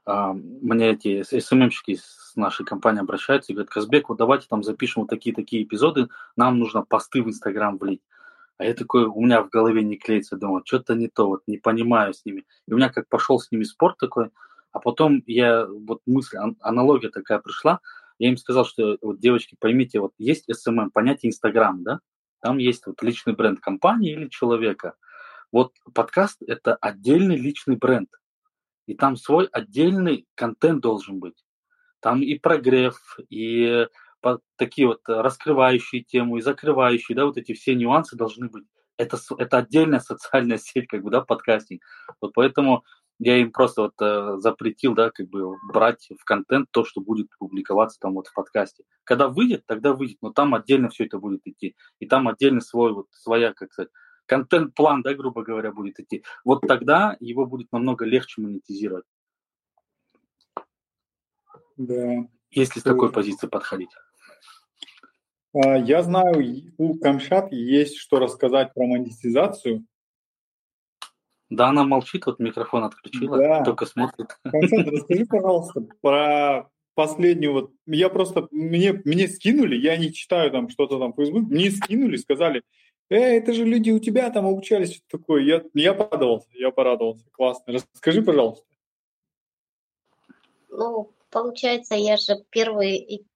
А, 0.04 0.32
мне 0.32 0.90
эти 0.90 1.22
СММщики 1.22 1.94
с 1.94 2.32
нашей 2.34 2.66
компании 2.66 3.00
обращаются 3.00 3.52
и 3.52 3.54
говорят, 3.54 3.70
Казбек, 3.70 4.08
вот 4.08 4.18
давайте 4.18 4.46
там 4.48 4.62
запишем 4.62 5.02
вот 5.02 5.10
такие-такие 5.10 5.62
эпизоды, 5.62 6.08
нам 6.36 6.58
нужно 6.58 6.82
посты 6.82 7.22
в 7.22 7.28
Инстаграм 7.28 7.78
влить. 7.78 8.02
А 8.58 8.64
я 8.64 8.74
такой, 8.74 9.04
у 9.04 9.20
меня 9.20 9.42
в 9.42 9.48
голове 9.48 9.82
не 9.82 9.96
клеится, 9.96 10.36
думаю, 10.36 10.62
что-то 10.64 10.94
не 10.94 11.08
то, 11.08 11.28
вот 11.28 11.42
не 11.46 11.58
понимаю 11.58 12.14
с 12.14 12.24
ними. 12.24 12.44
И 12.66 12.72
у 12.72 12.76
меня 12.76 12.88
как 12.88 13.08
пошел 13.08 13.38
с 13.38 13.50
ними 13.50 13.64
спорт 13.64 13.96
такой, 13.98 14.30
а 14.72 14.80
потом 14.80 15.22
я, 15.26 15.66
вот 15.66 16.00
мысль, 16.06 16.36
аналогия 16.60 17.10
такая 17.10 17.38
пришла, 17.38 17.80
я 18.18 18.28
им 18.28 18.36
сказал, 18.36 18.64
что 18.64 18.98
вот, 19.02 19.18
девочки, 19.18 19.56
поймите, 19.58 20.00
вот 20.00 20.12
есть 20.18 20.48
SMM, 20.48 20.90
понятие 20.92 21.30
Инстаграм, 21.30 21.82
да, 21.82 22.00
там 22.40 22.58
есть 22.58 22.86
вот 22.86 23.02
личный 23.02 23.34
бренд 23.34 23.60
компании 23.60 24.12
или 24.12 24.28
человека. 24.28 24.94
Вот 25.54 25.72
подкаст– 25.94 26.42
это 26.48 26.74
отдельный 26.74 27.36
личный 27.36 27.76
бренд. 27.76 28.08
И 28.86 28.96
там 28.96 29.14
свой 29.14 29.46
отдельный 29.46 30.26
контент 30.34 30.82
должен 30.82 31.20
быть. 31.20 31.44
Там 32.00 32.22
и 32.22 32.36
прогрев, 32.40 32.96
и 33.30 33.86
такие 34.56 34.88
вот 34.88 35.02
раскрывающие 35.06 36.02
тему, 36.02 36.38
и 36.38 36.40
закрывающие, 36.40 37.14
да, 37.14 37.26
вот 37.26 37.36
эти 37.36 37.52
все 37.54 37.76
нюансы 37.76 38.16
должны 38.16 38.48
быть. 38.48 38.64
Это, 38.96 39.16
это 39.38 39.58
отдельная 39.58 40.00
социальная 40.00 40.58
сеть, 40.58 40.88
как 40.88 41.04
бы, 41.04 41.10
да, 41.12 41.20
подкастинг. 41.20 41.82
Вот 42.20 42.32
поэтому 42.34 42.82
я 43.20 43.36
им 43.36 43.52
просто 43.52 43.82
вот 43.82 43.94
э, 44.00 44.38
запретил, 44.38 44.96
да, 44.96 45.12
как 45.12 45.28
бы 45.28 45.56
брать 45.72 46.08
в 46.20 46.24
контент 46.24 46.66
то, 46.72 46.84
что 46.84 47.00
будет 47.00 47.28
публиковаться 47.38 48.00
там 48.00 48.14
вот 48.14 48.26
в 48.26 48.34
подкасте. 48.34 48.82
Когда 49.04 49.28
выйдет, 49.28 49.62
тогда 49.66 49.92
выйдет, 49.92 50.18
но 50.20 50.32
там 50.32 50.52
отдельно 50.56 50.88
все 50.88 51.04
это 51.04 51.20
будет 51.20 51.42
идти. 51.44 51.76
И 52.00 52.06
там 52.06 52.26
отдельно 52.26 52.60
свой, 52.60 52.92
вот 52.92 53.06
своя, 53.12 53.54
как 53.54 53.72
сказать, 53.72 53.92
контент-план, 54.26 55.02
да, 55.02 55.14
грубо 55.14 55.42
говоря, 55.42 55.72
будет 55.72 56.00
идти, 56.00 56.24
вот 56.44 56.62
тогда 56.62 57.16
его 57.20 57.46
будет 57.46 57.72
намного 57.72 58.04
легче 58.04 58.40
монетизировать. 58.40 59.04
Да. 61.76 62.26
Если 62.50 62.80
с 62.80 62.82
такой 62.82 63.10
позиции 63.10 63.48
подходить. 63.48 63.90
А, 65.54 65.76
я 65.76 66.02
знаю, 66.02 66.72
у 66.78 66.98
Камшат 66.98 67.52
есть 67.52 67.96
что 67.98 68.18
рассказать 68.18 68.72
про 68.74 68.86
монетизацию. 68.86 69.84
Да, 71.50 71.68
она 71.68 71.84
молчит, 71.84 72.26
вот 72.26 72.38
микрофон 72.38 72.84
отключила, 72.84 73.38
да. 73.38 73.64
только 73.64 73.86
смотрит. 73.86 74.38
Камшат, 74.42 74.86
расскажи, 74.86 75.26
пожалуйста, 75.26 75.86
про 76.00 76.70
последнюю 76.94 77.52
вот... 77.52 77.72
Я 77.86 78.08
просто... 78.08 78.48
Мне, 78.50 79.00
мне 79.04 79.28
скинули, 79.28 79.76
я 79.76 79.96
не 79.96 80.12
читаю 80.12 80.50
там 80.50 80.68
что-то 80.68 80.98
там 80.98 81.12
в 81.12 81.16
Facebook, 81.16 81.48
мне 81.48 81.70
скинули, 81.70 82.16
сказали, 82.16 82.62
э, 83.08 83.16
это 83.16 83.52
же 83.52 83.64
люди 83.64 83.90
у 83.90 83.98
тебя 83.98 84.30
там 84.30 84.46
обучались, 84.46 84.94
что 84.94 85.18
такое. 85.18 85.42
Я, 85.42 85.62
я 85.74 85.94
порадовался, 85.94 86.48
я 86.52 86.70
порадовался. 86.70 87.24
Классно. 87.32 87.72
Расскажи, 87.72 88.22
пожалуйста. 88.22 88.66
Ну, 90.68 91.12
получается, 91.30 91.94
я 91.94 92.16
же 92.16 92.44
первый, 92.50 93.26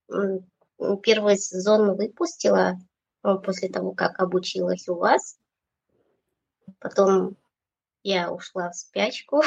первый 1.03 1.37
сезон 1.37 1.97
выпустила 1.97 2.79
ну, 3.23 3.39
после 3.41 3.69
того, 3.69 3.93
как 3.93 4.19
обучилась 4.21 4.89
у 4.89 4.95
вас. 4.95 5.39
Потом 6.81 7.37
я 8.03 8.33
ушла 8.33 8.71
в 8.71 8.77
спячку. 8.77 9.43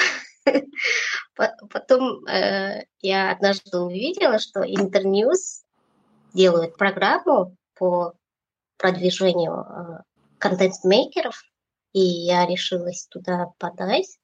Потом 1.36 2.26
э, 2.26 2.86
я 2.99 3.32
однажды 3.32 3.78
увидела, 3.78 4.39
что 4.39 4.61
Интерньюз 4.61 5.63
делают 6.34 6.78
программу 6.78 7.55
по 7.76 8.13
продвижению 8.78 9.53
э, 9.53 10.11
контент-мейкеров, 10.41 11.43
и 11.93 11.99
я 11.99 12.45
решилась 12.47 13.05
туда 13.07 13.53
подать 13.59 14.17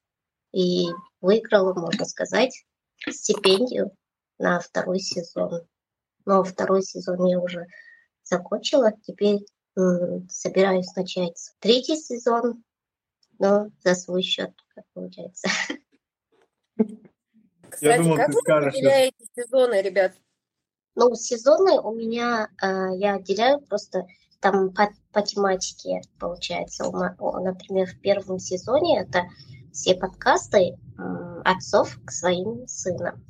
и 0.52 0.88
выиграла, 1.20 1.72
можно 1.74 2.04
сказать, 2.04 2.64
стипендию 3.08 3.92
на 4.38 4.58
второй 4.58 4.98
сезон. 4.98 5.66
Но 6.24 6.42
второй 6.42 6.82
сезон 6.82 7.24
я 7.26 7.38
уже 7.38 7.66
закончила, 8.24 8.92
теперь 9.02 9.46
м, 9.76 10.28
собираюсь 10.28 10.94
начать 10.96 11.52
третий 11.60 11.96
сезон, 11.96 12.64
но 13.38 13.70
за 13.84 13.94
свой 13.94 14.22
счет, 14.22 14.50
как 14.74 14.84
получается. 14.92 15.48
Кстати, 17.70 17.84
я 17.84 17.98
думал, 17.98 18.16
как 18.16 18.28
вы 18.28 18.40
скажешь, 18.40 18.74
определяете 18.74 19.24
сезоны, 19.36 19.82
ребят? 19.82 20.14
Ну, 20.96 21.14
сезоны 21.14 21.78
у 21.80 21.94
меня 21.94 22.48
э, 22.60 22.96
я 22.96 23.14
отделяю 23.14 23.60
просто 23.60 24.06
там 24.40 24.72
по, 24.72 24.88
по 25.12 25.22
тематике, 25.22 26.00
получается. 26.18 26.84
Например, 26.84 27.86
в 27.86 28.00
первом 28.00 28.38
сезоне 28.38 29.00
это 29.00 29.24
все 29.72 29.94
подкасты 29.94 30.76
отцов 31.44 31.98
к 32.04 32.10
своим 32.10 32.66
сынам. 32.66 33.24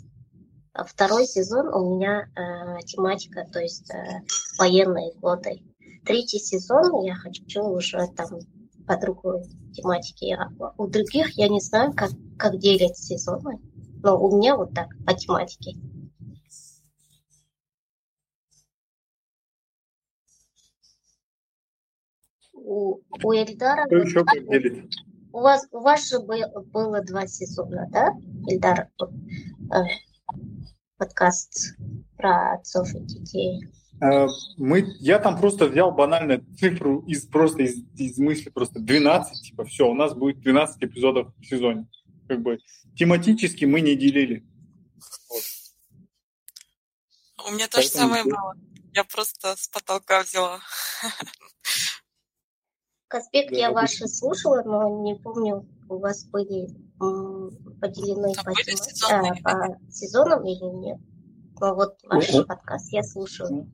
А 0.73 0.85
второй 0.85 1.27
сезон 1.27 1.69
у 1.75 1.97
меня 1.97 2.29
э, 2.37 2.83
тематика, 2.87 3.45
то 3.53 3.59
есть 3.59 3.91
э, 3.91 4.23
военные 4.59 5.13
годы. 5.15 5.63
Третий 6.05 6.39
сезон 6.39 7.03
я 7.03 7.17
хочу 7.17 7.65
уже 7.65 8.07
там 8.17 8.39
по 8.87 8.97
другой 8.97 9.43
тематике. 9.75 10.37
А 10.37 10.73
у 10.79 10.87
других 10.87 11.37
я 11.37 11.49
не 11.49 11.61
знаю, 11.61 11.93
как, 11.95 12.11
как 12.39 12.59
делить 12.59 12.97
сезоны. 12.97 13.59
Но 14.03 14.23
у 14.23 14.39
меня 14.39 14.57
вот 14.57 14.73
так, 14.73 14.89
по 15.05 15.15
тематике. 15.15 15.77
У, 22.69 23.01
у 23.23 23.33
Эльдара... 23.33 23.87
Кто 23.87 23.97
еще 23.97 24.25
как 24.25 24.47
делит? 24.47 24.93
У 25.33 25.41
вас, 25.41 25.67
у 25.71 25.81
вас 25.81 26.09
же 26.09 26.19
было 26.21 27.01
два 27.03 27.27
сезона, 27.27 27.89
да, 27.91 28.13
Эльдар? 28.47 28.91
Э, 29.73 29.85
подкаст 30.99 31.77
про 32.17 32.55
отцов 32.55 32.95
и 32.95 33.01
детей. 33.01 33.69
Э, 34.03 34.27
мы, 34.59 34.87
я 35.01 35.19
там 35.19 35.39
просто 35.39 35.67
взял 35.67 35.93
банально 35.93 36.45
цифру 36.59 37.01
из 37.07 37.27
просто 37.27 37.63
из, 37.63 37.79
из 37.97 38.19
мысли 38.19 38.51
просто 38.51 38.81
12, 38.81 39.49
типа 39.49 39.65
все, 39.65 39.89
у 39.89 39.95
нас 39.95 40.15
будет 40.15 40.41
12 40.41 40.83
эпизодов 40.83 41.33
в 41.39 41.45
сезоне. 41.47 41.89
Как 42.29 42.43
бы 42.43 42.59
тематически 42.97 43.65
мы 43.65 43.81
не 43.81 43.97
делили. 43.97 44.47
Вот. 45.31 45.43
У 47.49 47.53
меня 47.53 47.67
то 47.69 47.81
же 47.81 47.89
самое 47.89 48.25
было. 48.25 48.55
Я 48.93 49.05
просто 49.05 49.57
с 49.57 49.69
потолка 49.69 50.23
взяла. 50.23 50.61
Конспект 53.09 53.53
я 53.53 53.73
ваши 53.73 54.07
слушала, 54.07 54.63
но 54.65 55.03
не 55.03 55.15
помню, 55.15 55.67
у 55.89 55.99
вас 55.99 56.25
были 56.27 56.69
поделены 56.99 58.35
по, 58.45 58.53
тема... 58.55 59.37
а, 59.45 59.69
по 59.69 59.91
сезонам 59.91 60.45
или 60.45 60.65
нет? 60.65 60.99
Ну 61.61 61.75
вот 61.75 61.97
ваш 62.05 62.31
О-о. 62.35 62.45
подкаст 62.45 62.93
я 62.93 63.03
слушаю. 63.03 63.71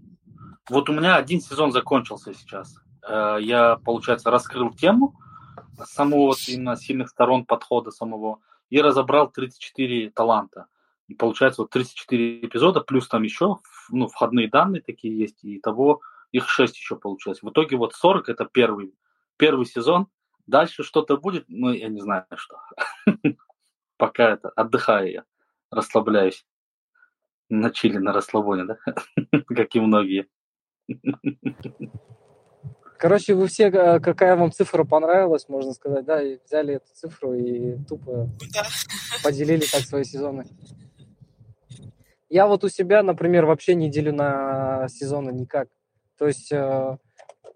Вот 0.70 0.88
у 0.88 0.92
меня 0.92 1.16
один 1.16 1.40
сезон 1.40 1.72
закончился 1.72 2.32
сейчас. 2.32 2.76
Э, 3.06 3.36
я, 3.40 3.76
получается, 3.84 4.30
раскрыл 4.30 4.70
тему 4.70 5.14
самого 5.84 6.28
вот 6.28 6.38
именно 6.46 6.76
сильных 6.76 7.10
сторон 7.10 7.44
подхода 7.44 7.90
самого 7.90 8.40
и 8.70 8.80
разобрал 8.80 9.30
34 9.30 10.10
таланта. 10.10 10.66
И 11.08 11.14
получается 11.14 11.62
вот 11.62 11.70
34 11.70 12.46
эпизода, 12.46 12.80
плюс 12.80 13.08
там 13.08 13.22
еще 13.22 13.58
ну, 13.90 14.06
входные 14.06 14.48
данные 14.48 14.80
такие 14.80 15.18
есть, 15.18 15.44
и 15.44 15.60
того 15.60 16.00
их 16.32 16.48
6 16.48 16.74
еще 16.76 16.96
получилось. 16.96 17.42
В 17.42 17.50
итоге 17.50 17.76
вот 17.76 17.94
40 17.94 18.28
это 18.28 18.46
первый, 18.46 18.94
первый 19.36 19.66
сезон. 19.66 20.08
Дальше 20.46 20.82
что-то 20.82 21.16
будет, 21.16 21.44
ну, 21.48 21.72
я 21.72 21.88
не 21.88 22.00
знаю 22.00 22.26
что. 22.34 22.56
Пока 23.96 24.30
это, 24.30 24.50
отдыхаю 24.50 25.10
я, 25.10 25.24
расслабляюсь. 25.70 26.44
На 27.48 27.70
чили, 27.70 27.98
на 27.98 28.12
расслабоне, 28.12 28.64
да? 28.64 28.78
Как 29.46 29.74
и 29.74 29.80
многие. 29.80 30.26
Короче, 32.98 33.34
вы 33.34 33.48
все, 33.48 33.64
э, 33.64 34.00
какая 34.00 34.36
вам 34.36 34.50
цифра 34.50 34.84
понравилась, 34.84 35.48
можно 35.48 35.72
сказать, 35.72 36.04
да, 36.06 36.22
и 36.22 36.38
взяли 36.44 36.76
эту 36.76 36.86
цифру 36.94 37.34
и 37.34 37.76
тупо 37.84 38.30
да. 38.54 38.62
поделили 39.22 39.60
так 39.60 39.82
свои 39.82 40.04
сезоны. 40.04 40.46
Я 42.30 42.46
вот 42.46 42.64
у 42.64 42.68
себя, 42.68 43.02
например, 43.02 43.44
вообще 43.44 43.74
не 43.74 43.90
делю 43.90 44.14
на 44.14 44.88
сезоны 44.88 45.32
никак. 45.32 45.68
То 46.16 46.26
есть 46.26 46.50
э, 46.50 46.96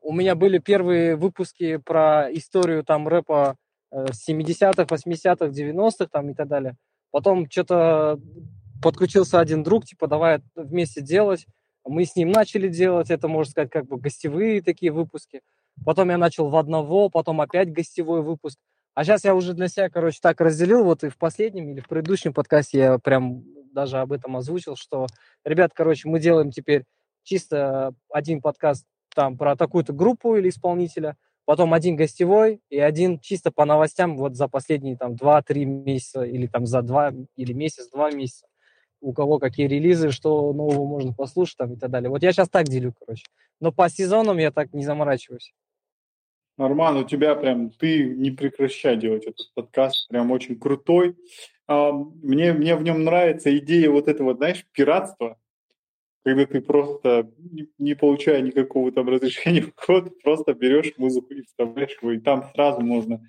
у 0.08 0.12
меня 0.14 0.34
были 0.34 0.56
первые 0.56 1.16
выпуски 1.16 1.76
про 1.76 2.32
историю 2.32 2.82
там 2.82 3.06
рэпа 3.06 3.56
э, 3.92 4.06
70-х, 4.06 4.84
80-х, 4.84 5.48
90-х 5.48 6.06
там 6.10 6.30
и 6.30 6.34
так 6.34 6.48
далее. 6.48 6.76
Потом 7.10 7.46
что-то 7.50 8.18
подключился 8.82 9.38
один 9.38 9.62
друг, 9.62 9.84
типа, 9.84 10.06
давай 10.06 10.40
вместе 10.56 11.02
делать. 11.02 11.44
Мы 11.84 12.06
с 12.06 12.16
ним 12.16 12.30
начали 12.30 12.68
делать, 12.68 13.10
это, 13.10 13.28
можно 13.28 13.50
сказать, 13.50 13.70
как 13.70 13.84
бы 13.84 13.98
гостевые 13.98 14.62
такие 14.62 14.92
выпуски. 14.92 15.42
Потом 15.84 16.08
я 16.08 16.16
начал 16.16 16.48
в 16.48 16.56
одного, 16.56 17.10
потом 17.10 17.42
опять 17.42 17.70
гостевой 17.70 18.22
выпуск. 18.22 18.58
А 18.94 19.04
сейчас 19.04 19.24
я 19.24 19.34
уже 19.34 19.52
для 19.52 19.68
себя, 19.68 19.90
короче, 19.90 20.20
так 20.22 20.40
разделил, 20.40 20.84
вот 20.84 21.04
и 21.04 21.10
в 21.10 21.18
последнем 21.18 21.68
или 21.72 21.80
в 21.80 21.86
предыдущем 21.86 22.32
подкасте 22.32 22.78
я 22.78 22.98
прям 22.98 23.44
даже 23.74 23.98
об 23.98 24.12
этом 24.12 24.38
озвучил, 24.38 24.74
что, 24.74 25.06
ребят, 25.44 25.72
короче, 25.74 26.08
мы 26.08 26.18
делаем 26.18 26.50
теперь 26.50 26.84
чисто 27.24 27.92
один 28.10 28.40
подкаст 28.40 28.86
там 29.14 29.36
про 29.36 29.56
такую-то 29.56 29.92
группу 29.92 30.36
или 30.36 30.48
исполнителя, 30.48 31.16
потом 31.44 31.74
один 31.74 31.96
гостевой 31.96 32.60
и 32.70 32.78
один 32.78 33.18
чисто 33.18 33.50
по 33.50 33.64
новостям 33.64 34.16
вот 34.16 34.36
за 34.36 34.48
последние 34.48 34.96
там 34.96 35.14
2-3 35.14 35.64
месяца 35.64 36.22
или 36.22 36.46
там 36.46 36.66
за 36.66 36.82
2 36.82 37.12
или 37.36 37.52
месяц-два 37.52 38.10
месяца 38.10 38.46
у 39.00 39.12
кого 39.12 39.38
какие 39.38 39.66
релизы, 39.66 40.10
что 40.10 40.52
нового 40.52 40.86
можно 40.86 41.12
послушать 41.12 41.56
там 41.56 41.74
и 41.74 41.76
так 41.76 41.90
далее. 41.90 42.10
Вот 42.10 42.22
я 42.22 42.32
сейчас 42.32 42.48
так 42.48 42.64
делю, 42.64 42.94
короче. 42.98 43.24
Но 43.60 43.72
по 43.72 43.88
сезонам 43.88 44.38
я 44.38 44.50
так 44.50 44.72
не 44.72 44.84
заморачиваюсь. 44.84 45.52
Норман, 46.56 46.96
у 46.96 47.04
тебя 47.04 47.36
прям, 47.36 47.70
ты 47.70 48.04
не 48.04 48.32
прекращай 48.32 48.96
делать 48.96 49.24
этот 49.24 49.52
подкаст, 49.54 50.08
прям 50.08 50.32
очень 50.32 50.58
крутой. 50.58 51.16
Мне, 51.68 52.52
мне 52.52 52.74
в 52.74 52.82
нем 52.82 53.04
нравится 53.04 53.56
идея 53.58 53.90
вот 53.90 54.08
этого, 54.08 54.34
знаешь, 54.34 54.66
пиратства, 54.72 55.38
когда 56.24 56.46
ты 56.46 56.60
просто, 56.60 57.30
не, 57.78 57.94
получая 57.94 58.42
никакого 58.42 58.92
там 58.92 59.08
разрешения 59.08 59.62
вход, 59.76 60.20
просто 60.22 60.54
берешь 60.54 60.92
музыку 60.98 61.34
и 61.34 61.42
вставляешь 61.42 61.96
его, 62.02 62.12
и 62.12 62.18
там 62.18 62.44
сразу 62.54 62.80
можно. 62.80 63.26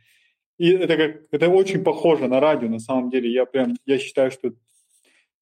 И 0.57 0.71
это, 0.71 0.97
как, 0.97 1.21
это 1.31 1.49
очень 1.49 1.83
похоже 1.83 2.27
на 2.27 2.39
радио, 2.39 2.67
на 2.67 2.79
самом 2.79 3.09
деле. 3.09 3.31
Я 3.31 3.45
прям, 3.45 3.75
я 3.85 3.97
считаю, 3.97 4.31
что 4.31 4.53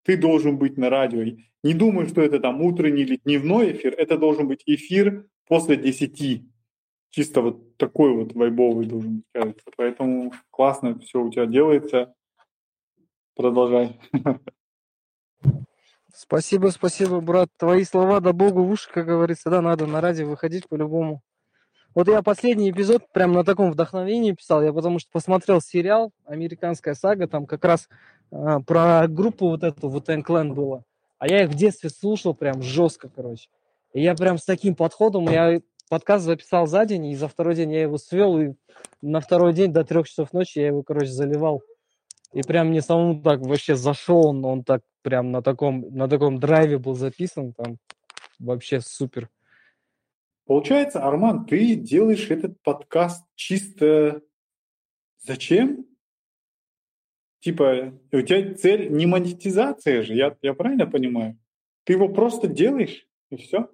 ты 0.04 0.16
должен 0.16 0.58
быть 0.58 0.78
на 0.78 0.90
радио. 0.90 1.24
Не 1.64 1.74
думай, 1.74 2.08
что 2.08 2.22
это 2.22 2.40
там 2.40 2.62
утренний 2.62 3.02
или 3.02 3.20
дневной 3.26 3.72
эфир, 3.72 3.96
это 3.98 4.18
должен 4.18 4.48
быть 4.48 4.62
эфир 4.66 5.28
после 5.48 5.76
10. 5.76 6.44
Чисто 7.10 7.42
вот 7.42 7.78
такой 7.78 8.12
вот 8.14 8.34
вайбовый 8.34 8.86
должен 8.86 9.18
быть, 9.18 9.26
кажется. 9.34 9.66
Поэтому 9.76 10.34
классно 10.52 11.00
все 11.00 11.24
у 11.24 11.32
тебя 11.32 11.46
делается. 11.46 12.14
Продолжай. 13.36 14.00
Спасибо, 16.20 16.70
спасибо, 16.70 17.20
брат. 17.20 17.48
Твои 17.58 17.84
слова 17.84 18.20
да 18.20 18.34
богу 18.34 18.64
в 18.64 18.72
уши, 18.72 18.90
как 18.92 19.06
говорится, 19.06 19.52
да, 19.52 19.62
надо 19.62 19.86
на 19.86 20.02
радио 20.02 20.28
выходить 20.28 20.68
по-любому. 20.68 21.22
Вот 21.94 22.08
я 22.08 22.24
последний 22.24 22.72
эпизод 22.72 23.04
прям 23.14 23.34
на 23.34 23.44
таком 23.44 23.72
вдохновении 23.72 24.32
писал, 24.32 24.64
я 24.64 24.74
потому 24.74 24.98
что 24.98 25.12
посмотрел 25.12 25.62
сериал 25.62 26.12
«Американская 26.26 26.96
сага», 26.96 27.28
там 27.28 27.46
как 27.46 27.64
раз 27.64 27.88
э, 28.32 28.60
про 28.66 29.08
группу 29.08 29.50
вот 29.50 29.62
эту, 29.62 29.90
вот 29.90 30.10
Clan 30.10 30.54
было. 30.54 30.84
А 31.20 31.28
я 31.28 31.44
их 31.44 31.52
в 31.52 31.54
детстве 31.54 31.92
слушал 31.92 32.34
прям 32.34 32.64
жестко, 32.64 33.12
короче. 33.16 33.48
И 33.94 34.02
я 34.02 34.16
прям 34.16 34.40
с 34.40 34.44
таким 34.44 34.74
подходом, 34.74 35.30
я 35.30 35.60
подкаст 35.88 36.26
записал 36.26 36.66
за 36.66 36.84
день, 36.86 37.06
и 37.06 37.16
за 37.16 37.28
второй 37.28 37.54
день 37.54 37.72
я 37.72 37.84
его 37.84 38.00
свел, 38.00 38.40
и 38.40 38.54
на 39.04 39.22
второй 39.22 39.54
день 39.54 39.72
до 39.72 39.84
трех 39.84 40.08
часов 40.08 40.34
ночи 40.34 40.58
я 40.58 40.68
его, 40.68 40.82
короче, 40.82 41.12
заливал. 41.12 41.62
И 42.34 42.42
прям 42.42 42.70
мне 42.70 42.82
самому 42.82 43.22
так 43.22 43.40
вообще 43.42 43.76
зашел, 43.76 44.28
он, 44.28 44.44
он 44.46 44.64
так 44.64 44.82
прям 45.02 45.32
на 45.32 45.42
таком, 45.42 45.96
на 45.96 46.08
таком 46.08 46.40
драйве 46.40 46.78
был 46.78 46.96
записан, 46.96 47.54
там 47.54 47.78
вообще 48.40 48.82
супер. 48.82 49.30
Получается, 50.46 51.04
Арман, 51.04 51.46
ты 51.46 51.76
делаешь 51.76 52.30
этот 52.30 52.62
подкаст 52.62 53.26
чисто 53.36 54.22
зачем? 55.20 55.86
Типа, 57.40 57.94
у 58.12 58.22
тебя 58.22 58.56
цель 58.56 58.92
не 58.92 59.06
монетизация 59.06 60.04
же, 60.04 60.14
я, 60.14 60.36
я 60.42 60.54
правильно 60.54 60.88
понимаю? 60.88 61.38
Ты 61.84 61.94
его 61.94 62.10
просто 62.10 62.48
делаешь, 62.48 63.08
и 63.30 63.38
все? 63.38 63.70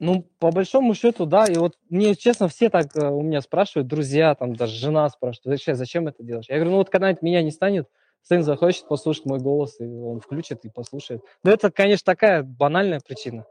Ну, 0.00 0.26
по 0.38 0.50
большому 0.50 0.94
счету, 0.94 1.26
да. 1.26 1.44
И 1.44 1.56
вот 1.56 1.76
мне, 1.90 2.14
честно, 2.14 2.48
все 2.48 2.70
так 2.70 2.96
э, 2.96 3.06
у 3.06 3.20
меня 3.20 3.42
спрашивают, 3.42 3.86
друзья, 3.86 4.34
там 4.34 4.56
даже 4.56 4.74
жена 4.74 5.06
спрашивает, 5.10 5.58
зачем, 5.58 5.76
зачем 5.76 6.08
это 6.08 6.22
делаешь? 6.22 6.46
Я 6.48 6.56
говорю, 6.56 6.70
ну 6.70 6.76
вот 6.78 6.88
когда 6.88 7.14
меня 7.20 7.42
не 7.42 7.50
станет, 7.50 7.86
сын 8.22 8.42
захочет 8.42 8.88
послушать 8.88 9.26
мой 9.26 9.40
голос, 9.40 9.78
и 9.78 9.84
он 9.84 10.20
включит 10.20 10.64
и 10.64 10.70
послушает. 10.70 11.22
Но 11.44 11.50
это, 11.50 11.70
конечно, 11.70 12.04
такая 12.06 12.42
банальная 12.42 13.00
причина. 13.06 13.44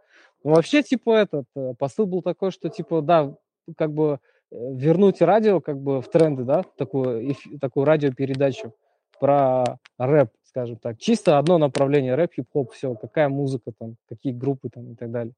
Ну, 0.43 0.55
вообще, 0.55 0.81
типа, 0.81 1.17
этот 1.17 1.45
э, 1.55 1.73
посыл 1.77 2.07
был 2.07 2.23
такой, 2.23 2.49
что, 2.49 2.69
типа, 2.69 3.01
да, 3.03 3.35
как 3.77 3.93
бы 3.93 4.19
э, 4.51 4.55
вернуть 4.73 5.21
радио 5.21 5.61
как 5.61 5.79
бы 5.79 6.01
в 6.01 6.09
тренды, 6.09 6.45
да, 6.45 6.63
такую, 6.77 7.35
такую 7.61 7.85
радиопередачу 7.85 8.73
про 9.19 9.77
рэп, 9.99 10.29
скажем 10.45 10.77
так. 10.77 10.97
Чисто 10.97 11.37
одно 11.37 11.59
направление, 11.59 12.15
рэп, 12.15 12.33
хип-хоп, 12.37 12.71
все, 12.71 12.95
какая 12.95 13.29
музыка 13.29 13.71
там, 13.77 13.97
какие 14.07 14.33
группы 14.33 14.69
там 14.69 14.93
и 14.93 14.95
так 14.95 15.11
далее. 15.11 15.35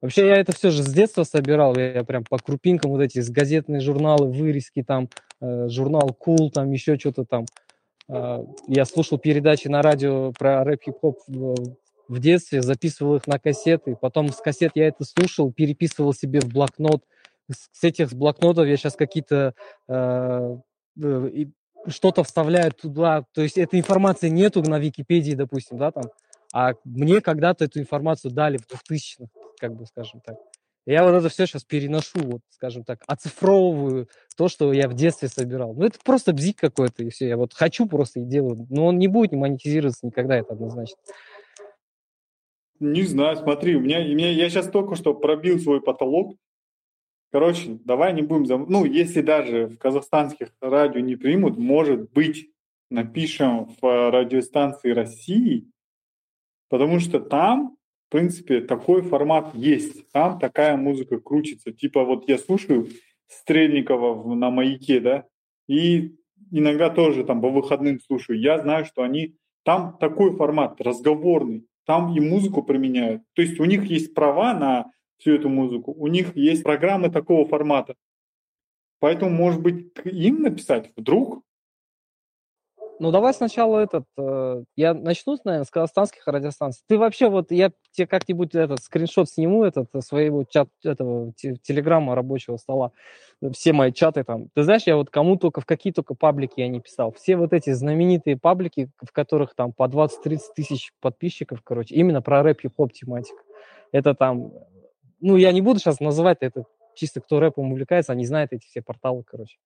Вообще 0.00 0.28
я 0.28 0.36
это 0.36 0.52
все 0.52 0.70
же 0.70 0.82
с 0.82 0.92
детства 0.92 1.24
собирал, 1.24 1.76
я, 1.76 2.04
прям 2.04 2.24
по 2.24 2.38
крупинкам 2.38 2.92
вот 2.92 3.00
эти, 3.00 3.20
с 3.20 3.30
газетные 3.30 3.80
журналы, 3.80 4.30
вырезки 4.30 4.82
там, 4.82 5.08
э, 5.40 5.68
журнал 5.68 6.16
Cool, 6.24 6.50
там 6.50 6.70
еще 6.70 6.96
что-то 6.98 7.24
там. 7.24 7.46
Э, 8.08 8.44
я 8.68 8.84
слушал 8.84 9.18
передачи 9.18 9.66
на 9.66 9.82
радио 9.82 10.32
про 10.38 10.62
рэп-хип-хоп 10.62 11.18
в 11.26 12.20
детстве, 12.20 12.62
записывал 12.62 13.16
их 13.16 13.26
на 13.26 13.38
кассеты, 13.38 13.96
потом 14.00 14.28
с 14.28 14.36
кассет 14.36 14.72
я 14.74 14.88
это 14.88 15.04
слушал, 15.04 15.52
переписывал 15.52 16.14
себе 16.14 16.40
в 16.40 16.48
блокнот. 16.48 17.02
С 17.50 17.82
этих 17.82 18.12
блокнотов 18.12 18.66
я 18.66 18.76
сейчас 18.76 18.94
какие-то 18.94 19.54
э, 19.88 20.56
э, 21.02 21.44
что-то 21.86 22.22
вставляю 22.22 22.72
туда, 22.72 23.24
то 23.32 23.42
есть 23.42 23.58
этой 23.58 23.78
информации 23.78 24.28
нету 24.28 24.62
на 24.62 24.78
Википедии, 24.78 25.32
допустим, 25.32 25.78
да, 25.78 25.90
там, 25.90 26.04
а 26.52 26.74
мне 26.84 27.20
когда-то 27.20 27.64
эту 27.64 27.80
информацию 27.80 28.32
дали 28.32 28.58
в 28.58 28.66
2000-х, 28.66 29.26
как 29.58 29.74
бы, 29.74 29.86
скажем 29.86 30.20
так. 30.20 30.36
Я 30.86 31.04
вот 31.04 31.10
это 31.10 31.28
все 31.28 31.46
сейчас 31.46 31.64
переношу, 31.64 32.18
вот, 32.20 32.40
скажем 32.48 32.82
так, 32.82 33.02
оцифровываю 33.06 34.08
то, 34.38 34.48
что 34.48 34.72
я 34.72 34.88
в 34.88 34.94
детстве 34.94 35.28
собирал. 35.28 35.74
Ну, 35.74 35.84
это 35.84 35.98
просто 36.02 36.32
бзик 36.32 36.56
какой-то, 36.56 37.04
и 37.04 37.10
все. 37.10 37.28
Я 37.28 37.36
вот 37.36 37.52
хочу 37.52 37.86
просто 37.86 38.20
и 38.20 38.24
делаю. 38.24 38.66
Но 38.70 38.86
он 38.86 38.96
не 38.96 39.06
будет 39.06 39.32
не 39.32 39.38
монетизироваться 39.38 40.06
никогда, 40.06 40.38
это 40.38 40.54
однозначно. 40.54 40.96
Не 42.80 43.02
знаю, 43.02 43.36
смотри, 43.36 43.76
у 43.76 43.80
меня, 43.80 43.98
у 43.98 44.04
меня 44.04 44.30
я 44.30 44.48
сейчас 44.48 44.70
только 44.70 44.94
что 44.94 45.12
пробил 45.12 45.58
свой 45.58 45.82
потолок. 45.82 46.36
Короче, 47.32 47.78
давай 47.84 48.14
не 48.14 48.22
будем... 48.22 48.46
Зам... 48.46 48.64
Ну, 48.68 48.86
если 48.86 49.20
даже 49.20 49.66
в 49.66 49.76
казахстанских 49.76 50.54
радио 50.60 51.00
не 51.00 51.16
примут, 51.16 51.58
может 51.58 52.10
быть, 52.12 52.50
напишем 52.90 53.74
в 53.82 54.10
радиостанции 54.10 54.92
России, 54.92 55.70
потому 56.68 57.00
что 57.00 57.20
там, 57.20 57.76
в 58.08 58.12
принципе, 58.12 58.60
такой 58.60 59.02
формат 59.02 59.54
есть. 59.54 60.10
Там 60.12 60.38
такая 60.38 60.76
музыка 60.76 61.18
крутится. 61.18 61.72
Типа 61.72 62.04
вот 62.04 62.28
я 62.28 62.38
слушаю 62.38 62.88
Стрельникова 63.26 64.34
на 64.34 64.50
маяке, 64.50 65.00
да, 65.00 65.24
и 65.68 66.16
иногда 66.50 66.88
тоже 66.90 67.24
там 67.24 67.40
по 67.42 67.50
выходным 67.50 68.00
слушаю. 68.00 68.40
Я 68.40 68.58
знаю, 68.60 68.84
что 68.84 69.02
они... 69.02 69.36
Там 69.64 69.98
такой 69.98 70.34
формат 70.34 70.80
разговорный 70.80 71.68
там 71.88 72.14
и 72.14 72.20
музыку 72.20 72.62
применяют. 72.62 73.22
То 73.32 73.40
есть 73.40 73.58
у 73.58 73.64
них 73.64 73.86
есть 73.86 74.12
права 74.12 74.52
на 74.52 74.90
всю 75.16 75.32
эту 75.32 75.48
музыку, 75.48 75.94
у 75.96 76.06
них 76.06 76.36
есть 76.36 76.62
программы 76.62 77.08
такого 77.08 77.48
формата. 77.48 77.94
Поэтому, 79.00 79.30
может 79.30 79.62
быть, 79.62 79.90
им 80.04 80.42
написать 80.42 80.92
вдруг 80.96 81.42
ну, 83.00 83.10
давай 83.10 83.32
сначала 83.32 83.78
этот, 83.78 84.04
э, 84.16 84.64
я 84.76 84.94
начну, 84.94 85.36
наверное, 85.44 85.64
с 85.64 85.70
казахстанских 85.70 86.26
радиостанций. 86.26 86.82
Ты 86.88 86.98
вообще 86.98 87.28
вот, 87.28 87.50
я 87.50 87.70
тебе 87.92 88.06
как-нибудь 88.06 88.54
этот 88.54 88.80
скриншот 88.80 89.28
сниму 89.28 89.64
этот 89.64 89.88
э, 89.94 90.00
своего 90.00 90.44
чат, 90.44 90.68
этого 90.82 91.32
телеграмма 91.34 92.14
рабочего 92.14 92.56
стола, 92.56 92.92
все 93.52 93.72
мои 93.72 93.92
чаты 93.92 94.24
там. 94.24 94.48
Ты 94.54 94.64
знаешь, 94.64 94.82
я 94.86 94.96
вот 94.96 95.10
кому 95.10 95.36
только, 95.36 95.60
в 95.60 95.66
какие 95.66 95.92
только 95.92 96.14
паблики 96.14 96.60
я 96.60 96.68
не 96.68 96.80
писал. 96.80 97.12
Все 97.12 97.36
вот 97.36 97.52
эти 97.52 97.72
знаменитые 97.72 98.36
паблики, 98.36 98.90
в 99.00 99.12
которых 99.12 99.54
там 99.54 99.72
по 99.72 99.84
20-30 99.84 100.38
тысяч 100.56 100.92
подписчиков, 101.00 101.62
короче, 101.62 101.94
именно 101.94 102.22
про 102.22 102.42
рэп, 102.42 102.62
хип-хоп 102.62 102.92
тематика. 102.92 103.42
Это 103.92 104.14
там, 104.14 104.52
ну, 105.20 105.36
я 105.36 105.52
не 105.52 105.60
буду 105.60 105.78
сейчас 105.78 106.00
называть 106.00 106.38
это, 106.40 106.64
чисто 106.94 107.20
кто 107.20 107.40
рэпом 107.40 107.72
увлекается, 107.72 108.12
они 108.12 108.26
знают 108.26 108.52
эти 108.52 108.66
все 108.66 108.82
порталы, 108.82 109.22
короче. 109.24 109.56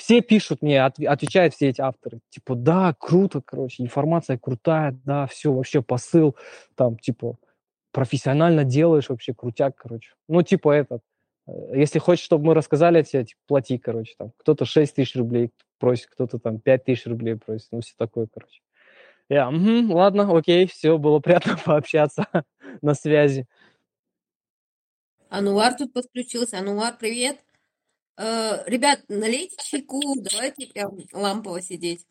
Все 0.00 0.22
пишут 0.22 0.62
мне, 0.62 0.82
от, 0.82 0.98
отвечают 0.98 1.52
все 1.52 1.68
эти 1.68 1.82
авторы. 1.82 2.20
Типа, 2.30 2.54
да, 2.54 2.94
круто, 2.98 3.42
короче, 3.44 3.82
информация 3.82 4.38
крутая, 4.38 4.98
да, 5.04 5.26
все, 5.26 5.52
вообще 5.52 5.82
посыл, 5.82 6.36
там, 6.74 6.96
типа, 6.96 7.36
профессионально 7.92 8.64
делаешь, 8.64 9.10
вообще 9.10 9.34
крутяк, 9.34 9.76
короче. 9.76 10.14
Ну, 10.26 10.40
типа, 10.42 10.72
этот, 10.72 11.02
э, 11.46 11.52
если 11.74 11.98
хочешь, 11.98 12.24
чтобы 12.24 12.46
мы 12.46 12.54
рассказали 12.54 13.02
тебе, 13.02 13.26
типа, 13.26 13.40
плати, 13.46 13.76
короче, 13.76 14.14
там, 14.16 14.32
кто-то 14.38 14.64
6 14.64 14.94
тысяч 14.94 15.14
рублей 15.16 15.50
просит, 15.78 16.06
кто-то 16.06 16.38
там 16.38 16.60
5 16.60 16.84
тысяч 16.84 17.04
рублей 17.04 17.36
просит, 17.36 17.68
ну, 17.70 17.82
все 17.82 17.92
такое, 17.98 18.26
короче. 18.32 18.62
Я, 19.28 19.50
угу, 19.50 19.94
ладно, 19.94 20.34
окей, 20.34 20.66
все, 20.66 20.96
было 20.96 21.18
приятно 21.18 21.58
пообщаться 21.62 22.26
на 22.80 22.94
связи. 22.94 23.46
Ануар 25.28 25.76
тут 25.76 25.92
подключился. 25.92 26.58
Ануар, 26.58 26.96
привет. 26.98 27.38
Э, 28.22 28.64
ребят, 28.66 29.00
налейте 29.08 29.56
чайку, 29.64 30.02
давайте 30.14 30.66
прям 30.66 30.98
лампово 31.14 31.62
сидеть. 31.62 32.06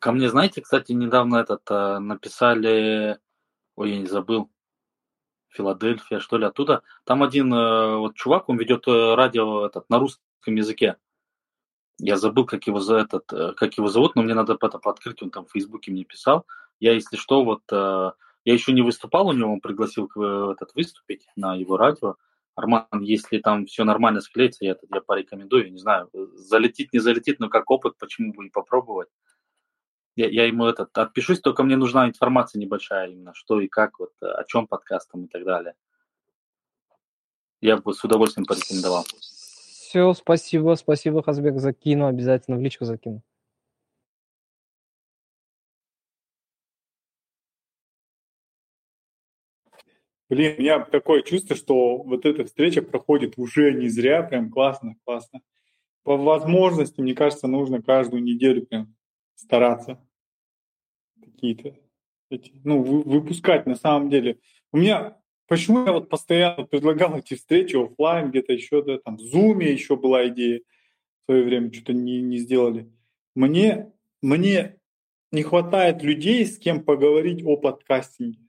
Ко 0.00 0.12
мне, 0.12 0.28
знаете, 0.28 0.60
кстати, 0.60 0.92
недавно 0.92 1.36
этот 1.36 1.62
э, 1.70 1.98
написали, 1.98 3.18
ой, 3.74 3.92
я 3.92 3.98
не 4.00 4.06
забыл, 4.06 4.50
Филадельфия, 5.48 6.20
что 6.20 6.36
ли, 6.36 6.44
оттуда. 6.44 6.82
Там 7.04 7.22
один 7.22 7.50
э, 7.54 7.96
вот 7.96 8.16
чувак, 8.16 8.50
он 8.50 8.58
ведет 8.58 8.86
радио 8.86 9.64
этот, 9.64 9.88
на 9.88 9.98
русском 9.98 10.54
языке. 10.54 10.98
Я 11.96 12.18
забыл, 12.18 12.44
как 12.44 12.66
его, 12.66 12.80
за 12.80 12.98
этот, 12.98 13.24
как 13.56 13.78
его 13.78 13.88
зовут, 13.88 14.14
но 14.14 14.22
мне 14.22 14.34
надо 14.34 14.58
это 14.60 14.78
открыть, 14.84 15.22
он 15.22 15.30
там 15.30 15.46
в 15.46 15.52
Фейсбуке 15.52 15.90
мне 15.90 16.04
писал. 16.04 16.44
Я, 16.80 16.92
если 16.92 17.16
что, 17.16 17.42
вот 17.44 17.62
я 17.72 18.14
еще 18.44 18.72
не 18.72 18.82
выступал 18.82 19.28
у 19.28 19.32
него, 19.32 19.54
он 19.54 19.60
пригласил 19.60 20.06
этот, 20.06 20.74
выступить 20.74 21.26
на 21.34 21.56
его 21.56 21.76
радио. 21.76 22.16
Арман, 22.58 22.88
если 23.02 23.38
там 23.38 23.66
все 23.66 23.84
нормально 23.84 24.20
склеится, 24.20 24.64
я, 24.64 24.76
я 24.92 25.00
порекомендую, 25.00 25.70
не 25.70 25.78
знаю, 25.78 26.10
залетит, 26.34 26.92
не 26.92 26.98
залетит, 26.98 27.38
но 27.38 27.48
как 27.48 27.70
опыт, 27.70 27.96
почему 27.98 28.32
бы 28.32 28.42
не 28.42 28.50
попробовать. 28.50 29.08
Я, 30.16 30.28
я 30.28 30.44
ему 30.44 30.66
этот 30.66 30.98
отпишусь, 30.98 31.40
только 31.40 31.62
мне 31.62 31.76
нужна 31.76 32.08
информация 32.08 32.58
небольшая 32.58 33.10
именно, 33.10 33.32
что 33.32 33.60
и 33.60 33.68
как, 33.68 34.00
вот, 34.00 34.10
о 34.20 34.42
чем 34.42 34.66
подкаст 34.66 35.08
там 35.12 35.26
и 35.26 35.28
так 35.28 35.44
далее. 35.44 35.74
Я 37.60 37.76
бы 37.76 37.94
с 37.94 38.02
удовольствием 38.02 38.44
порекомендовал. 38.44 39.04
Все, 39.20 40.12
спасибо, 40.14 40.74
спасибо, 40.74 41.22
Хазбек, 41.22 41.60
закину, 41.60 42.06
обязательно 42.06 42.56
в 42.56 42.60
личку 42.60 42.84
закину. 42.84 43.22
Блин, 50.28 50.56
у 50.58 50.60
меня 50.60 50.80
такое 50.84 51.22
чувство, 51.22 51.56
что 51.56 52.02
вот 52.02 52.26
эта 52.26 52.44
встреча 52.44 52.82
проходит 52.82 53.34
уже 53.38 53.72
не 53.72 53.88
зря, 53.88 54.22
прям 54.22 54.50
классно, 54.50 54.96
классно. 55.04 55.40
По 56.02 56.18
возможности, 56.18 57.00
мне 57.00 57.14
кажется, 57.14 57.46
нужно 57.46 57.82
каждую 57.82 58.22
неделю 58.22 58.66
прям 58.66 58.94
стараться 59.36 59.98
какие-то 61.22 61.76
эти, 62.30 62.52
ну, 62.62 62.82
выпускать 62.82 63.64
на 63.64 63.74
самом 63.74 64.10
деле. 64.10 64.38
У 64.70 64.76
меня, 64.76 65.16
почему 65.46 65.86
я 65.86 65.92
вот 65.92 66.10
постоянно 66.10 66.64
предлагал 66.64 67.16
эти 67.16 67.34
встречи 67.34 67.76
офлайн, 67.76 68.28
где-то 68.28 68.52
еще, 68.52 68.82
да, 68.82 68.98
там, 68.98 69.16
в 69.16 69.20
Zoom 69.20 69.64
еще 69.64 69.96
была 69.96 70.28
идея 70.28 70.60
в 70.60 71.24
свое 71.24 71.42
время, 71.42 71.72
что-то 71.72 71.94
не, 71.94 72.20
не 72.20 72.36
сделали. 72.36 72.92
Мне, 73.34 73.92
мне 74.20 74.78
не 75.32 75.42
хватает 75.42 76.02
людей, 76.02 76.44
с 76.44 76.58
кем 76.58 76.84
поговорить 76.84 77.42
о 77.46 77.56
подкастинге 77.56 78.47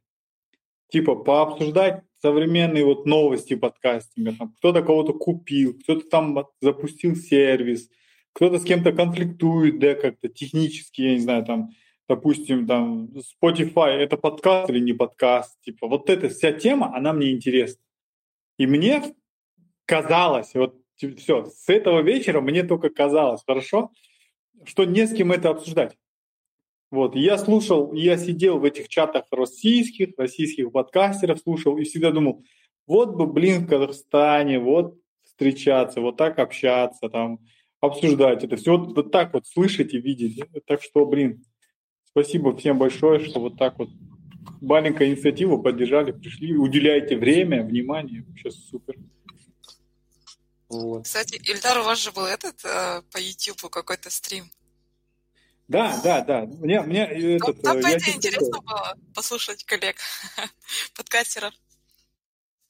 типа 0.89 1.15
пообсуждать 1.15 2.03
современные 2.21 2.83
вот 2.83 3.05
новости 3.05 3.55
подкастинга. 3.55 4.33
Там, 4.37 4.53
кто-то 4.57 4.81
кого-то 4.81 5.13
купил, 5.13 5.77
кто-то 5.79 6.07
там 6.09 6.45
запустил 6.61 7.15
сервис, 7.15 7.89
кто-то 8.33 8.59
с 8.59 8.63
кем-то 8.63 8.91
конфликтует, 8.91 9.79
да, 9.79 9.95
как-то 9.95 10.27
технически, 10.29 11.01
я 11.01 11.13
не 11.13 11.19
знаю, 11.19 11.45
там, 11.45 11.69
допустим, 12.07 12.67
там, 12.67 13.09
Spotify, 13.15 13.91
это 13.91 14.17
подкаст 14.17 14.69
или 14.69 14.79
не 14.79 14.93
подкаст, 14.93 15.59
типа, 15.61 15.87
вот 15.87 16.09
эта 16.09 16.29
вся 16.29 16.51
тема, 16.51 16.95
она 16.95 17.13
мне 17.13 17.31
интересна. 17.31 17.81
И 18.57 18.67
мне 18.67 19.01
казалось, 19.85 20.53
вот 20.53 20.75
все, 21.17 21.45
с 21.45 21.69
этого 21.69 22.01
вечера 22.01 22.41
мне 22.41 22.63
только 22.63 22.89
казалось, 22.89 23.41
хорошо, 23.45 23.91
что 24.65 24.83
не 24.83 25.07
с 25.07 25.13
кем 25.13 25.31
это 25.31 25.49
обсуждать. 25.49 25.97
Вот, 26.91 27.15
я 27.15 27.37
слушал, 27.37 27.93
я 27.93 28.17
сидел 28.17 28.57
в 28.57 28.63
этих 28.63 28.87
чатах 28.87 29.25
российских, 29.31 30.09
российских 30.17 30.71
подкастеров, 30.71 31.39
слушал 31.39 31.77
и 31.77 31.83
всегда 31.83 32.11
думал, 32.11 32.43
вот 32.87 33.15
бы, 33.15 33.27
блин, 33.27 33.65
в 33.65 33.69
Казахстане, 33.69 34.59
вот 34.59 34.95
встречаться, 35.23 36.01
вот 36.01 36.17
так 36.17 36.39
общаться, 36.39 37.07
там, 37.09 37.39
обсуждать 37.79 38.43
это 38.43 38.57
все, 38.57 38.75
вот, 38.75 38.95
вот 38.95 39.11
так 39.11 39.33
вот 39.33 39.45
слышать 39.45 39.93
и 39.93 39.99
видеть. 39.99 40.41
Так 40.65 40.81
что, 40.81 41.05
блин, 41.05 41.43
спасибо 42.05 42.55
всем 42.57 42.79
большое, 42.79 43.19
что 43.19 43.39
вот 43.39 43.57
так 43.57 43.77
вот 43.77 43.89
маленькая 44.59 45.09
инициатива 45.09 45.57
поддержали, 45.57 46.11
пришли, 46.11 46.55
уделяете 46.55 47.17
время, 47.17 47.63
внимание, 47.63 48.25
вообще 48.27 48.51
супер. 48.51 48.95
Вот. 50.69 51.05
Кстати, 51.05 51.39
Ильдар, 51.49 51.79
у 51.79 51.83
вас 51.83 52.03
же 52.03 52.11
был 52.11 52.25
этот 52.25 52.63
э, 52.63 53.01
по 53.11 53.17
YouTube 53.17 53.71
какой-то 53.71 54.09
стрим. 54.09 54.45
Да, 55.69 56.01
да, 56.03 56.21
да. 56.21 56.45
Мне, 56.45 56.81
мне 56.81 57.05
этот, 57.05 57.61
Там, 57.61 57.79
по 57.79 57.87
идее, 57.93 58.15
интересно 58.15 58.59
было 58.59 58.97
послушать 59.13 59.63
коллег, 59.63 59.97
подкастеров. 60.97 61.53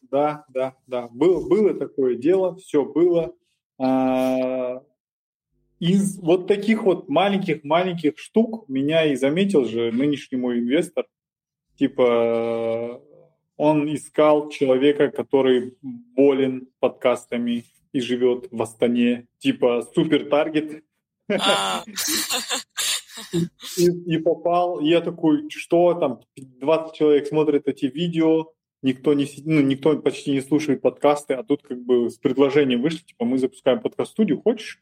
Да, 0.01 0.43
да, 0.49 0.75
да. 0.85 1.07
Был, 1.07 1.47
было 1.47 1.73
такое 1.73 2.15
дело, 2.15 2.57
все 2.57 2.83
было. 2.83 3.33
А, 3.77 4.83
из 5.79 6.19
вот 6.19 6.47
таких 6.47 6.83
вот 6.83 7.07
маленьких-маленьких 7.07 8.19
штук 8.19 8.67
меня 8.67 9.05
и 9.05 9.15
заметил 9.15 9.63
же 9.63 9.93
нынешний 9.93 10.37
мой 10.37 10.59
инвестор. 10.59 11.07
Типа 11.77 13.01
он 13.55 13.93
искал 13.95 14.49
человека, 14.49 15.09
который 15.09 15.77
болен 15.81 16.67
подкастами 16.79 17.63
и 17.93 18.01
живет 18.01 18.49
в 18.51 18.61
Астане. 18.61 19.27
Типа 19.37 19.87
супер 19.95 20.25
таргет. 20.29 20.83
И 23.77 24.17
попал, 24.17 24.79
я 24.79 25.01
такой, 25.01 25.49
что 25.49 25.93
там, 25.93 26.21
20 26.35 26.95
человек 26.95 27.27
смотрят 27.27 27.67
эти 27.67 27.85
видео, 27.85 28.53
никто, 28.81 29.13
не, 29.13 29.27
ну, 29.43 29.61
никто 29.61 29.97
почти 29.99 30.31
не 30.31 30.41
слушает 30.41 30.81
подкасты, 30.81 31.33
а 31.33 31.43
тут 31.43 31.61
как 31.63 31.81
бы 31.83 32.09
с 32.09 32.17
предложением 32.17 32.81
вышли, 32.81 32.99
типа, 32.99 33.25
мы 33.25 33.37
запускаем 33.37 33.81
подкаст-студию, 33.81 34.41
хочешь 34.41 34.81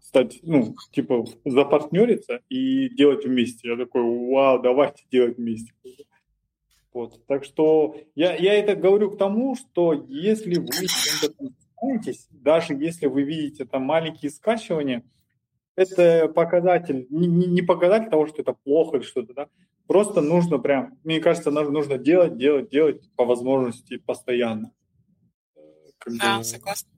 стать, 0.00 0.38
ну, 0.42 0.74
типа, 0.92 1.24
запартнериться 1.44 2.40
и 2.48 2.88
делать 2.90 3.24
вместе? 3.24 3.68
Я 3.68 3.76
такой, 3.76 4.02
вау, 4.02 4.60
давайте 4.60 5.04
делать 5.10 5.36
вместе. 5.38 5.72
Вот. 6.92 7.24
Так 7.26 7.44
что 7.44 7.96
я, 8.14 8.34
я 8.34 8.54
это 8.54 8.74
говорю 8.74 9.10
к 9.10 9.18
тому, 9.18 9.54
что 9.54 9.92
если 10.08 10.58
вы 10.58 10.66
чем-то 10.68 11.52
даже 12.30 12.74
если 12.74 13.06
вы 13.06 13.22
видите 13.22 13.64
там 13.64 13.82
маленькие 13.82 14.30
скачивания– 14.30 15.04
это 15.78 16.28
показатель, 16.28 17.06
не, 17.08 17.28
не 17.28 17.62
показатель 17.62 18.10
того, 18.10 18.26
что 18.26 18.42
это 18.42 18.52
плохо 18.52 18.96
или 18.96 19.04
что-то, 19.04 19.32
да. 19.32 19.48
Просто 19.86 20.20
нужно 20.20 20.58
прям, 20.58 20.98
мне 21.04 21.20
кажется, 21.20 21.50
нужно 21.50 21.98
делать, 21.98 22.36
делать, 22.36 22.68
делать 22.68 23.08
по 23.14 23.24
возможности 23.24 23.98
постоянно. 23.98 24.72
Да, 26.04 26.42
согласна. 26.42 26.90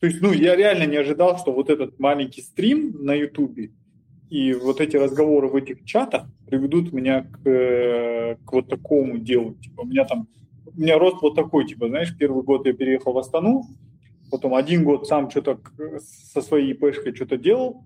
То 0.00 0.06
есть, 0.06 0.22
ну, 0.22 0.32
я 0.32 0.56
реально 0.56 0.86
не 0.86 0.96
ожидал, 0.96 1.38
что 1.38 1.52
вот 1.52 1.68
этот 1.68 1.98
маленький 1.98 2.42
стрим 2.42 3.04
на 3.04 3.14
Ютубе 3.14 3.72
и 4.30 4.54
вот 4.54 4.80
эти 4.80 4.96
разговоры 4.96 5.48
в 5.48 5.56
этих 5.56 5.84
чатах 5.84 6.26
приведут 6.46 6.92
меня 6.92 7.22
к, 7.22 8.38
к 8.44 8.52
вот 8.52 8.68
такому 8.68 9.18
делу. 9.18 9.54
Типа, 9.54 9.82
у 9.82 9.86
меня 9.86 10.04
там, 10.04 10.28
у 10.66 10.80
меня 10.80 10.98
рост 10.98 11.20
вот 11.22 11.34
такой, 11.34 11.66
типа, 11.66 11.88
знаешь, 11.88 12.16
первый 12.18 12.42
год 12.42 12.66
я 12.66 12.72
переехал 12.72 13.12
в 13.12 13.18
Астану, 13.18 13.64
Потом 14.30 14.54
один 14.54 14.84
год 14.84 15.06
сам 15.06 15.30
что-то 15.30 15.60
со 16.00 16.42
своей 16.42 16.72
ИПшкой 16.72 17.14
что-то 17.14 17.36
делал, 17.36 17.84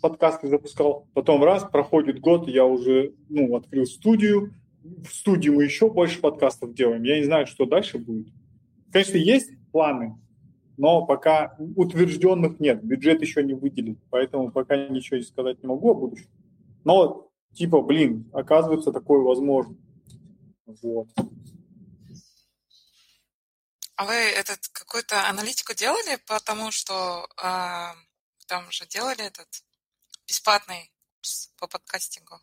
подкасты 0.00 0.48
запускал. 0.48 1.06
Потом 1.14 1.42
раз, 1.42 1.64
проходит 1.64 2.20
год, 2.20 2.48
я 2.48 2.64
уже 2.66 3.14
ну, 3.28 3.54
открыл 3.56 3.86
студию. 3.86 4.54
В 4.82 5.14
студии 5.14 5.48
мы 5.50 5.64
еще 5.64 5.90
больше 5.90 6.20
подкастов 6.20 6.74
делаем. 6.74 7.04
Я 7.04 7.18
не 7.18 7.24
знаю, 7.24 7.46
что 7.46 7.66
дальше 7.66 7.98
будет. 7.98 8.28
Конечно, 8.92 9.16
есть 9.16 9.50
планы, 9.70 10.18
но 10.76 11.06
пока 11.06 11.56
утвержденных 11.76 12.60
нет, 12.60 12.82
бюджет 12.84 13.22
еще 13.22 13.42
не 13.42 13.54
выделен, 13.54 13.98
поэтому 14.10 14.50
пока 14.50 14.88
ничего 14.88 15.20
сказать 15.22 15.62
не 15.62 15.68
могу 15.68 15.90
о 15.90 15.94
будущем. 15.94 16.28
Но 16.84 17.30
типа, 17.54 17.80
блин, 17.80 18.28
оказывается, 18.32 18.92
такое 18.92 19.20
возможно. 19.20 19.76
Вот. 20.82 21.08
А 24.02 24.04
вы 24.04 24.14
этот 24.14 24.58
какую-то 24.72 25.28
аналитику 25.28 25.74
делали, 25.74 26.18
потому 26.26 26.72
что 26.72 27.24
э, 27.40 27.94
там 28.48 28.68
же 28.70 28.84
делали 28.88 29.24
этот 29.24 29.46
бесплатный 30.26 30.90
курс 31.18 31.52
по 31.56 31.68
подкастингу? 31.68 32.34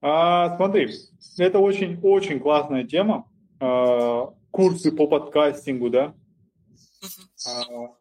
А, 0.00 0.56
смотри, 0.56 0.90
это 1.36 1.58
очень-очень 1.58 2.40
классная 2.40 2.84
тема. 2.84 3.30
А, 3.60 4.32
курсы 4.50 4.90
по 4.90 5.06
подкастингу, 5.06 5.90
да. 5.90 6.14
Uh-huh. 7.02 7.46
А, 7.46 7.94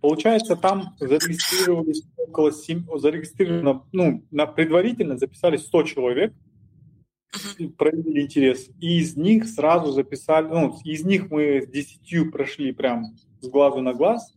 получается, 0.00 0.54
там 0.54 0.94
зарегистрировались 1.00 2.04
около 2.18 2.52
7, 2.52 2.86
зарегистрировано, 2.98 3.84
ну, 3.90 4.24
на 4.30 4.46
предварительно 4.46 5.18
записались 5.18 5.66
100 5.66 5.82
человек. 5.82 6.32
Проявили 7.76 8.22
интерес, 8.22 8.68
и 8.80 8.98
из 8.98 9.16
них 9.16 9.46
сразу 9.46 9.92
записали, 9.92 10.48
ну, 10.48 10.78
из 10.84 11.04
них 11.04 11.30
мы 11.30 11.62
с 11.62 11.68
10 11.68 12.30
прошли 12.30 12.72
прям 12.72 13.16
с 13.40 13.48
глазу 13.48 13.80
на 13.80 13.92
глаз, 13.92 14.34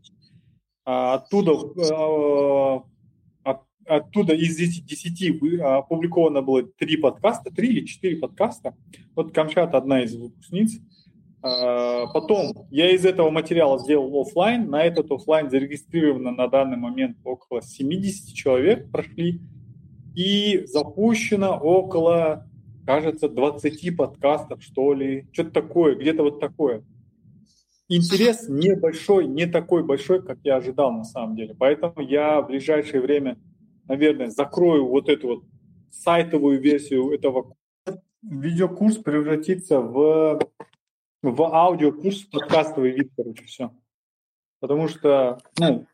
а 0.86 1.16
оттуда 1.16 1.54
а, 1.86 2.84
оттуда 3.86 4.34
из 4.34 4.60
этих 4.60 4.86
10 4.86 5.62
опубликовано 5.62 6.42
было 6.42 6.64
три 6.64 6.98
подкаста, 6.98 7.52
три 7.52 7.70
или 7.70 7.86
четыре 7.86 8.18
подкаста. 8.18 8.76
Вот 9.16 9.34
Камчат 9.34 9.76
одна 9.76 10.04
из 10.04 10.16
выпускниц. 10.16 10.80
А, 11.42 12.08
потом 12.08 12.68
я 12.70 12.92
из 12.92 13.06
этого 13.06 13.30
материала 13.30 13.80
сделал 13.80 14.22
офлайн. 14.22 14.70
На 14.70 14.84
этот 14.84 15.12
офлайн 15.12 15.50
зарегистрировано 15.50 16.32
на 16.32 16.48
данный 16.48 16.78
момент 16.78 17.18
около 17.24 17.62
70 17.62 18.36
человек 18.36 18.90
прошли. 18.92 19.42
И 20.16 20.64
запущено 20.66 21.58
около, 21.58 22.48
кажется, 22.86 23.30
20 23.30 23.96
подкастов, 23.96 24.64
что 24.64 24.94
ли. 24.94 25.28
Что-то 25.32 25.52
такое, 25.52 25.96
где-то 25.96 26.24
вот 26.24 26.40
такое. 26.40 26.84
Интерес 27.88 28.48
небольшой, 28.48 29.26
не 29.26 29.46
такой 29.46 29.84
большой, 29.84 30.24
как 30.24 30.40
я 30.44 30.58
ожидал 30.58 30.92
на 30.94 31.04
самом 31.04 31.36
деле. 31.36 31.56
Поэтому 31.58 32.02
я 32.02 32.42
в 32.42 32.48
ближайшее 32.48 33.02
время 33.02 33.38
наверное, 33.92 34.30
закрою 34.30 34.88
вот 34.88 35.10
эту 35.10 35.28
вот 35.28 35.44
сайтовую 35.92 36.62
версию 36.62 37.12
этого 37.12 37.56
видеокурс 38.22 38.98
превратится 38.98 39.82
в, 39.82 40.40
в 41.22 41.42
аудиокурс, 41.42 42.22
подкастовый 42.24 42.92
вид, 42.92 43.12
короче, 43.18 43.44
все. 43.44 43.72
Потому 44.62 44.88
что, 44.88 45.40
ну, 45.60 45.88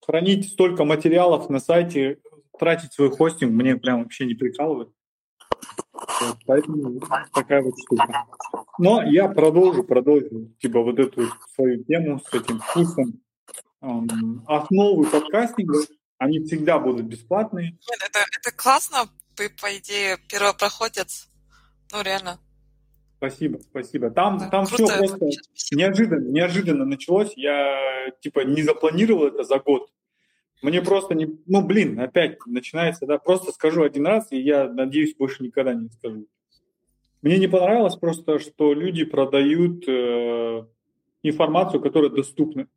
хранить 0.00 0.50
столько 0.50 0.84
материалов 0.84 1.50
на 1.50 1.58
сайте, 1.58 2.20
тратить 2.58 2.94
свой 2.94 3.10
хостинг 3.10 3.52
мне 3.52 3.76
прям 3.76 4.02
вообще 4.02 4.24
не 4.24 4.34
прикалывает. 4.34 4.88
Вот, 6.20 6.36
поэтому 6.46 7.00
такая 7.32 7.62
вот 7.62 7.74
штука. 7.78 8.26
Но 8.78 9.02
я 9.02 9.28
продолжу, 9.28 9.84
продолжу, 9.84 10.52
типа, 10.58 10.82
вот 10.82 10.98
эту 10.98 11.22
свою 11.54 11.84
тему 11.84 12.20
с 12.20 12.34
этим 12.34 12.60
курсом. 12.72 13.20
Основы 14.46 15.06
подкастинга 15.06 15.78
они 16.18 16.40
всегда 16.40 16.78
будут 16.78 17.06
бесплатные. 17.06 17.72
Нет, 17.72 18.00
это, 18.08 18.20
это 18.38 18.56
классно, 18.56 19.08
ты, 19.34 19.50
по 19.50 19.76
идее, 19.76 20.16
первопроходец. 20.28 21.28
Ну, 21.92 22.02
реально. 22.02 22.38
Спасибо, 23.18 23.58
спасибо. 23.60 24.10
Там, 24.10 24.38
да, 24.38 24.48
там 24.48 24.66
все 24.66 24.86
просто 24.86 25.26
неожиданно, 25.72 26.28
неожиданно 26.28 26.84
началось. 26.84 27.32
Я 27.36 28.10
типа 28.20 28.40
не 28.40 28.62
запланировал 28.62 29.26
это 29.26 29.42
за 29.44 29.58
год. 29.58 29.88
Мне 30.62 30.80
просто 30.80 31.14
не... 31.14 31.38
Ну, 31.46 31.64
блин, 31.64 32.00
опять 32.00 32.38
начинается, 32.46 33.06
да, 33.06 33.18
просто 33.18 33.52
скажу 33.52 33.82
один 33.82 34.06
раз, 34.06 34.28
и 34.30 34.40
я 34.40 34.68
надеюсь, 34.68 35.14
больше 35.14 35.42
никогда 35.42 35.74
не 35.74 35.88
скажу. 35.90 36.26
Мне 37.22 37.38
не 37.38 37.48
понравилось 37.48 37.96
просто, 37.96 38.38
что 38.38 38.72
люди 38.72 39.04
продают 39.04 39.84
э, 39.88 40.66
информацию, 41.22 41.80
которая 41.80 42.10
доступна. 42.10 42.68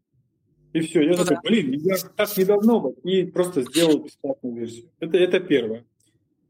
И 0.73 0.82
все, 0.82 1.01
я 1.01 1.17
ну, 1.17 1.25
такой, 1.25 1.38
блин, 1.43 1.71
я, 1.80 1.95
так 2.15 2.36
не 2.38 2.45
должно 2.45 2.80
быть. 2.80 2.97
И 3.03 3.25
просто 3.25 3.63
сделал 3.63 4.03
бесплатную 4.03 4.55
версию. 4.55 4.89
Это, 4.99 5.17
это 5.17 5.39
первое. 5.39 5.86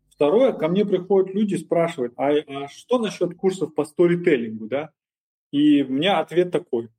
Второе, 0.10 0.52
ко 0.52 0.68
мне 0.68 0.86
приходят 0.86 1.34
люди, 1.34 1.56
спрашивают, 1.56 2.14
а, 2.18 2.32
а 2.32 2.68
что 2.68 3.00
насчет 3.00 3.36
курсов 3.36 3.74
по 3.74 3.86
сторителлингу, 3.86 4.68
да? 4.68 4.90
И 5.52 5.84
у 5.84 5.90
меня 5.90 6.20
ответ 6.20 6.52
такой. 6.52 6.90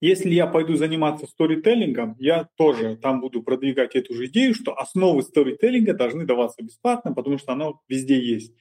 Если 0.00 0.30
я 0.30 0.46
пойду 0.46 0.76
заниматься 0.76 1.26
сторителлингом, 1.26 2.16
я 2.18 2.48
тоже 2.56 2.96
там 2.96 3.20
буду 3.20 3.42
продвигать 3.42 3.94
эту 3.94 4.14
же 4.14 4.26
идею, 4.26 4.54
что 4.54 4.78
основы 4.78 5.22
сторителлинга 5.22 5.92
должны 5.92 6.24
даваться 6.24 6.62
бесплатно, 6.62 7.12
потому 7.12 7.36
что 7.38 7.52
оно 7.52 7.80
везде 7.88 8.18
есть. 8.18 8.54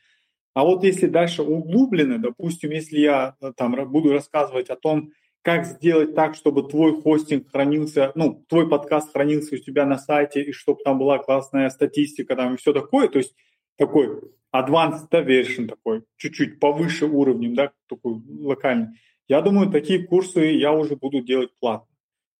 А 0.53 0.65
вот 0.65 0.83
если 0.83 1.07
дальше 1.07 1.41
углублено, 1.41 2.17
допустим, 2.17 2.71
если 2.71 2.99
я 2.99 3.35
э, 3.41 3.53
там 3.55 3.73
буду 3.89 4.11
рассказывать 4.11 4.69
о 4.69 4.75
том, 4.75 5.11
как 5.41 5.65
сделать 5.65 6.15
так, 6.15 6.35
чтобы 6.35 6.67
твой 6.67 7.01
хостинг 7.01 7.49
хранился, 7.49 8.11
ну, 8.15 8.43
твой 8.49 8.67
подкаст 8.67 9.13
хранился 9.13 9.55
у 9.55 9.57
тебя 9.59 9.85
на 9.85 9.97
сайте, 9.97 10.41
и 10.41 10.51
чтобы 10.51 10.81
там 10.83 10.99
была 10.99 11.17
классная 11.19 11.69
статистика, 11.69 12.35
там, 12.35 12.55
и 12.55 12.57
все 12.57 12.73
такое, 12.73 13.07
то 13.07 13.19
есть 13.19 13.33
такой 13.77 14.19
advanced 14.53 15.09
version 15.11 15.67
такой, 15.67 16.03
чуть-чуть 16.17 16.59
повыше 16.59 17.05
уровнем, 17.05 17.55
да, 17.55 17.71
такой 17.87 18.21
локальный. 18.41 18.87
Я 19.29 19.41
думаю, 19.41 19.71
такие 19.71 20.05
курсы 20.05 20.41
я 20.41 20.73
уже 20.73 20.97
буду 20.97 21.21
делать 21.21 21.51
платно, 21.59 21.95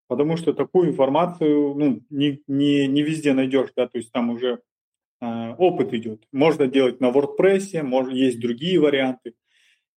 потому 0.08 0.36
что 0.36 0.54
такую 0.54 0.90
информацию, 0.90 1.76
ну, 1.76 2.02
не, 2.10 2.42
не, 2.48 2.88
не 2.88 3.02
везде 3.02 3.34
найдешь, 3.34 3.70
да, 3.76 3.88
то 3.88 3.98
есть 3.98 4.12
там 4.12 4.32
уже 4.32 4.62
э, 5.22 5.54
опыт 5.58 5.94
идет. 5.94 6.26
Можно 6.34 6.68
делать 6.68 7.00
на 7.00 7.12
WordPress, 7.12 7.82
может, 7.84 8.12
есть 8.12 8.42
другие 8.42 8.80
варианты. 8.80 9.36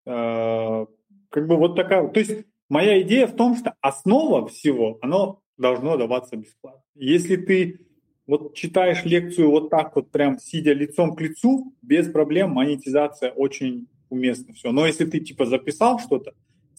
Э, 0.07 0.87
как 1.31 1.47
бы 1.49 1.57
вот 1.57 1.75
такая, 1.75 2.07
то 2.07 2.21
есть 2.21 2.45
Моя 2.73 3.03
идея 3.03 3.27
в 3.27 3.37
том, 3.37 3.55
что 3.55 3.75
основа 3.83 4.49
всего, 4.49 4.99
оно 5.03 5.43
должно 5.59 5.99
даваться 5.99 6.39
бесплатно. 6.39 6.81
Если 6.95 7.37
ты 7.37 7.87
вот 8.27 8.55
читаешь 8.55 9.05
лекцию 9.05 9.51
вот 9.51 9.69
так 9.69 9.95
вот 9.95 10.11
прям 10.11 10.39
сидя 10.39 10.73
лицом 10.73 11.15
к 11.15 11.21
лицу, 11.21 11.75
без 11.83 12.11
проблем 12.11 12.53
монетизация 12.53 13.31
очень 13.31 13.89
уместна 14.09 14.55
все. 14.55 14.73
Но 14.73 14.87
если 14.87 15.05
ты 15.05 15.21
типа 15.21 15.45
записал 15.45 15.99
что-то, 15.99 16.33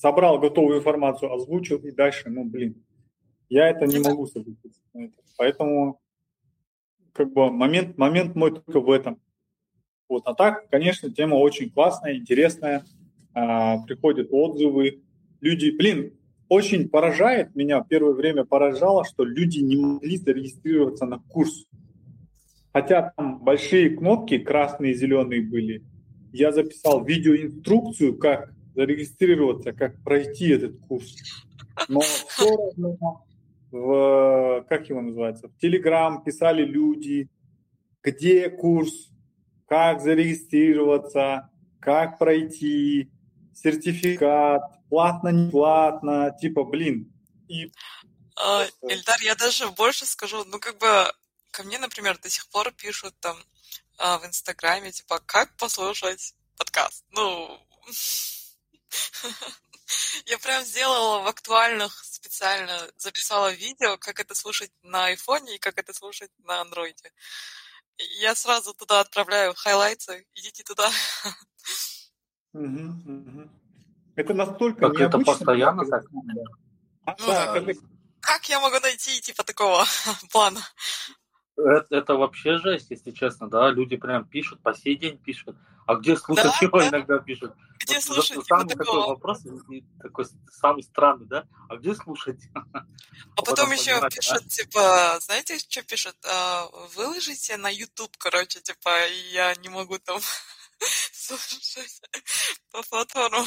собрал 0.04 0.38
готовую 0.38 0.80
информацию, 0.80 1.32
озвучил 1.32 1.78
и 1.78 1.92
дальше, 1.92 2.30
ну 2.30 2.44
блин, 2.44 2.76
я 3.48 3.70
это 3.70 3.86
не 3.86 4.00
могу 4.00 4.28
согласиться. 4.28 4.82
Поэтому 5.38 6.02
как 7.14 7.32
бы 7.32 7.50
момент, 7.50 7.98
момент 7.98 8.36
мой 8.36 8.52
только 8.52 8.82
в 8.82 8.92
этом. 8.92 9.22
Вот. 10.10 10.24
А 10.26 10.34
так, 10.34 10.70
конечно, 10.70 11.10
тема 11.10 11.36
очень 11.36 11.70
классная, 11.70 12.18
интересная. 12.18 12.84
А, 13.34 13.78
приходят 13.84 14.28
отзывы, 14.32 15.04
люди, 15.40 15.70
блин, 15.70 16.12
очень 16.50 16.90
поражает 16.90 17.56
меня, 17.56 17.82
первое 17.82 18.14
время 18.14 18.44
поражало, 18.44 19.06
что 19.06 19.24
люди 19.24 19.60
не 19.60 19.78
могли 19.78 20.18
зарегистрироваться 20.18 21.06
на 21.06 21.20
курс. 21.20 21.66
Хотя 22.74 23.14
там 23.16 23.40
большие 23.40 23.92
кнопки, 23.92 24.38
красные 24.38 24.92
и 24.92 24.96
зеленые 24.96 25.44
были. 25.44 25.82
Я 26.34 26.52
записал 26.52 27.06
видеоинструкцию, 27.06 28.18
как 28.18 28.54
зарегистрироваться, 28.76 29.74
как 29.74 30.02
пройти 30.04 30.50
этот 30.50 30.80
курс. 30.80 31.16
Но 31.88 32.00
все 32.02 32.56
равно 32.56 33.26
в, 33.72 34.66
как 34.70 34.88
его 34.90 35.02
называется, 35.02 35.48
в 35.48 35.58
Телеграм 35.58 36.24
писали 36.24 36.64
люди, 36.64 37.30
где 38.04 38.50
курс, 38.50 39.10
как 39.68 40.02
зарегистрироваться, 40.02 41.50
как 41.80 42.20
пройти, 42.20 43.12
сертификат, 43.56 44.62
платно, 44.90 45.30
не 45.30 45.50
платно, 45.50 46.36
типа, 46.40 46.64
блин. 46.64 47.12
И... 47.48 47.72
А, 48.36 48.66
Эльдар, 48.84 49.18
я 49.22 49.36
даже 49.36 49.68
больше 49.72 50.06
скажу, 50.06 50.44
ну, 50.46 50.60
как 50.60 50.78
бы, 50.78 51.12
ко 51.52 51.64
мне, 51.64 51.80
например, 51.80 52.18
до 52.20 52.30
сих 52.30 52.48
пор 52.50 52.72
пишут 52.72 53.16
там 53.20 53.38
а, 53.98 54.20
в 54.20 54.26
Инстаграме, 54.26 54.92
типа, 54.92 55.20
как 55.26 55.56
послушать 55.58 56.36
подкаст. 56.58 57.06
Ну, 57.12 57.60
я 60.26 60.38
прям 60.40 60.64
сделала 60.64 61.24
в 61.24 61.28
актуальных 61.28 62.04
специально, 62.04 62.90
записала 62.98 63.52
видео, 63.52 63.98
как 63.98 64.20
это 64.20 64.36
слушать 64.36 64.72
на 64.82 65.06
айфоне 65.06 65.56
и 65.56 65.60
как 65.60 65.78
это 65.78 65.94
слушать 65.94 66.32
на 66.40 66.62
андроиде. 66.62 67.12
Я 68.20 68.36
сразу 68.36 68.74
туда 68.74 69.02
отправляю 69.02 69.54
хайлайты, 69.56 70.26
идите 70.36 70.64
туда. 70.64 70.90
Угу, 72.54 72.64
угу. 73.06 73.50
Это 74.16 74.34
настолько 74.34 74.90
как 74.90 75.00
необычно. 75.00 75.06
это 75.06 75.20
постоянно 75.20 75.86
так? 75.86 76.04
Да. 76.12 77.16
Ну, 77.20 77.28
да, 77.28 77.62
как... 77.62 77.76
как 78.22 78.50
я 78.50 78.60
могу 78.60 78.80
найти 78.80 79.20
типа 79.22 79.44
такого 79.44 79.86
плана? 80.32 80.62
Это, 81.56 81.96
это 81.96 82.16
вообще 82.16 82.58
жесть, 82.58 82.90
если 82.90 83.12
честно, 83.12 83.50
да, 83.50 83.70
люди 83.70 83.96
прям 83.98 84.26
пишут, 84.26 84.62
по 84.62 84.74
сей 84.74 84.96
день 84.96 85.18
пишут. 85.18 85.56
А 85.86 85.96
где 85.96 86.16
слушать 86.16 86.46
да, 86.46 86.58
его 86.62 86.80
да. 86.80 86.90
иногда 86.90 87.20
пишут? 87.20 87.54
Где 87.84 87.96
вот, 87.96 88.04
слушать? 88.04 88.38
Вот, 88.38 88.46
самый 88.46 88.68
такой 88.68 88.86
такого? 88.86 89.08
вопрос, 89.08 89.44
такой 90.02 90.26
самый 90.52 90.84
странный, 90.84 91.26
да? 91.28 91.46
А 91.70 91.78
где 91.78 91.94
слушать? 91.96 92.40
А, 93.36 93.42
потом 93.42 93.72
еще 93.72 93.96
понимать, 93.96 94.16
пишут, 94.16 94.48
типа, 94.48 95.18
знаете, 95.22 95.58
что 95.58 95.84
пишут? 95.84 96.16
А, 96.26 96.68
выложите 96.96 97.58
на 97.58 97.70
YouTube, 97.70 98.16
короче, 98.18 98.62
типа, 98.62 98.90
я 99.32 99.54
не 99.56 99.70
могу 99.70 99.98
там 100.00 100.20
слушать 100.80 102.02
по 102.72 102.84
платформам. 102.84 103.46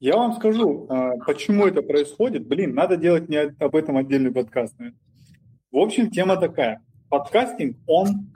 Я 0.00 0.16
вам 0.16 0.34
скажу, 0.34 0.86
а, 0.88 1.16
почему 1.26 1.66
это 1.66 1.82
происходит. 1.82 2.46
Блин, 2.46 2.74
надо 2.74 2.96
делать 2.96 3.28
не 3.28 3.36
об 3.36 3.74
этом 3.74 3.96
отдельный 3.96 4.32
подкаст. 4.32 4.74
В 5.70 5.78
общем, 5.78 6.10
тема 6.10 6.36
такая. 6.36 6.84
Подкастинг, 7.08 7.76
он 7.86 8.32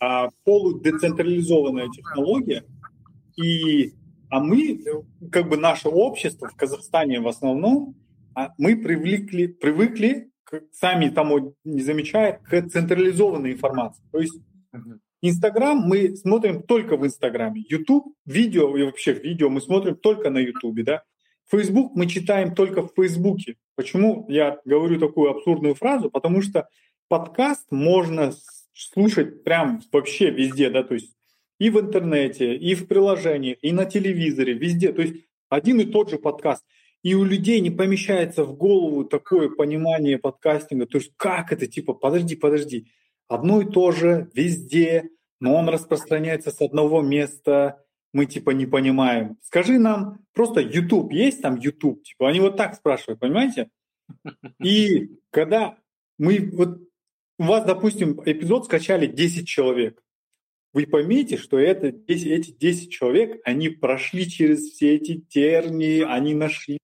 а, 0.00 0.30
полудецентрализованная 0.44 1.88
технология, 1.88 2.64
и, 3.36 3.94
а 4.30 4.40
мы, 4.40 4.82
как 5.30 5.48
бы 5.48 5.56
наше 5.56 5.88
общество 5.88 6.48
в 6.48 6.56
Казахстане 6.56 7.20
в 7.20 7.28
основном, 7.28 7.94
а 8.34 8.54
мы 8.58 8.76
привлекли, 8.76 9.48
привыкли, 9.48 10.30
к, 10.44 10.62
сами 10.72 11.08
тому 11.08 11.54
не 11.64 11.82
замечая, 11.82 12.40
к 12.44 12.68
централизованной 12.68 13.52
информации. 13.52 14.02
То 14.12 14.20
есть 14.20 14.40
Инстаграм 15.20 15.76
мы 15.76 16.16
смотрим 16.16 16.62
только 16.62 16.96
в 16.96 17.04
Инстаграме. 17.04 17.64
Ютуб, 17.68 18.14
видео 18.24 18.76
и 18.76 18.84
вообще 18.84 19.12
видео 19.12 19.50
мы 19.50 19.60
смотрим 19.60 19.96
только 19.96 20.30
на 20.30 20.38
Ютубе, 20.38 20.84
да. 20.84 21.02
Фейсбук 21.50 21.96
мы 21.96 22.06
читаем 22.06 22.54
только 22.54 22.82
в 22.82 22.92
Фейсбуке. 22.94 23.56
Почему 23.74 24.26
я 24.28 24.58
говорю 24.64 25.00
такую 25.00 25.30
абсурдную 25.30 25.74
фразу? 25.74 26.10
Потому 26.10 26.42
что 26.42 26.68
подкаст 27.08 27.66
можно 27.70 28.32
слушать 28.78 29.44
прям 29.44 29.82
вообще 29.92 30.30
везде, 30.30 30.70
да, 30.70 30.82
то 30.82 30.94
есть 30.94 31.14
и 31.58 31.70
в 31.70 31.80
интернете, 31.80 32.54
и 32.54 32.74
в 32.74 32.86
приложениях, 32.86 33.58
и 33.62 33.72
на 33.72 33.84
телевизоре, 33.84 34.54
везде. 34.54 34.92
То 34.92 35.02
есть 35.02 35.24
один 35.48 35.80
и 35.80 35.84
тот 35.84 36.10
же 36.10 36.18
подкаст. 36.18 36.64
И 37.02 37.14
у 37.14 37.24
людей 37.24 37.60
не 37.60 37.70
помещается 37.70 38.44
в 38.44 38.56
голову 38.56 39.04
такое 39.04 39.48
понимание 39.48 40.18
подкастинга. 40.18 40.86
То 40.86 40.98
есть 40.98 41.12
как 41.16 41.52
это, 41.52 41.66
типа, 41.66 41.94
подожди, 41.94 42.36
подожди, 42.36 42.92
одно 43.28 43.60
и 43.60 43.70
то 43.70 43.92
же 43.92 44.30
везде, 44.34 45.10
но 45.40 45.56
он 45.56 45.68
распространяется 45.68 46.50
с 46.50 46.60
одного 46.60 47.02
места, 47.02 47.84
мы 48.12 48.26
типа 48.26 48.50
не 48.50 48.66
понимаем. 48.66 49.36
Скажи 49.42 49.78
нам, 49.78 50.24
просто 50.32 50.60
YouTube 50.60 51.12
есть 51.12 51.42
там 51.42 51.56
YouTube? 51.56 52.02
Типа, 52.02 52.28
они 52.28 52.40
вот 52.40 52.56
так 52.56 52.74
спрашивают, 52.74 53.20
понимаете? 53.20 53.70
И 54.62 55.10
когда 55.30 55.76
мы, 56.18 56.50
вот 56.52 56.87
у 57.38 57.44
вас, 57.44 57.64
допустим, 57.64 58.20
эпизод 58.24 58.64
скачали 58.66 59.06
10 59.06 59.46
человек, 59.46 60.02
вы 60.72 60.86
поймите, 60.86 61.36
что 61.36 61.58
это, 61.58 61.88
эти 62.06 62.50
10 62.50 62.90
человек, 62.90 63.40
они 63.44 63.68
прошли 63.68 64.28
через 64.28 64.70
все 64.70 64.96
эти 64.96 65.20
тернии, 65.20 66.02
они 66.02 66.34
нашли, 66.34 66.78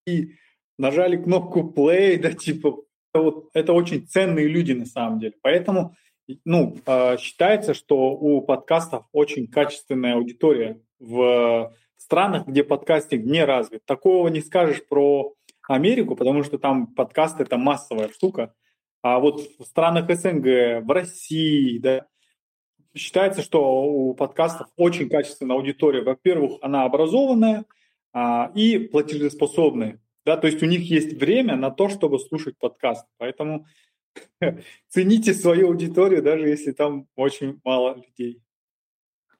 нажали 0.78 1.16
кнопку 1.16 1.72
play, 1.76 2.18
да, 2.18 2.32
типа, 2.32 2.82
это, 3.12 3.22
вот, 3.22 3.50
это 3.52 3.72
очень 3.72 4.06
ценные 4.06 4.48
люди 4.48 4.72
на 4.72 4.86
самом 4.86 5.20
деле. 5.20 5.34
Поэтому 5.42 5.94
ну, 6.44 6.76
а, 6.86 7.16
считается, 7.18 7.74
что 7.74 8.12
у 8.12 8.40
подкастов 8.40 9.04
очень 9.12 9.46
качественная 9.46 10.14
аудитория 10.14 10.80
в 10.98 11.74
странах, 11.96 12.46
где 12.46 12.64
подкастинг 12.64 13.24
не 13.24 13.44
развит. 13.44 13.84
Такого 13.84 14.28
не 14.28 14.40
скажешь 14.40 14.86
про 14.86 15.34
Америку, 15.68 16.16
потому 16.16 16.42
что 16.42 16.58
там 16.58 16.86
подкаст 16.86 17.40
это 17.40 17.56
массовая 17.56 18.08
штука. 18.08 18.54
А 19.04 19.18
вот 19.18 19.42
в 19.58 19.64
странах 19.64 20.10
СНГ, 20.10 20.82
в 20.82 20.90
России, 20.90 21.76
да, 21.76 22.06
считается, 22.94 23.42
что 23.42 23.84
у 23.84 24.14
подкастов 24.14 24.68
очень 24.76 25.10
качественная 25.10 25.56
аудитория. 25.56 26.00
Во-первых, 26.00 26.52
она 26.62 26.84
образованная 26.84 27.66
а, 28.14 28.50
и 28.54 28.78
платежеспособная. 28.78 30.00
Да, 30.24 30.38
то 30.38 30.46
есть 30.46 30.62
у 30.62 30.66
них 30.66 30.88
есть 30.88 31.20
время 31.20 31.54
на 31.56 31.70
то, 31.70 31.90
чтобы 31.90 32.18
слушать 32.18 32.56
подкаст. 32.56 33.06
Поэтому 33.18 33.66
цените 34.88 35.34
свою 35.34 35.68
аудиторию, 35.68 36.22
даже 36.22 36.48
если 36.48 36.72
там 36.72 37.06
очень 37.14 37.60
мало 37.62 37.96
людей. 37.96 38.40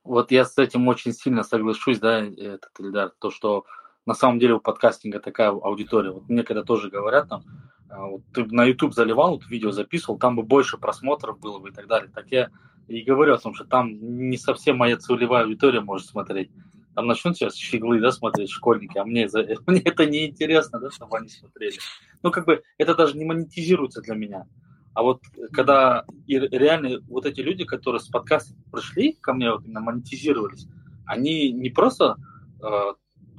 Вот 0.02 0.30
я 0.30 0.44
с 0.44 0.58
этим 0.58 0.86
очень 0.88 1.14
сильно 1.14 1.42
соглашусь, 1.42 2.00
да, 2.00 2.22
этот 2.22 2.78
Ильдар, 2.78 3.14
то, 3.18 3.30
что 3.30 3.64
на 4.04 4.12
самом 4.12 4.38
деле 4.40 4.56
у 4.56 4.60
подкастинга 4.60 5.20
такая 5.20 5.48
аудитория. 5.48 6.10
Вот 6.10 6.28
мне 6.28 6.42
когда 6.42 6.64
тоже 6.64 6.90
говорят 6.90 7.30
там, 7.30 7.44
вот 7.90 8.22
ты 8.32 8.44
на 8.46 8.64
YouTube 8.64 8.94
заливал, 8.94 9.32
вот 9.32 9.46
видео 9.48 9.70
записывал, 9.70 10.18
там 10.18 10.36
бы 10.36 10.42
больше 10.42 10.78
просмотров 10.78 11.38
было 11.38 11.58
бы 11.58 11.70
и 11.70 11.72
так 11.72 11.86
далее. 11.86 12.10
Так 12.14 12.26
я 12.30 12.50
и 12.88 13.02
говорю 13.02 13.34
о 13.34 13.38
том, 13.38 13.54
что 13.54 13.64
там 13.64 13.92
не 14.28 14.36
совсем 14.36 14.76
моя 14.78 14.96
целевая 14.96 15.44
аудитория 15.44 15.80
может 15.80 16.08
смотреть. 16.08 16.50
Там 16.94 17.06
начнут 17.06 17.36
сейчас 17.36 17.56
щеглы, 17.56 18.00
да, 18.00 18.12
смотреть 18.12 18.50
школьники, 18.50 18.98
а 18.98 19.04
мне, 19.04 19.28
за, 19.28 19.44
мне 19.66 19.80
это 19.80 20.06
не 20.06 20.28
интересно, 20.28 20.78
да, 20.78 20.90
чтобы 20.90 21.18
они 21.18 21.28
смотрели. 21.28 21.78
Ну, 22.22 22.30
как 22.30 22.46
бы 22.46 22.62
это 22.78 22.94
даже 22.94 23.16
не 23.16 23.24
монетизируется 23.24 24.00
для 24.00 24.14
меня. 24.14 24.46
А 24.94 25.02
вот 25.02 25.22
когда 25.52 26.04
и 26.26 26.38
реально 26.38 27.00
вот 27.08 27.26
эти 27.26 27.40
люди, 27.40 27.64
которые 27.64 28.00
с 28.00 28.06
подкаста 28.06 28.54
пришли 28.70 29.14
ко 29.14 29.32
мне, 29.32 29.50
вот 29.50 29.64
именно 29.64 29.80
монетизировались, 29.80 30.68
они 31.04 31.50
не 31.50 31.70
просто 31.70 32.16
э, 32.62 32.94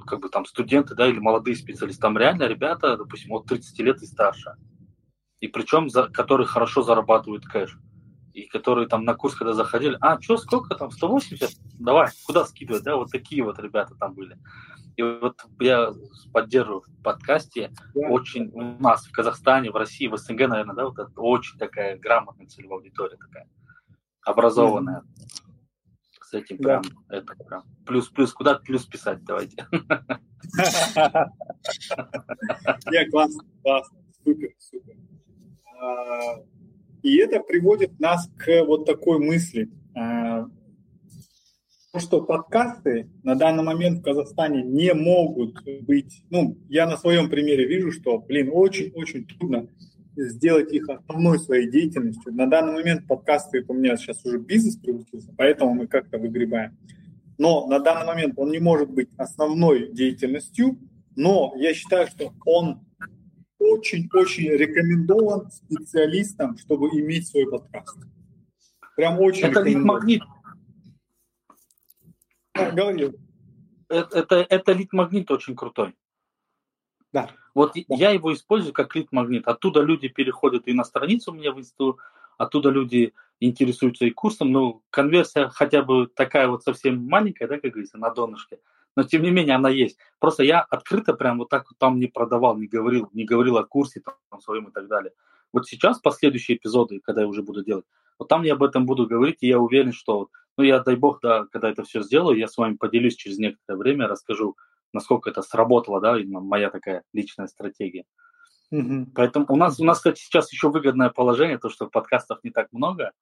как 0.06 0.20
бы 0.20 0.28
там 0.28 0.44
студенты, 0.46 0.94
да, 0.94 1.06
или 1.06 1.18
молодые 1.18 1.56
специалисты, 1.56 2.00
там 2.00 2.16
реально 2.16 2.44
ребята, 2.44 2.96
допустим, 2.96 3.32
от 3.32 3.46
30 3.46 3.78
лет 3.80 4.02
и 4.02 4.06
старше. 4.06 4.54
И 5.40 5.48
причем, 5.48 5.90
за, 5.90 6.08
которые 6.08 6.46
хорошо 6.46 6.82
зарабатывают 6.82 7.44
кэш. 7.44 7.78
И 8.32 8.46
которые 8.46 8.86
там 8.86 9.04
на 9.04 9.14
курс, 9.14 9.34
когда 9.34 9.54
заходили, 9.54 9.96
а, 10.00 10.20
что, 10.20 10.36
сколько 10.36 10.74
там, 10.74 10.90
180? 10.90 11.50
Давай, 11.78 12.08
куда 12.26 12.44
скидывать, 12.44 12.82
да, 12.82 12.96
вот 12.96 13.10
такие 13.10 13.42
вот 13.42 13.58
ребята 13.58 13.94
там 13.94 14.14
были. 14.14 14.38
И 14.96 15.02
вот 15.02 15.40
я 15.60 15.92
поддерживаю 16.32 16.80
в 16.80 17.02
подкасте 17.02 17.70
да. 17.94 18.08
очень 18.08 18.50
у 18.52 18.62
нас 18.82 19.06
в 19.06 19.12
Казахстане, 19.12 19.70
в 19.70 19.76
России, 19.76 20.06
в 20.06 20.16
СНГ, 20.16 20.48
наверное, 20.48 20.74
да, 20.74 20.84
вот 20.86 20.98
это 20.98 21.20
очень 21.20 21.58
такая 21.58 21.98
грамотная 21.98 22.46
целевая 22.46 22.78
аудитория 22.78 23.16
такая, 23.16 23.48
образованная. 24.22 25.00
Mm-hmm. 25.00 25.55
С 26.26 26.34
этим 26.34 26.58
прям, 26.58 26.82
да. 27.08 27.18
это 27.18 27.34
прям, 27.36 27.62
плюс-плюс, 27.86 28.32
куда 28.32 28.56
плюс 28.56 28.84
писать, 28.84 29.22
давайте. 29.22 29.64
Не, 32.90 33.08
классно, 33.10 33.44
классно, 33.62 33.98
супер, 34.24 34.50
супер. 34.58 34.96
А, 35.80 36.42
и 37.02 37.16
это 37.18 37.38
приводит 37.38 38.00
нас 38.00 38.28
к 38.38 38.64
вот 38.64 38.86
такой 38.86 39.20
мысли. 39.20 39.70
А, 39.94 40.46
что 41.96 42.22
подкасты 42.22 43.08
на 43.22 43.36
данный 43.36 43.62
момент 43.62 44.00
в 44.00 44.02
Казахстане 44.02 44.64
не 44.64 44.94
могут 44.94 45.62
быть, 45.82 46.24
ну, 46.30 46.58
я 46.68 46.88
на 46.88 46.96
своем 46.96 47.30
примере 47.30 47.66
вижу, 47.66 47.92
что, 47.92 48.18
блин, 48.18 48.50
очень-очень 48.52 49.28
трудно 49.28 49.68
сделать 50.16 50.72
их 50.72 50.88
основной 50.88 51.38
своей 51.38 51.70
деятельностью. 51.70 52.34
На 52.34 52.46
данный 52.46 52.72
момент 52.72 53.06
подкасты, 53.06 53.64
у 53.68 53.74
меня 53.74 53.96
сейчас 53.96 54.24
уже 54.24 54.38
бизнес 54.38 54.76
превратился, 54.76 55.32
поэтому 55.36 55.74
мы 55.74 55.86
как-то 55.86 56.18
выгребаем. 56.18 56.76
Но 57.38 57.66
на 57.66 57.78
данный 57.78 58.06
момент 58.06 58.34
он 58.36 58.50
не 58.50 58.58
может 58.58 58.90
быть 58.90 59.08
основной 59.18 59.92
деятельностью, 59.92 60.78
но 61.14 61.52
я 61.56 61.74
считаю, 61.74 62.06
что 62.08 62.32
он 62.44 62.80
очень-очень 63.58 64.50
рекомендован 64.50 65.50
специалистам, 65.50 66.56
чтобы 66.56 66.88
иметь 66.88 67.28
свой 67.28 67.50
подкаст. 67.50 67.98
Прям 68.96 69.20
очень 69.20 69.46
Это 69.46 69.62
магнит 69.78 70.22
говорил. 72.72 73.14
Это, 73.88 74.18
это, 74.18 74.46
это 74.48 74.72
лид-магнит 74.72 75.30
очень 75.30 75.54
крутой. 75.54 75.94
Да. 77.12 77.30
Вот 77.56 77.72
я 77.88 78.10
его 78.10 78.34
использую 78.34 78.74
как 78.74 78.94
лид-магнит. 78.94 79.48
Оттуда 79.48 79.80
люди 79.80 80.08
переходят 80.08 80.68
и 80.68 80.74
на 80.74 80.84
страницу 80.84 81.32
меня 81.32 81.52
в 81.52 81.58
инсту, 81.58 81.98
оттуда 82.36 82.68
люди 82.68 83.14
интересуются 83.40 84.04
и 84.04 84.10
курсом, 84.10 84.52
но 84.52 84.82
конверсия 84.90 85.48
хотя 85.48 85.80
бы 85.80 86.06
такая 86.06 86.48
вот 86.48 86.64
совсем 86.64 87.08
маленькая, 87.08 87.48
да, 87.48 87.58
как 87.58 87.70
говорится, 87.70 87.96
на 87.96 88.10
донышке, 88.10 88.58
но 88.94 89.04
тем 89.04 89.22
не 89.22 89.30
менее 89.30 89.54
она 89.54 89.70
есть. 89.70 89.96
Просто 90.18 90.44
я 90.44 90.60
открыто 90.60 91.14
прям 91.14 91.38
вот 91.38 91.48
так 91.48 91.64
вот 91.70 91.78
там 91.78 91.98
не 91.98 92.08
продавал, 92.08 92.58
не 92.58 92.66
говорил, 92.66 93.08
не 93.14 93.24
говорил 93.24 93.56
о 93.56 93.64
курсе 93.64 94.02
там 94.02 94.38
своем 94.42 94.68
и 94.68 94.70
так 94.70 94.86
далее. 94.86 95.12
Вот 95.50 95.66
сейчас 95.66 95.98
последующие 95.98 96.58
эпизоды, 96.58 97.00
когда 97.02 97.22
я 97.22 97.26
уже 97.26 97.42
буду 97.42 97.64
делать, 97.64 97.86
вот 98.18 98.28
там 98.28 98.42
я 98.42 98.52
об 98.52 98.64
этом 98.64 98.84
буду 98.84 99.06
говорить, 99.06 99.38
и 99.40 99.48
я 99.48 99.58
уверен, 99.58 99.94
что 99.94 100.28
ну, 100.58 100.64
я, 100.64 100.80
дай 100.80 100.96
бог, 100.96 101.20
да, 101.22 101.46
когда 101.50 101.70
это 101.70 101.84
все 101.84 102.02
сделаю, 102.02 102.36
я 102.36 102.48
с 102.48 102.58
вами 102.58 102.76
поделюсь 102.76 103.16
через 103.16 103.38
некоторое 103.38 103.78
время, 103.78 104.08
расскажу, 104.08 104.58
насколько 104.92 105.30
это 105.30 105.42
сработало, 105.42 106.00
да, 106.00 106.18
именно 106.18 106.40
моя 106.40 106.70
такая 106.70 107.02
личная 107.12 107.46
стратегия. 107.46 108.04
Mm-hmm. 108.72 109.12
Поэтому 109.14 109.46
у 109.48 109.56
нас, 109.56 109.78
у 109.78 109.84
нас, 109.84 109.98
кстати, 109.98 110.20
сейчас 110.20 110.52
еще 110.52 110.70
выгодное 110.70 111.10
положение, 111.10 111.58
то, 111.58 111.68
что 111.68 111.86
подкастов 111.86 112.40
не 112.42 112.50
так 112.50 112.72
много, 112.72 113.12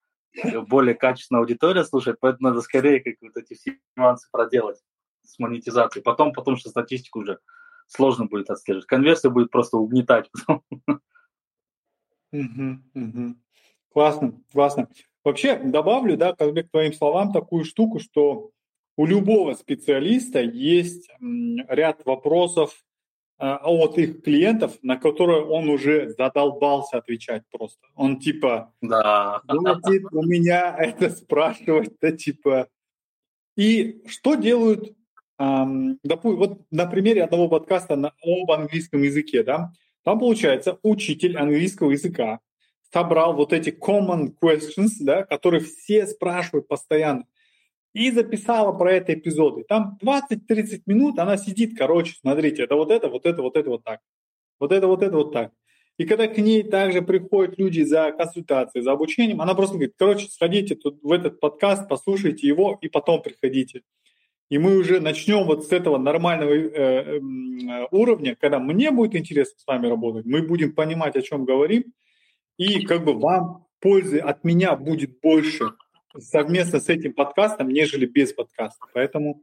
более 0.69 0.95
качественная 0.95 1.43
аудитория 1.43 1.85
слушает, 1.85 2.19
поэтому 2.21 2.49
надо 2.49 2.61
скорее 2.63 3.01
как 3.01 3.15
вот 3.21 3.37
эти 3.37 3.55
все 3.55 3.79
нюансы 3.97 4.29
проделать 4.31 4.83
с 5.23 5.39
монетизацией. 5.39 6.03
Потом, 6.03 6.33
потому 6.33 6.57
что 6.57 6.71
статистику 6.71 7.21
уже 7.21 7.39
сложно 7.87 8.27
будет 8.27 8.51
отслеживать. 8.51 8.87
Конверсия 8.87 9.31
будет 9.31 9.51
просто 9.51 9.77
угнетать. 9.77 10.31
Угу, 12.33 12.81
угу. 12.95 13.37
Классно, 13.93 14.43
классно. 14.53 14.89
Вообще 15.23 15.57
добавлю, 15.57 16.17
да, 16.17 16.35
как 16.35 16.53
бы 16.53 16.65
к 16.65 16.71
твоим 16.71 16.93
словам 16.93 17.33
такую 17.33 17.65
штуку, 17.65 18.01
что 18.01 18.51
у 18.97 19.07
любого 19.07 19.55
специалиста 19.55 20.41
есть 20.41 21.09
ряд 21.69 22.05
вопросов 22.05 22.85
а, 23.37 23.57
от 23.65 23.99
их 23.99 24.23
клиентов, 24.23 24.79
на 24.83 24.97
которые 24.97 25.45
он 25.45 25.69
уже 25.69 26.11
задолбался 26.11 26.99
отвечать 26.99 27.43
просто. 27.51 27.87
Он 27.97 28.21
типа, 28.21 28.73
да. 28.81 29.43
хватит 29.49 30.05
у 30.13 30.23
меня 30.23 30.77
это 30.79 31.11
спрашивать, 31.11 31.93
да, 32.01 32.13
типа. 32.17 32.69
И 33.57 34.03
что 34.07 34.35
делают, 34.35 34.97
эм, 35.39 35.99
допустим, 36.03 36.39
вот 36.39 36.61
на 36.71 36.87
примере 36.87 37.25
одного 37.25 37.49
подкаста 37.49 37.97
на, 37.97 38.13
об 38.23 38.51
английском 38.51 39.03
языке, 39.03 39.43
да, 39.43 39.73
там 40.05 40.19
получается 40.21 40.79
учитель 40.83 41.37
английского 41.37 41.91
языка 41.91 42.41
собрал 42.93 43.35
вот 43.35 43.53
эти 43.53 43.71
common 43.71 44.33
questions, 44.41 44.93
да, 45.01 45.25
которые 45.25 45.61
все 45.61 46.07
спрашивают 46.07 46.69
постоянно 46.69 47.25
и 47.95 48.11
записала 48.11 48.73
про 48.77 48.93
это 48.93 49.15
эпизоды. 49.15 49.65
Там 49.67 49.99
20-30 50.03 50.83
минут 50.87 51.19
она 51.19 51.37
сидит, 51.37 51.79
короче, 51.79 52.15
смотрите, 52.21 52.65
это 52.65 52.75
вот 52.75 52.91
это, 52.91 53.09
вот 53.09 53.25
это, 53.25 53.41
вот 53.41 53.57
это, 53.57 53.71
вот 53.71 53.85
так. 53.85 54.01
Вот 54.61 54.73
это, 54.73 54.87
вот 54.87 55.03
это, 55.03 55.17
вот 55.17 55.33
так. 55.33 55.53
И 55.97 56.05
когда 56.05 56.27
к 56.27 56.37
ней 56.39 56.65
также 56.65 57.03
приходят 57.03 57.57
люди 57.57 57.83
за 57.83 58.11
консультацией, 58.11 58.83
за 58.83 58.93
обучением, 58.93 59.41
она 59.41 59.55
просто 59.55 59.77
говорит, 59.77 59.95
короче, 59.97 60.27
сходите 60.27 60.75
тут 60.75 61.01
в 61.03 61.13
этот 61.13 61.39
подкаст, 61.39 61.89
послушайте 61.89 62.49
его 62.49 62.77
и 62.81 62.89
потом 62.89 63.23
приходите. 63.23 63.83
И 64.51 64.59
мы 64.59 64.77
уже 64.77 65.01
начнем 65.01 65.45
вот 65.45 65.65
с 65.67 65.73
этого 65.73 65.97
нормального 65.97 66.53
э, 66.53 67.21
э, 67.21 67.87
уровня, 67.93 68.37
когда 68.39 68.59
мне 68.59 68.91
будет 68.91 69.15
интересно 69.15 69.55
с 69.57 69.67
вами 69.67 69.87
работать, 69.87 70.27
мы 70.27 70.43
будем 70.43 70.75
понимать, 70.75 71.15
о 71.15 71.23
чем 71.23 71.45
говорим, 71.45 71.85
и 72.59 72.85
как 72.85 73.05
бы 73.05 73.15
вам 73.15 73.67
пользы 73.81 74.19
от 74.19 74.43
меня 74.43 74.75
будет 74.77 75.21
больше, 75.21 75.71
совместно 76.19 76.81
с 76.81 76.89
этим 76.89 77.13
подкастом, 77.13 77.69
нежели 77.69 78.07
без 78.07 78.33
подкаста. 78.33 78.87
Поэтому 78.93 79.43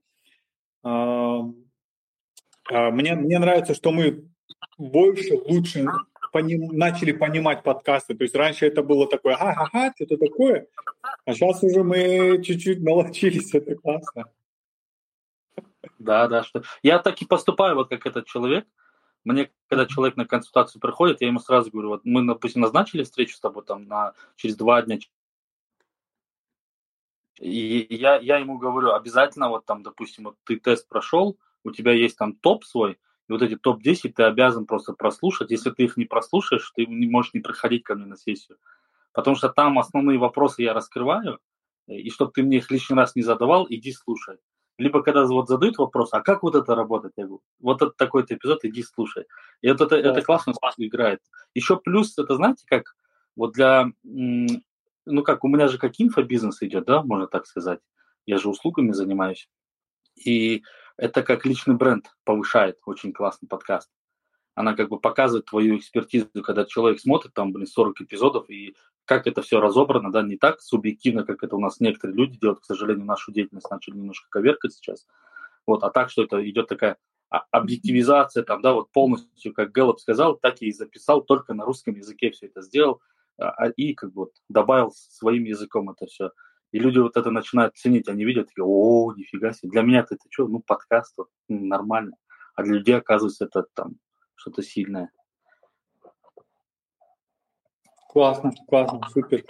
э, 0.83 1.39
мне, 2.69 3.15
мне 3.15 3.39
нравится, 3.39 3.73
что 3.73 3.91
мы 3.91 4.25
больше, 4.77 5.35
лучше 5.35 5.85
поним, 6.31 6.67
начали 6.77 7.11
понимать 7.11 7.63
подкасты. 7.63 8.15
То 8.15 8.23
есть 8.23 8.35
раньше 8.35 8.65
это 8.65 8.83
было 8.83 9.07
такое, 9.07 9.35
ага-ага, 9.35 9.93
что-то 9.95 10.17
такое, 10.17 10.67
а 11.25 11.33
сейчас 11.33 11.63
уже 11.63 11.83
мы 11.83 12.41
чуть-чуть 12.43 12.81
научились, 12.81 13.53
это 13.53 13.75
классно. 13.75 14.25
Да, 15.99 16.27
да, 16.27 16.43
что 16.43 16.63
я 16.81 16.99
так 16.99 17.21
и 17.21 17.25
поступаю, 17.25 17.75
вот 17.75 17.89
как 17.89 18.05
этот 18.05 18.25
человек. 18.25 18.65
Мне, 19.23 19.51
когда 19.67 19.85
человек 19.85 20.17
на 20.17 20.25
консультацию 20.25 20.81
приходит, 20.81 21.21
я 21.21 21.27
ему 21.27 21.39
сразу 21.39 21.69
говорю, 21.69 21.89
вот 21.89 22.01
мы, 22.05 22.25
допустим, 22.25 22.61
назначили 22.61 23.03
встречу 23.03 23.35
с 23.35 23.39
тобой 23.39 23.63
там 23.63 23.85
на 23.87 24.13
через 24.35 24.55
два 24.55 24.81
дня, 24.81 24.97
и 27.41 27.95
я, 27.95 28.17
я 28.17 28.37
ему 28.37 28.57
говорю, 28.57 28.91
обязательно 28.91 29.49
вот 29.49 29.65
там, 29.65 29.81
допустим, 29.83 30.25
вот 30.25 30.37
ты 30.45 30.57
тест 30.57 30.87
прошел, 30.87 31.37
у 31.63 31.71
тебя 31.71 31.91
есть 31.91 32.17
там 32.17 32.35
топ 32.35 32.63
свой, 32.63 32.93
и 32.93 33.31
вот 33.31 33.41
эти 33.41 33.55
топ-10 33.55 34.13
ты 34.13 34.23
обязан 34.23 34.65
просто 34.65 34.93
прослушать. 34.93 35.51
Если 35.51 35.71
ты 35.71 35.83
их 35.83 35.97
не 35.97 36.05
прослушаешь, 36.05 36.71
ты 36.75 36.85
не 36.85 37.07
можешь 37.07 37.33
не 37.33 37.39
приходить 37.39 37.83
ко 37.83 37.95
мне 37.95 38.05
на 38.05 38.17
сессию. 38.17 38.57
Потому 39.13 39.35
что 39.35 39.49
там 39.49 39.79
основные 39.79 40.17
вопросы 40.17 40.61
я 40.61 40.73
раскрываю, 40.73 41.39
и 41.87 42.09
чтобы 42.09 42.31
ты 42.31 42.43
мне 42.43 42.57
их 42.57 42.69
лишний 42.69 42.95
раз 42.95 43.15
не 43.15 43.23
задавал, 43.23 43.65
иди 43.69 43.91
слушай. 43.91 44.37
Либо 44.77 45.03
когда 45.03 45.25
вот 45.25 45.47
задают 45.47 45.77
вопрос, 45.77 46.09
а 46.13 46.21
как 46.21 46.43
вот 46.43 46.55
это 46.55 46.75
работает? 46.75 47.13
Я 47.17 47.25
говорю, 47.25 47.41
вот 47.59 47.81
это 47.81 47.91
такой-то 47.91 48.35
эпизод, 48.35 48.65
иди 48.65 48.83
слушай. 48.83 49.25
И 49.61 49.69
вот 49.69 49.81
это, 49.81 49.95
это 49.95 50.21
классно 50.21 50.53
играет. 50.77 51.21
Еще 51.53 51.77
плюс, 51.77 52.17
это 52.17 52.35
знаете, 52.35 52.65
как 52.67 52.95
вот 53.35 53.53
для 53.53 53.91
ну 55.05 55.23
как, 55.23 55.43
у 55.43 55.47
меня 55.47 55.67
же 55.67 55.77
как 55.77 55.93
инфобизнес 55.97 56.61
идет, 56.61 56.85
да, 56.85 57.03
можно 57.03 57.27
так 57.27 57.45
сказать. 57.45 57.79
Я 58.25 58.37
же 58.37 58.49
услугами 58.49 58.91
занимаюсь. 58.91 59.49
И 60.15 60.63
это 60.97 61.23
как 61.23 61.45
личный 61.45 61.75
бренд 61.75 62.11
повышает 62.23 62.77
очень 62.85 63.13
классный 63.13 63.47
подкаст. 63.47 63.89
Она 64.53 64.75
как 64.75 64.89
бы 64.89 64.99
показывает 64.99 65.45
твою 65.45 65.77
экспертизу, 65.77 66.27
когда 66.43 66.65
человек 66.65 66.99
смотрит 66.99 67.33
там, 67.33 67.53
блин, 67.53 67.67
40 67.67 68.01
эпизодов, 68.01 68.49
и 68.49 68.75
как 69.05 69.25
это 69.25 69.41
все 69.41 69.59
разобрано, 69.59 70.11
да, 70.11 70.21
не 70.21 70.37
так 70.37 70.61
субъективно, 70.61 71.23
как 71.23 71.43
это 71.43 71.55
у 71.55 71.59
нас 71.59 71.79
некоторые 71.79 72.17
люди 72.17 72.37
делают, 72.37 72.59
к 72.59 72.65
сожалению, 72.65 73.05
нашу 73.05 73.31
деятельность 73.31 73.69
начали 73.71 73.95
немножко 73.95 74.27
коверкать 74.29 74.73
сейчас. 74.73 75.07
Вот, 75.65 75.83
а 75.83 75.89
так, 75.89 76.09
что 76.09 76.23
это 76.23 76.47
идет 76.47 76.67
такая 76.67 76.97
объективизация, 77.29 78.43
там, 78.43 78.61
да, 78.61 78.73
вот 78.73 78.91
полностью, 78.91 79.53
как 79.53 79.71
Гэллоп 79.71 79.99
сказал, 80.01 80.35
так 80.35 80.61
и 80.61 80.71
записал, 80.71 81.21
только 81.21 81.53
на 81.53 81.65
русском 81.65 81.95
языке 81.95 82.31
все 82.31 82.47
это 82.47 82.61
сделал, 82.61 82.95
а, 82.95 82.99
а, 82.99 83.10
и 83.75 83.93
как 83.93 84.13
бы 84.13 84.23
вот 84.23 84.31
добавил 84.49 84.91
своим 84.91 85.43
языком 85.43 85.89
это 85.89 86.05
все. 86.05 86.31
И 86.71 86.79
люди 86.79 86.99
вот 86.99 87.17
это 87.17 87.31
начинают 87.31 87.75
ценить, 87.75 88.07
они 88.07 88.23
видят, 88.23 88.47
такие, 88.47 88.63
о, 88.63 89.13
нифига 89.13 89.51
себе, 89.51 89.71
для 89.71 89.81
меня 89.81 89.99
это 89.99 90.15
что, 90.29 90.47
ну, 90.47 90.59
подкаст, 90.59 91.13
вот, 91.17 91.27
ну, 91.49 91.65
нормально. 91.65 92.15
А 92.55 92.63
для 92.63 92.75
людей, 92.75 92.95
оказывается, 92.95 93.45
это 93.45 93.65
там 93.73 93.95
что-то 94.35 94.61
сильное. 94.61 95.11
Классно, 98.07 98.51
классно, 98.67 99.01
супер. 99.09 99.43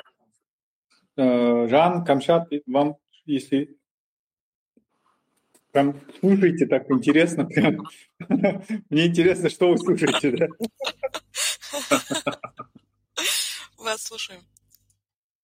Э, 1.18 1.68
Жан, 1.68 2.04
Камчат, 2.04 2.50
вам, 2.66 2.98
если 3.26 3.78
прям 5.72 5.96
слушаете 6.20 6.66
так 6.66 6.90
интересно, 6.90 7.46
прям, 7.46 7.86
мне 8.90 9.08
интересно, 9.08 9.50
что 9.50 9.70
вы 9.70 9.78
слушаете, 9.78 10.32
да? 10.38 10.48
Вас 13.92 14.04
слушаем. 14.04 14.48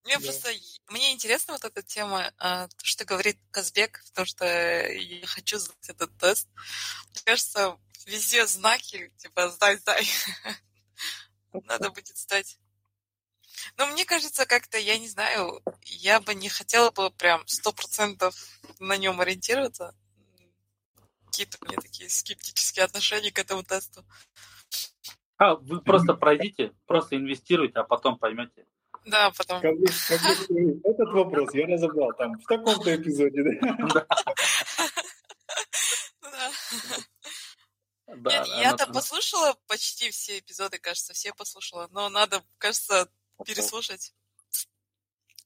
Мне 0.06 0.18
да. 0.20 0.24
просто 0.24 0.54
мне 0.88 1.12
интересна 1.12 1.52
вот 1.52 1.66
эта 1.66 1.84
тема, 1.84 2.32
а, 2.38 2.70
то, 2.70 2.86
что 2.86 3.04
говорит 3.04 3.38
Казбек, 3.52 4.02
то, 4.14 4.24
что 4.24 4.46
я 4.46 5.28
хочу 5.28 5.60
сдать 5.60 5.90
этот 5.90 6.18
тест. 6.18 6.48
Мне 7.10 7.22
кажется, 7.26 7.78
везде 8.06 8.48
знаки, 8.48 9.12
типа 9.18 9.50
сдай, 9.50 9.78
сдай. 9.80 10.08
Надо 11.52 11.90
будет 11.90 12.16
сдать. 12.18 12.58
Но 13.76 13.86
мне 13.88 14.06
кажется, 14.06 14.46
как-то, 14.46 14.78
я 14.78 14.98
не 14.98 15.10
знаю, 15.10 15.62
я 15.84 16.22
бы 16.22 16.34
не 16.34 16.48
хотела 16.48 16.90
бы 16.92 17.12
прям 17.12 17.46
сто 17.50 17.74
процентов 17.74 18.34
на 18.80 18.96
нем 18.96 19.20
ориентироваться. 19.20 19.94
Какие-то 21.26 21.58
у 21.60 21.66
меня 21.66 21.82
такие 21.82 22.10
скептические 22.10 22.86
отношения 22.86 23.34
к 23.34 23.40
этому 23.40 23.64
тесту. 23.64 24.06
А, 25.38 25.56
вы 25.56 25.82
просто 25.82 26.14
пройдите, 26.14 26.74
просто 26.86 27.16
инвестируйте, 27.16 27.80
а 27.80 27.84
потом 27.84 28.18
поймете. 28.18 28.66
Да, 29.06 29.32
потом. 29.38 29.62
Как, 29.62 29.76
как, 30.10 30.22
этот 30.84 31.14
вопрос 31.14 31.54
я 31.54 31.68
разобрал 31.68 32.14
там 32.18 32.40
в 32.40 32.46
таком-то 32.46 32.96
эпизоде, 32.96 33.44
да? 33.94 34.06
Да. 38.16 38.44
Я-то 38.62 38.88
послушала 38.88 39.58
почти 39.68 40.10
все 40.12 40.40
эпизоды, 40.40 40.80
кажется, 40.80 41.14
все 41.14 41.34
послушала, 41.34 41.88
но 41.92 42.10
надо, 42.10 42.42
кажется, 42.58 43.10
переслушать. 43.46 44.14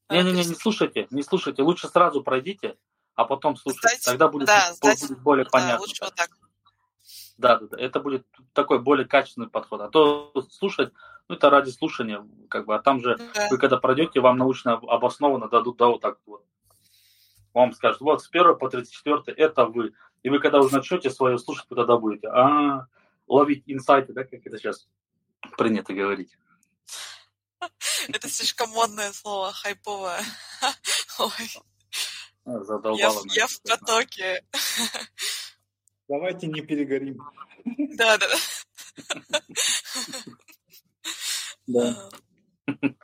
Не-не-не, 0.08 0.44
не 0.44 0.54
слушайте, 0.54 1.06
не 1.10 1.22
слушайте, 1.22 1.62
лучше 1.62 1.88
сразу 1.88 2.22
пройдите, 2.22 2.76
а 3.14 3.24
потом 3.24 3.56
слушайте, 3.56 3.98
тогда 4.04 4.28
будет, 4.28 4.46
да, 4.46 4.74
будет 4.80 5.20
более 5.20 5.46
понятно. 5.46 5.80
лучше 5.80 6.04
вот 6.04 6.14
так. 6.14 6.30
Да, 7.42 7.58
да, 7.58 7.66
да, 7.66 7.76
это 7.76 7.98
будет 7.98 8.24
такой 8.52 8.78
более 8.78 9.06
качественный 9.06 9.48
подход. 9.48 9.80
А 9.80 9.88
то 9.88 10.32
слушать, 10.48 10.92
ну 11.28 11.34
это 11.34 11.50
ради 11.50 11.70
слушания, 11.70 12.24
как 12.48 12.66
бы, 12.66 12.74
а 12.76 12.78
там 12.78 13.00
же 13.00 13.18
да. 13.34 13.48
вы 13.50 13.58
когда 13.58 13.78
пройдете, 13.78 14.20
вам 14.20 14.38
научно 14.38 14.74
обоснованно 14.74 15.48
дадут, 15.48 15.76
да, 15.76 15.88
вот 15.88 16.00
так 16.00 16.18
вот. 16.24 16.44
Вам 17.52 17.72
скажут, 17.72 18.00
вот 18.00 18.22
с 18.22 18.28
1 18.30 18.56
по 18.58 18.70
34 18.70 19.36
это 19.36 19.66
вы. 19.66 19.92
И 20.22 20.30
вы 20.30 20.38
когда 20.38 20.60
уже 20.60 20.74
начнете 20.74 21.10
свое 21.10 21.36
слушать, 21.36 21.66
вы 21.68 21.76
тогда 21.76 21.96
будете 21.98 22.28
а, 22.28 22.86
ловить 23.26 23.64
инсайты, 23.66 24.12
да, 24.12 24.22
как 24.22 24.46
это 24.46 24.56
сейчас 24.56 24.86
принято 25.58 25.92
говорить. 25.92 26.38
Это 28.08 28.28
слишком 28.28 28.70
модное 28.70 29.12
слово, 29.12 29.52
хайповое. 29.52 30.20
Ой. 31.18 31.50
Задолбало. 32.44 33.24
Я, 33.26 33.42
я 33.42 33.46
в 33.48 33.62
потоке. 33.62 34.44
Давайте 36.12 36.46
не 36.46 36.60
перегорим. 36.60 37.22
Да, 37.96 38.18
да. 38.18 38.26
Да. 41.66 42.10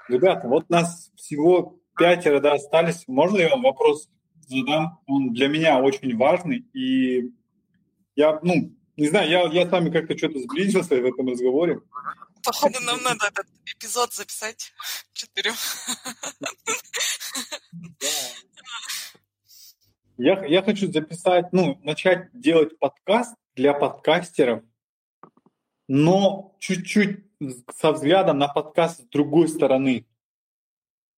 Ребята, 0.09 0.47
вот 0.47 0.69
нас 0.69 1.11
всего 1.17 1.81
пятеро 1.97 2.41
да, 2.41 2.53
остались. 2.53 3.09
Можно 3.09 3.39
я 3.39 3.49
вам 3.49 3.63
вопрос 3.63 4.11
задам? 4.47 5.01
Он 5.07 5.33
для 5.33 5.49
меня 5.49 5.79
очень 5.79 6.15
важный. 6.19 6.67
И 6.75 7.33
я, 8.15 8.39
ну, 8.43 8.77
не 8.99 9.09
знаю, 9.09 9.31
я, 9.31 9.47
я 9.53 9.67
с 9.67 9.71
вами 9.71 9.89
как-то 9.89 10.15
что-то 10.19 10.41
сблизился 10.41 10.97
в 10.97 11.05
этом 11.07 11.29
разговоре. 11.29 11.81
Походу, 12.45 12.79
нам 12.81 13.03
надо 13.03 13.29
этот 13.29 13.47
эпизод 13.65 14.13
записать 14.13 14.75
четырем. 15.15 15.55
Я, 20.19 20.45
я 20.45 20.63
хочу 20.63 20.91
записать, 20.93 21.53
ну, 21.53 21.79
начать 21.83 22.29
делать 22.33 22.79
подкаст 22.79 23.35
для 23.55 23.73
подкастеров 23.73 24.63
но 25.89 26.55
чуть-чуть 26.59 27.21
со 27.75 27.93
взглядом 27.93 28.39
на 28.39 28.49
подкаст 28.49 29.01
с 29.01 29.09
другой 29.09 29.49
стороны. 29.49 30.07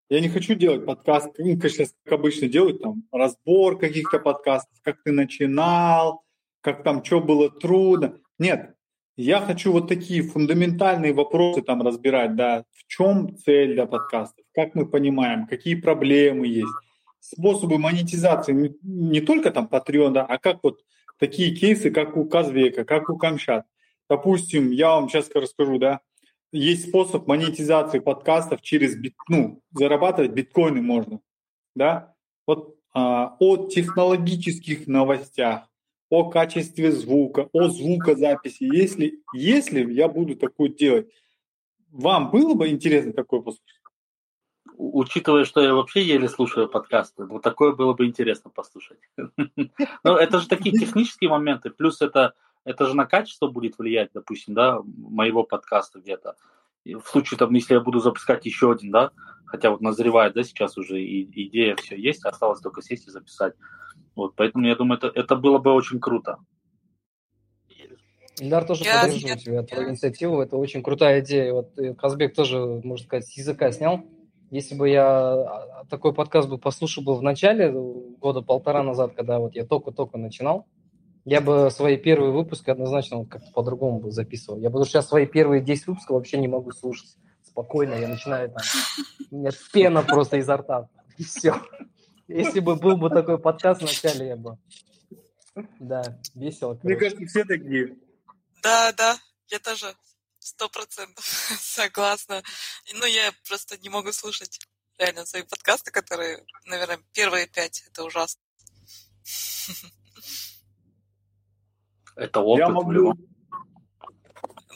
Я 0.08 0.20
не 0.20 0.28
хочу 0.28 0.54
делать 0.54 0.86
подкаст, 0.86 1.26
ну, 1.38 1.58
конечно, 1.58 1.84
как 2.04 2.12
обычно 2.14 2.48
делают, 2.48 2.82
там, 2.82 3.04
разбор 3.12 3.78
каких-то 3.78 4.18
подкастов, 4.18 4.78
как 4.82 5.02
ты 5.02 5.12
начинал, 5.12 6.24
как 6.62 6.82
там, 6.82 7.04
что 7.04 7.20
было 7.20 7.50
трудно. 7.50 8.18
Нет, 8.38 8.74
я 9.16 9.40
хочу 9.40 9.72
вот 9.72 9.88
такие 9.88 10.22
фундаментальные 10.22 11.12
вопросы 11.12 11.62
там 11.62 11.82
разбирать, 11.82 12.34
да, 12.36 12.64
в 12.72 12.86
чем 12.86 13.36
цель 13.36 13.74
для 13.74 13.86
подкастов, 13.86 14.44
как 14.52 14.74
мы 14.74 14.86
понимаем, 14.86 15.46
какие 15.46 15.74
проблемы 15.74 16.46
есть, 16.46 16.72
способы 17.20 17.78
монетизации, 17.78 18.76
не, 18.82 19.20
только 19.20 19.50
там 19.50 19.68
да, 19.68 20.24
а 20.24 20.38
как 20.38 20.58
вот 20.62 20.80
такие 21.18 21.54
кейсы, 21.54 21.90
как 21.90 22.16
у 22.16 22.24
Казвека, 22.24 22.84
как 22.84 23.10
у 23.10 23.16
Камшат. 23.16 23.66
Допустим, 24.08 24.70
я 24.70 24.90
вам 24.90 25.08
сейчас 25.08 25.30
расскажу, 25.34 25.78
да, 25.78 26.00
есть 26.52 26.88
способ 26.88 27.28
монетизации 27.28 28.00
подкастов 28.00 28.60
через 28.62 28.96
бит, 28.96 29.14
ну, 29.28 29.62
зарабатывать 29.72 30.32
биткоины 30.32 30.82
можно, 30.82 31.20
да. 31.76 32.14
Вот 32.46 32.76
а, 32.92 33.36
о 33.38 33.68
технологических 33.68 34.88
новостях, 34.88 35.68
о 36.08 36.28
качестве 36.28 36.90
звука, 36.90 37.48
о 37.52 37.68
звукозаписи. 37.68 38.64
Если, 38.64 39.22
если 39.32 39.92
я 39.92 40.08
буду 40.08 40.34
такое 40.34 40.70
делать, 40.70 41.08
вам 41.88 42.30
было 42.30 42.54
бы 42.54 42.68
интересно 42.68 43.12
такое 43.12 43.40
послушать? 43.40 43.79
Учитывая, 44.82 45.44
что 45.44 45.60
я 45.60 45.74
вообще 45.74 46.02
еле 46.02 46.26
слушаю 46.26 46.66
подкасты, 46.66 47.26
вот 47.26 47.42
такое 47.42 47.74
было 47.74 47.92
бы 47.92 48.06
интересно 48.06 48.50
послушать. 48.50 48.98
Но 50.04 50.16
это 50.16 50.40
же 50.40 50.48
такие 50.48 50.74
технические 50.74 51.28
моменты, 51.28 51.68
плюс 51.68 52.00
это, 52.00 52.32
это 52.64 52.86
же 52.86 52.96
на 52.96 53.04
качество 53.04 53.48
будет 53.48 53.78
влиять, 53.78 54.08
допустим, 54.14 54.54
да, 54.54 54.80
моего 54.96 55.42
подкаста 55.42 56.00
где-то. 56.00 56.36
В 56.86 57.02
случае, 57.04 57.36
там, 57.36 57.52
если 57.52 57.74
я 57.74 57.80
буду 57.80 58.00
запускать 58.00 58.46
еще 58.46 58.72
один, 58.72 58.90
да, 58.90 59.10
хотя 59.44 59.70
вот 59.70 59.82
назревает, 59.82 60.32
да, 60.32 60.44
сейчас 60.44 60.78
уже 60.78 60.98
и 61.02 61.24
идея 61.48 61.76
все 61.76 61.96
есть, 61.96 62.24
осталось 62.24 62.60
только 62.60 62.80
сесть 62.80 63.06
и 63.06 63.10
записать. 63.10 63.52
Вот, 64.16 64.34
поэтому 64.34 64.66
я 64.66 64.76
думаю, 64.76 64.96
это, 64.96 65.08
это 65.08 65.36
было 65.36 65.58
бы 65.58 65.74
очень 65.74 66.00
круто. 66.00 66.38
Ильдар 68.38 68.64
тоже 68.64 68.84
я, 68.84 69.02
поддерживаю 69.02 69.36
тебя, 69.36 69.62
твою 69.62 69.90
инициативу, 69.90 70.40
это 70.40 70.56
очень 70.56 70.82
крутая 70.82 71.20
идея. 71.20 71.52
Вот 71.52 71.78
э, 71.78 71.92
Казбек 71.92 72.34
тоже, 72.34 72.58
можно 72.82 73.04
сказать, 73.04 73.26
с 73.26 73.36
языка 73.36 73.70
снял. 73.72 74.06
Если 74.50 74.74
бы 74.74 74.88
я 74.88 75.06
а, 75.06 75.84
такой 75.88 76.12
подкаст 76.12 76.48
бы 76.48 76.58
послушал 76.58 77.04
бы 77.04 77.14
в 77.14 77.22
начале, 77.22 77.70
года 77.70 78.42
полтора 78.42 78.82
назад, 78.82 79.14
когда 79.14 79.38
вот 79.38 79.54
я 79.54 79.64
только-только 79.64 80.18
начинал, 80.18 80.66
я 81.24 81.40
бы 81.40 81.70
свои 81.70 81.96
первые 81.96 82.32
выпуски 82.32 82.70
однозначно 82.70 83.24
как-то 83.24 83.52
по-другому 83.52 84.00
бы 84.00 84.10
записывал. 84.10 84.58
Я 84.58 84.70
бы 84.70 84.84
сейчас 84.84 85.08
свои 85.08 85.26
первые 85.26 85.62
10 85.62 85.86
выпусков 85.86 86.16
вообще 86.16 86.38
не 86.38 86.48
могу 86.48 86.72
слушать 86.72 87.16
спокойно. 87.44 87.94
Я 87.94 88.08
начинаю 88.08 88.50
там, 88.50 88.62
у 89.30 89.36
меня 89.36 89.50
пена 89.72 90.02
просто 90.02 90.38
изо 90.38 90.56
рта. 90.56 90.88
И 91.16 91.22
все. 91.22 91.54
Если 92.26 92.60
бы 92.60 92.74
был 92.74 92.96
бы 92.96 93.10
такой 93.10 93.38
подкаст 93.38 93.82
вначале, 93.82 94.28
я 94.28 94.36
бы... 94.36 94.58
Да, 95.78 96.18
весело. 96.34 96.74
Короче. 96.74 96.86
Мне 96.86 96.96
кажется, 96.96 97.26
все 97.26 97.44
такие. 97.44 97.96
Да, 98.62 98.92
да, 98.96 99.16
я 99.48 99.58
тоже 99.58 99.86
сто 100.50 100.68
процентов 100.68 101.24
согласна. 101.60 102.42
Ну, 102.92 103.06
я 103.06 103.32
просто 103.48 103.78
не 103.78 103.88
могу 103.88 104.12
слушать 104.12 104.60
реально 104.98 105.24
свои 105.24 105.42
подкасты, 105.42 105.90
которые, 105.90 106.44
наверное, 106.66 107.00
первые 107.12 107.46
пять, 107.46 107.84
это 107.86 108.04
ужасно. 108.04 108.42
Это 112.16 112.40
опыт. 112.40 112.58
Я 112.58 112.68
могу... 112.68 113.14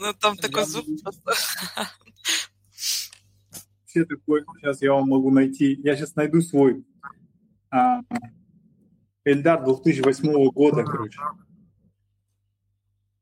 Ну, 0.01 0.15
там 0.15 0.37
такой 0.37 0.63
я 0.63 0.67
звук 0.67 0.87
просто. 1.03 1.33
Все 3.87 4.05
такой, 4.05 4.45
сейчас 4.57 4.83
я 4.83 4.93
вам 4.93 5.09
могу 5.09 5.31
найти, 5.31 5.75
я 5.85 5.95
сейчас 5.97 6.17
найду 6.17 6.41
свой 6.41 6.85
а, 7.71 8.01
Эльдар 9.25 9.63
2008 9.65 10.51
года, 10.51 10.83
короче. 10.83 11.21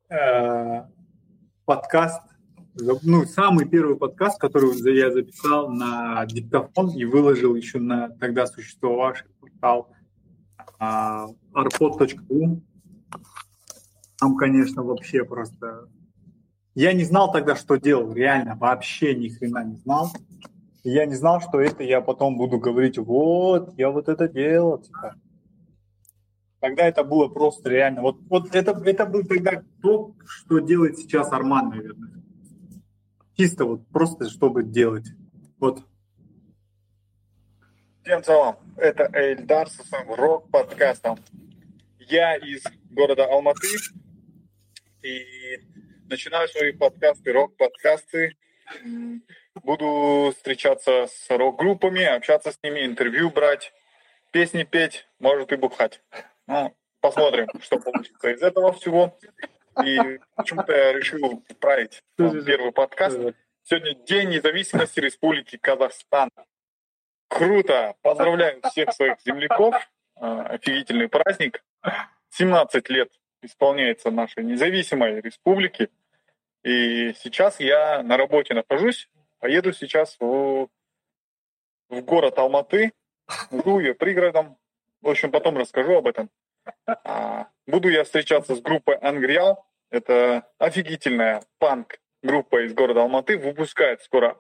А, 0.08 0.88
подкаст, 1.66 2.31
ну, 2.74 3.24
самый 3.26 3.68
первый 3.68 3.96
подкаст, 3.96 4.40
который 4.40 4.70
я 4.94 5.10
записал 5.10 5.70
на 5.70 6.24
диктофон 6.26 6.90
и 6.90 7.04
выложил 7.04 7.54
еще 7.54 7.78
на 7.78 8.10
тогда 8.20 8.46
существовавший 8.46 9.28
портал 9.40 9.90
а, 10.78 11.26
arpod.ru. 11.54 12.60
Там, 14.18 14.36
конечно, 14.36 14.82
вообще 14.82 15.24
просто... 15.24 15.88
Я 16.74 16.92
не 16.94 17.04
знал 17.04 17.30
тогда, 17.30 17.54
что 17.56 17.76
делал, 17.76 18.12
реально, 18.12 18.56
вообще 18.56 19.14
ни 19.14 19.28
хрена 19.28 19.64
не 19.64 19.76
знал 19.76 20.10
я 20.84 21.06
не 21.06 21.14
знал, 21.14 21.40
что 21.40 21.60
это 21.60 21.82
я 21.82 22.00
потом 22.00 22.36
буду 22.36 22.58
говорить, 22.58 22.98
вот, 22.98 23.72
я 23.78 23.90
вот 23.90 24.08
это 24.08 24.28
делал. 24.28 24.78
Типа. 24.78 25.14
Тогда 26.60 26.84
это 26.84 27.04
было 27.04 27.28
просто 27.28 27.68
реально. 27.70 28.02
Вот, 28.02 28.18
вот 28.28 28.54
это, 28.54 28.72
это 28.84 29.06
был 29.06 29.24
тогда 29.24 29.62
то, 29.80 30.14
что 30.26 30.58
делает 30.58 30.98
сейчас 30.98 31.32
Арман, 31.32 31.70
наверное. 31.70 32.21
Чисто 33.36 33.64
вот 33.64 33.86
просто, 33.88 34.28
чтобы 34.28 34.62
делать. 34.62 35.06
Вот. 35.58 35.82
Всем 38.02 38.22
салам. 38.24 38.58
Это 38.76 39.10
Эльдар 39.12 39.68
со 39.68 39.84
своим 39.84 40.12
рок-подкастом. 40.12 41.18
Я 41.98 42.36
из 42.36 42.64
города 42.90 43.24
Алматы 43.24 43.68
и 45.02 45.58
начинаю 46.08 46.48
свои 46.48 46.72
подкасты, 46.72 47.32
рок-подкасты 47.32 48.36
Буду 49.62 50.32
встречаться 50.36 51.06
с 51.06 51.26
рок-группами, 51.28 52.04
общаться 52.04 52.52
с 52.52 52.58
ними, 52.62 52.84
интервью 52.84 53.30
брать, 53.30 53.72
песни 54.30 54.64
петь, 54.64 55.06
может 55.18 55.52
и 55.52 55.56
бухать. 55.56 56.00
Ну, 56.46 56.74
посмотрим, 57.00 57.48
что 57.60 57.78
получится 57.78 58.30
из 58.30 58.42
этого 58.42 58.72
всего. 58.72 59.16
И 59.84 60.20
почему-то 60.34 60.72
я 60.72 60.92
решил 60.92 61.42
отправить 61.48 62.02
первый 62.16 62.72
подкаст. 62.72 63.18
Сегодня 63.62 63.94
День 63.94 64.30
независимости 64.30 65.00
Республики 65.00 65.56
Казахстан. 65.56 66.30
Круто! 67.28 67.94
Поздравляю 68.02 68.60
всех 68.70 68.92
своих 68.92 69.20
земляков. 69.24 69.74
А, 70.16 70.42
офигительный 70.42 71.08
праздник. 71.08 71.64
17 72.30 72.88
лет 72.90 73.12
исполняется 73.42 74.10
нашей 74.10 74.44
независимой 74.44 75.20
республики. 75.20 75.88
И 76.62 77.12
сейчас 77.14 77.58
я 77.60 78.02
на 78.02 78.16
работе 78.16 78.54
нахожусь, 78.54 79.08
Поеду 79.42 79.72
сейчас 79.72 80.16
в, 80.20 80.68
в 81.88 82.00
город 82.02 82.38
Алматы, 82.38 82.92
жду 83.50 83.80
ее 83.80 83.92
пригородом. 83.92 84.56
В 85.00 85.08
общем, 85.08 85.32
потом 85.32 85.58
расскажу 85.58 85.96
об 85.96 86.06
этом. 86.06 86.30
Буду 87.66 87.88
я 87.88 88.04
встречаться 88.04 88.54
с 88.54 88.60
группой 88.60 88.96
Ангриал. 88.96 89.66
Это 89.90 90.48
офигительная 90.58 91.42
панк-группа 91.58 92.64
из 92.64 92.74
города 92.74 93.02
Алматы. 93.02 93.38
Выпускает 93.38 94.02
скоро 94.02 94.36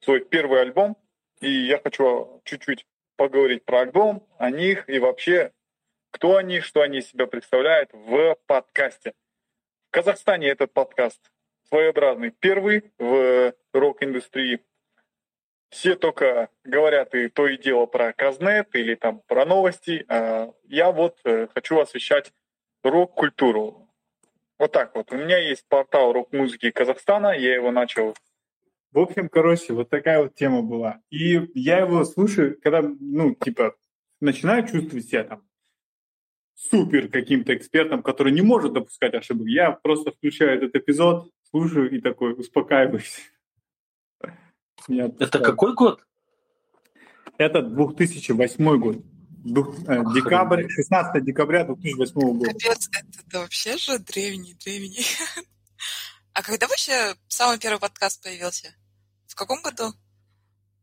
свой 0.00 0.24
первый 0.24 0.60
альбом. 0.60 0.96
И 1.40 1.50
я 1.50 1.78
хочу 1.78 2.40
чуть-чуть 2.44 2.86
поговорить 3.16 3.64
про 3.64 3.80
альбом, 3.80 4.26
о 4.38 4.50
них 4.50 4.88
и 4.88 4.98
вообще, 4.98 5.52
кто 6.10 6.36
они, 6.36 6.60
что 6.60 6.82
они 6.82 6.98
из 6.98 7.08
себя 7.08 7.26
представляют 7.26 7.90
в 7.92 8.36
подкасте. 8.46 9.12
В 9.88 9.90
Казахстане 9.90 10.48
этот 10.48 10.72
подкаст 10.72 11.20
своеобразный 11.68 12.30
первый 12.30 12.92
в 12.98 13.52
рок-индустрии. 13.72 14.60
Все 15.70 15.96
только 15.96 16.48
говорят 16.64 17.14
и 17.14 17.28
то 17.28 17.46
и 17.46 17.58
дело 17.58 17.86
про 17.86 18.12
Казнет 18.12 18.68
или 18.74 18.94
там 18.94 19.22
про 19.26 19.44
новости. 19.44 20.04
А 20.08 20.52
я 20.64 20.90
вот 20.92 21.18
э, 21.24 21.48
хочу 21.54 21.78
освещать 21.78 22.32
рок-культуру. 22.82 23.88
Вот 24.58 24.72
так 24.72 24.94
вот. 24.94 25.12
У 25.12 25.16
меня 25.16 25.38
есть 25.38 25.66
портал 25.68 26.12
рок-музыки 26.12 26.70
Казахстана, 26.70 27.28
я 27.28 27.54
его 27.54 27.70
начал 27.70 28.14
в 28.92 28.98
общем, 29.00 29.28
короче, 29.28 29.74
вот 29.74 29.90
такая 29.90 30.22
вот 30.22 30.34
тема 30.34 30.62
была. 30.62 31.00
И 31.10 31.50
я 31.54 31.80
его 31.80 32.04
слушаю, 32.04 32.58
когда, 32.62 32.82
ну, 32.82 33.34
типа, 33.34 33.76
начинаю 34.20 34.66
чувствовать 34.66 35.06
себя 35.06 35.24
там 35.24 35.42
супер 36.54 37.08
каким-то 37.08 37.54
экспертом, 37.54 38.02
который 38.02 38.32
не 38.32 38.40
может 38.40 38.72
допускать 38.72 39.14
ошибок. 39.14 39.46
Я 39.46 39.72
просто 39.72 40.10
включаю 40.10 40.56
этот 40.56 40.74
эпизод, 40.74 41.30
слушаю 41.50 41.90
и 41.90 42.00
такой 42.00 42.32
успокаиваюсь. 42.32 43.30
Это 44.86 45.38
какой 45.38 45.74
год? 45.74 46.04
Это 47.38 47.62
2008 47.62 48.78
год. 48.78 48.96
Э, 49.86 50.02
декабрь, 50.14 50.68
16 50.68 51.24
декабря 51.24 51.64
2008 51.64 52.14
года. 52.14 52.50
Капец, 52.52 52.90
это 53.26 53.40
вообще 53.40 53.76
же 53.76 53.98
древний, 53.98 54.54
древний. 54.64 55.04
А 56.34 56.42
когда 56.42 56.68
вообще 56.68 57.14
самый 57.26 57.58
первый 57.58 57.80
подкаст 57.80 58.22
появился? 58.22 58.68
В 59.26 59.34
каком 59.34 59.60
году? 59.60 59.92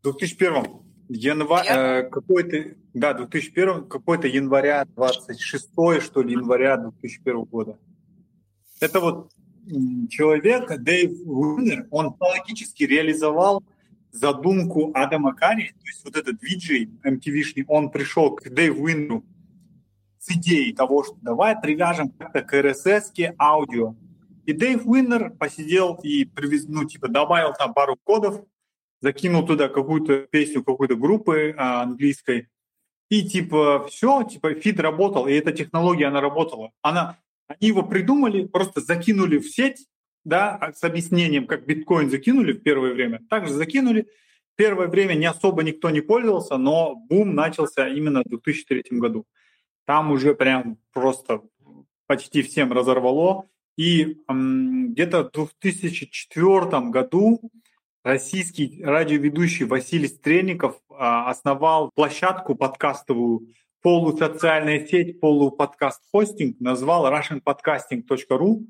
В 0.02 0.04
2001. 0.04 0.66
Январь, 1.08 1.68
э, 1.70 2.10
какой-то, 2.10 2.76
да, 2.94 3.14
2001, 3.14 3.88
какой-то 3.88 4.28
января 4.28 4.84
26 4.84 5.70
что 6.02 6.22
ли, 6.22 6.34
января 6.34 6.76
2001 6.76 7.44
года. 7.44 7.80
Это 8.82 9.00
вот 9.00 9.32
человек, 10.10 10.78
Дэйв 10.78 11.12
Уиннер, 11.26 11.88
он 11.90 12.16
логически 12.20 12.84
реализовал 12.84 13.64
задумку 14.16 14.92
Адама 14.94 15.34
Карри, 15.34 15.74
то 15.80 15.88
есть 15.88 16.04
вот 16.04 16.16
этот 16.16 16.42
виджей 16.42 16.90
MTV-шный, 17.04 17.66
он 17.68 17.90
пришел 17.92 18.36
к 18.36 18.50
Дэйву 18.50 18.84
Уиннеру 18.84 19.26
с 20.20 20.30
идеей 20.32 20.74
того, 20.74 21.04
что 21.04 21.16
давай 21.22 21.60
привяжем 21.60 22.10
как-то 22.10 22.42
к 22.42 22.54
RSS 22.54 23.36
аудио. 23.40 23.96
И 24.46 24.54
Дэйв 24.54 24.86
Уиннер 24.86 25.32
посидел 25.32 26.00
и 26.04 26.26
привез, 26.26 26.66
ну, 26.68 26.86
типа, 26.86 27.08
добавил 27.08 27.54
там 27.54 27.74
пару 27.74 27.98
кодов, 28.04 28.44
закинул 29.02 29.46
туда 29.46 29.70
какую-то 29.70 30.28
песню 30.32 30.64
какой-то 30.64 30.96
группы 30.96 31.54
а, 31.58 31.84
английской, 31.84 32.50
и 33.10 33.28
типа 33.28 33.86
все, 33.88 34.24
типа 34.24 34.56
фид 34.56 34.80
работал, 34.80 35.28
и 35.28 35.34
эта 35.34 35.52
технология, 35.52 36.08
она 36.08 36.22
работала. 36.22 36.72
Она, 36.82 37.18
они 37.48 37.68
его 37.70 37.84
придумали, 37.84 38.46
просто 38.46 38.82
закинули 38.82 39.38
в 39.38 39.48
сеть, 39.48 39.88
да, 40.26 40.56
а, 40.56 40.73
с 40.73 40.84
объяснением, 40.84 41.47
как 41.47 41.65
биткоин 41.65 42.10
закинули 42.10 42.52
в 42.52 42.64
первое 42.64 42.93
время, 42.93 43.22
также 43.30 43.53
закинули. 43.53 44.07
Первое 44.56 44.88
время 44.88 45.14
не 45.14 45.26
особо 45.26 45.64
никто 45.64 45.89
не 45.89 46.02
пользовался, 46.02 46.57
но 46.57 46.95
бум 46.95 47.35
начался 47.35 47.88
именно 47.88 48.22
в 48.26 48.30
2003 48.30 48.84
году. 48.99 49.26
Там 49.85 50.11
уже 50.11 50.34
прям 50.34 50.77
просто 50.91 51.41
почти 52.07 52.41
всем 52.41 52.73
разорвало. 52.73 53.47
И 53.77 54.18
где-то 54.27 55.30
в 55.34 55.49
2004 55.61 56.89
году 56.89 57.41
российский 58.03 58.81
радиоведущий 58.84 59.65
Василий 59.65 60.07
Стрельников 60.07 60.80
а, 60.89 61.30
основал 61.30 61.91
площадку 61.93 62.56
подкастовую, 62.56 63.49
полусоциальная 63.81 64.88
сеть, 64.88 65.19
полуподкаст-хостинг, 65.19 66.60
назвал 66.60 67.11
russianpodcasting.ru. 67.11 68.65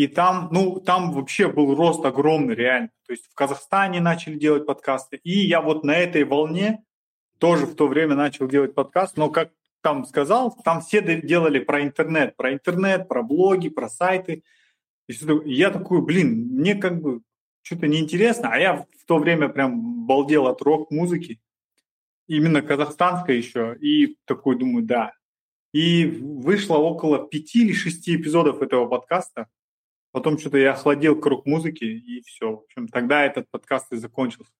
И 0.00 0.06
там, 0.06 0.48
ну, 0.50 0.80
там 0.80 1.12
вообще 1.12 1.52
был 1.52 1.74
рост 1.74 2.02
огромный, 2.06 2.54
реально. 2.54 2.88
То 3.06 3.12
есть 3.12 3.26
в 3.26 3.34
Казахстане 3.34 4.00
начали 4.00 4.38
делать 4.38 4.64
подкасты. 4.64 5.20
И 5.24 5.40
я 5.40 5.60
вот 5.60 5.84
на 5.84 5.94
этой 5.94 6.24
волне 6.24 6.82
тоже 7.36 7.66
в 7.66 7.74
то 7.74 7.86
время 7.86 8.14
начал 8.14 8.48
делать 8.48 8.74
подкаст. 8.74 9.18
Но, 9.18 9.28
как 9.28 9.52
там 9.82 10.06
сказал, 10.06 10.56
там 10.64 10.80
все 10.80 11.02
делали 11.20 11.58
про 11.58 11.82
интернет, 11.82 12.34
про 12.34 12.54
интернет, 12.54 13.08
про 13.08 13.22
блоги, 13.22 13.68
про 13.68 13.90
сайты. 13.90 14.42
И 15.06 15.14
я 15.44 15.70
такой, 15.70 16.00
блин, 16.00 16.48
мне 16.50 16.76
как 16.76 17.02
бы 17.02 17.20
что-то 17.60 17.86
неинтересно, 17.86 18.48
а 18.50 18.58
я 18.58 18.76
в 18.76 19.04
то 19.06 19.18
время 19.18 19.50
прям 19.50 20.06
балдел 20.06 20.46
от 20.46 20.62
рок-музыки, 20.62 21.42
именно 22.26 22.62
казахстанской 22.62 23.36
еще, 23.36 23.76
и 23.78 24.16
такой 24.24 24.58
думаю, 24.58 24.82
да. 24.82 25.12
И 25.74 26.06
вышло 26.06 26.78
около 26.78 27.28
пяти 27.28 27.66
или 27.66 27.74
шести 27.74 28.16
эпизодов 28.16 28.62
этого 28.62 28.86
подкаста, 28.86 29.48
потом 30.12 30.38
что-то 30.38 30.58
я 30.58 30.72
охладел 30.72 31.18
к 31.20 31.26
рок-музыке, 31.26 31.86
и 31.86 32.22
все. 32.22 32.56
В 32.56 32.62
общем, 32.64 32.88
тогда 32.88 33.24
этот 33.24 33.50
подкаст 33.50 33.92
и 33.92 33.96
закончился. 33.96 34.52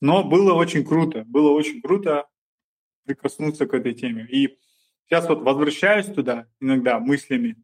Но 0.00 0.24
было 0.24 0.54
очень 0.54 0.84
круто, 0.84 1.24
было 1.24 1.50
очень 1.50 1.80
круто 1.80 2.28
прикоснуться 3.04 3.66
к 3.66 3.74
этой 3.74 3.94
теме. 3.94 4.26
И 4.28 4.58
сейчас 5.06 5.28
вот 5.28 5.42
возвращаюсь 5.42 6.06
туда 6.06 6.46
иногда 6.60 6.98
мыслями 6.98 7.56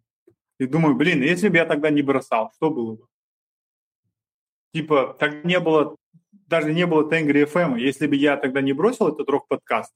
и 0.59 0.67
думаю, 0.67 0.95
блин, 0.95 1.23
если 1.23 1.49
бы 1.49 1.57
я 1.57 1.65
тогда 1.65 1.91
не 1.91 2.03
бросал, 2.03 2.53
что 2.55 2.71
было 2.71 2.97
бы? 2.97 3.07
Типа, 4.73 5.17
так 5.19 5.45
не 5.45 5.59
было, 5.59 5.97
даже 6.31 6.73
не 6.73 6.87
было 6.87 7.09
Тенгри 7.09 7.45
FM. 7.45 7.79
Если 7.79 8.07
бы 8.07 8.15
я 8.17 8.37
тогда 8.37 8.61
не 8.61 8.73
бросил 8.73 9.09
этот 9.09 9.29
рок-подкаст, 9.29 9.93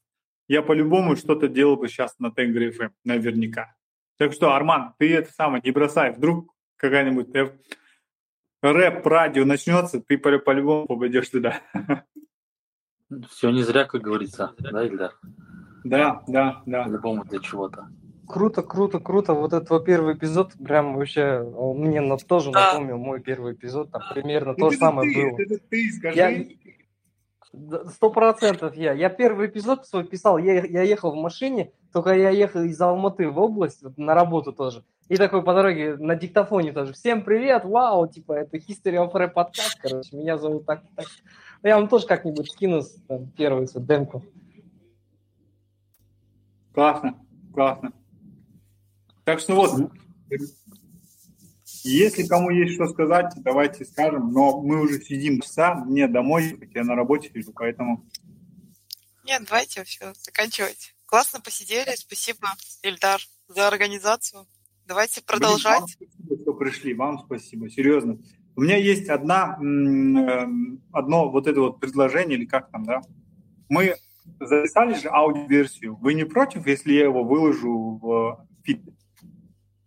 я 0.48 0.62
по-любому 0.62 1.16
что-то 1.16 1.48
делал 1.48 1.76
бы 1.76 1.88
сейчас 1.88 2.18
на 2.18 2.30
Тенгри 2.30 2.70
FM, 2.70 2.90
наверняка. 3.04 3.74
Так 4.16 4.32
что, 4.32 4.54
Арман, 4.54 4.94
ты 4.98 5.14
это 5.14 5.32
самое 5.32 5.62
не 5.64 5.70
бросай. 5.70 6.12
Вдруг 6.12 6.53
какая-нибудь 6.76 7.28
рэп-радио 8.62 9.44
начнется, 9.44 10.00
ты 10.00 10.18
по-любому 10.18 10.86
попадешь 10.86 11.28
туда. 11.28 11.60
Все 13.30 13.50
не 13.50 13.62
зря, 13.62 13.84
как 13.84 14.00
говорится, 14.00 14.54
да, 14.58 14.84
Ильдар? 14.84 15.18
Да, 15.84 16.22
да, 16.26 16.62
да. 16.64 16.84
По-любому 16.84 17.24
для 17.24 17.40
чего-то. 17.40 17.88
Круто, 18.26 18.62
круто, 18.62 19.00
круто. 19.00 19.34
Вот 19.34 19.52
этот 19.52 19.84
первый 19.84 20.14
эпизод 20.14 20.54
прям 20.54 20.96
вообще 20.96 21.42
мне 21.42 22.00
на, 22.00 22.16
тоже 22.16 22.50
да. 22.52 22.72
напомнил 22.72 22.96
мой 22.96 23.20
первый 23.20 23.52
эпизод. 23.52 23.90
Там 23.90 24.02
примерно 24.12 24.54
ну, 24.56 24.64
то 24.66 24.70
же 24.70 24.78
самое 24.78 25.12
ты, 25.12 25.20
было. 25.20 25.40
Это 25.40 25.58
ты, 25.68 25.92
скажи. 25.92 26.58
Сто 27.92 28.10
процентов 28.10 28.74
я. 28.76 28.92
Я 28.92 29.10
первый 29.10 29.48
эпизод 29.48 29.86
свой 29.86 30.04
писал, 30.04 30.38
я, 30.38 30.64
я 30.64 30.82
ехал 30.82 31.12
в 31.12 31.22
машине, 31.22 31.72
только 31.92 32.14
я 32.14 32.30
ехал 32.30 32.62
из 32.62 32.80
Алматы 32.80 33.28
в 33.28 33.38
область, 33.38 33.82
вот, 33.82 33.96
на 33.98 34.14
работу 34.14 34.52
тоже. 34.52 34.84
И 35.08 35.16
такой 35.16 35.42
по 35.42 35.52
дороге 35.52 35.96
на 35.96 36.16
диктофоне 36.16 36.72
тоже. 36.72 36.94
Всем 36.94 37.22
привет, 37.22 37.64
вау, 37.64 38.08
типа, 38.08 38.32
это 38.32 38.56
History 38.56 38.94
of 38.94 39.12
Rap 39.12 39.30
подкаст, 39.30 39.78
короче, 39.78 40.16
меня 40.16 40.38
зовут 40.38 40.64
так, 40.64 40.82
так. 40.96 41.06
Я 41.62 41.76
вам 41.76 41.88
тоже 41.88 42.06
как-нибудь 42.06 42.50
скину 42.50 42.82
там, 43.06 43.30
первую 43.32 43.68
демку. 43.74 44.24
Классно, 46.72 47.22
классно. 47.52 47.92
Так 49.24 49.40
что 49.40 49.54
вот, 49.54 49.92
если 51.82 52.26
кому 52.26 52.48
есть 52.48 52.74
что 52.74 52.86
сказать, 52.88 53.34
давайте 53.36 53.84
скажем, 53.84 54.32
но 54.32 54.62
мы 54.62 54.80
уже 54.80 55.02
сидим 55.02 55.42
часа, 55.42 55.74
мне 55.74 56.08
домой, 56.08 56.58
я 56.74 56.82
на 56.82 56.94
работе 56.94 57.30
сижу, 57.30 57.52
поэтому... 57.52 58.06
Нет, 59.24 59.42
давайте 59.46 59.84
все, 59.84 60.14
заканчивать. 60.14 60.94
Классно 61.04 61.42
посидели, 61.42 61.94
спасибо, 61.94 62.48
Ильдар, 62.82 63.20
за 63.48 63.68
организацию. 63.68 64.46
Давайте 64.86 65.22
продолжать. 65.22 65.96
Блин, 65.98 66.08
вам 66.08 66.18
спасибо, 66.18 66.42
что 66.42 66.54
пришли, 66.54 66.94
вам 66.94 67.18
спасибо, 67.18 67.70
серьезно. 67.70 68.18
У 68.56 68.60
меня 68.60 68.76
есть 68.76 69.08
одна, 69.08 69.58
э, 69.60 70.46
одно 70.92 71.30
вот 71.30 71.46
это 71.46 71.60
вот 71.60 71.80
предложение, 71.80 72.38
или 72.38 72.46
как 72.46 72.70
там, 72.70 72.84
да? 72.84 73.00
Мы 73.68 73.94
записали 74.40 74.94
же 74.94 75.08
аудиоверсию. 75.08 75.96
Вы 75.96 76.14
не 76.14 76.24
против, 76.24 76.66
если 76.66 76.92
я 76.92 77.04
его 77.04 77.24
выложу 77.24 77.98
в 78.00 78.46
feed? 78.62 78.82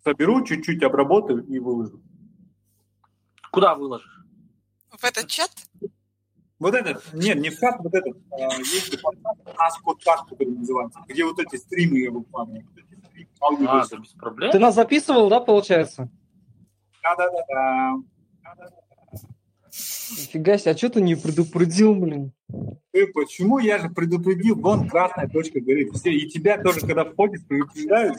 соберу, 0.08 0.44
чуть-чуть 0.46 0.84
обработаю 0.84 1.46
и 1.46 1.60
выложу. 1.60 2.02
Куда 3.52 3.76
выложишь? 3.76 4.24
В 4.92 5.04
этот 5.04 5.28
чат? 5.28 5.52
Вот 6.60 6.74
этот, 6.74 7.04
нет, 7.14 7.38
не 7.38 7.50
в 7.50 7.60
чат, 7.60 7.76
вот 7.80 7.94
этот, 7.94 8.18
а, 8.32 8.58
есть 8.58 9.02
подкаст, 9.84 10.30
который 10.30 10.56
называется, 10.56 11.00
где 11.08 11.24
вот 11.24 11.40
эти 11.40 11.58
стримы 11.58 12.00
я 12.00 12.12
выкладываю. 12.12 12.66
А, 13.42 13.86
да, 13.88 13.98
без 13.98 14.10
проблем. 14.14 14.52
Ты 14.52 14.60
нас 14.60 14.76
записывал, 14.76 15.30
да, 15.30 15.40
получается? 15.40 16.10
Да-да-да. 17.04 17.96
Нифига 20.12 20.58
себе, 20.58 20.72
а 20.72 20.78
что 20.78 20.90
ты 20.90 21.02
не 21.02 21.16
предупредил, 21.16 21.94
блин? 21.96 22.32
Ты 22.92 23.08
почему? 23.08 23.60
Я 23.60 23.78
же 23.80 23.90
предупредил, 23.90 24.56
вон 24.60 24.90
красная 24.90 25.28
точка 25.28 25.60
горит. 25.60 25.94
Все, 25.94 26.12
и 26.12 26.28
тебя 26.30 26.58
тоже, 26.58 26.82
когда 26.82 27.06
входишь, 27.06 27.46
предупреждают. 27.46 28.18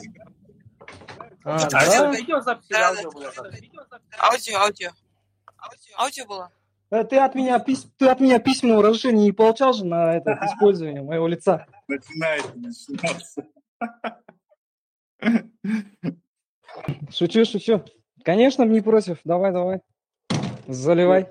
А, 1.43 1.55
а 1.55 1.69
да? 1.69 2.11
видео 2.11 2.41
запись 2.41 2.71
аудио 2.71 3.11
было? 3.11 3.31
Аудио, 4.19 4.57
аудио. 4.59 4.89
Аудио 5.97 6.25
было. 6.25 6.51
Э, 6.91 7.03
ты 7.03 7.17
от 7.17 7.35
меня, 7.35 7.59
пись... 7.59 7.87
ты 7.97 8.07
от 8.07 8.19
меня 8.19 8.39
письменного 8.39 8.83
разрешения 8.83 9.25
не 9.25 9.31
получал 9.31 9.73
же 9.73 9.85
на 9.85 10.15
это 10.15 10.39
использование 10.45 11.01
моего 11.01 11.27
лица? 11.27 11.65
Начинается, 11.87 12.51
начинается. 12.55 13.45
Шучу, 17.11 17.45
шучу. 17.45 17.83
Конечно, 18.23 18.63
не 18.63 18.81
против. 18.81 19.17
Давай, 19.23 19.51
давай. 19.51 19.81
Заливай. 20.67 21.29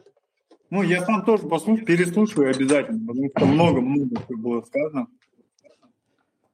Ну, 0.71 0.83
я 0.83 1.03
сам 1.05 1.25
тоже 1.25 1.47
послушаю, 1.49 1.87
переслушаю 1.87 2.51
обязательно, 2.51 3.07
потому 3.07 3.31
что 3.31 3.47
много-много 3.47 4.21
было 4.29 4.63
сказано. 4.63 5.07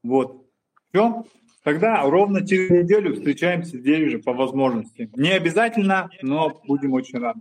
Вот. 0.02 0.46
Все. 0.90 1.24
Тогда 1.64 2.02
ровно 2.02 2.46
через 2.46 2.70
неделю 2.70 3.14
встречаемся 3.14 3.78
здесь 3.78 4.10
же 4.10 4.18
по 4.18 4.34
возможности. 4.34 5.10
Не 5.16 5.30
обязательно, 5.30 6.10
но 6.20 6.60
будем 6.66 6.92
очень 6.92 7.18
рады. 7.18 7.40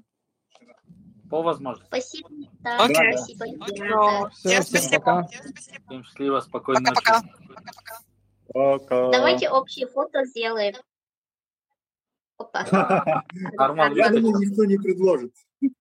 По 1.30 1.42
возможности. 1.42 1.88
Спасибо. 1.88 2.30
Да, 2.62 2.88
okay. 2.88 3.14
спасибо. 3.18 3.46
Okay. 3.46 4.30
Все, 4.32 4.62
всем, 4.62 4.82
всем 4.82 5.02
пока. 5.02 5.28
Всем 5.28 6.04
счастливо, 6.06 6.40
спокойной 6.40 6.86
пока, 6.94 7.20
ночи. 7.20 7.34
Пока. 7.50 7.64
Пока. 7.66 8.13
Давайте 8.54 9.50
общие 9.50 9.88
фото 9.88 10.26
сделаем. 10.26 10.76
Опа. 12.38 12.64
Арман, 13.58 13.96
я 13.96 14.10
думаю, 14.10 14.40
никто 14.40 14.66
не 14.66 14.78
предложит. 14.78 15.34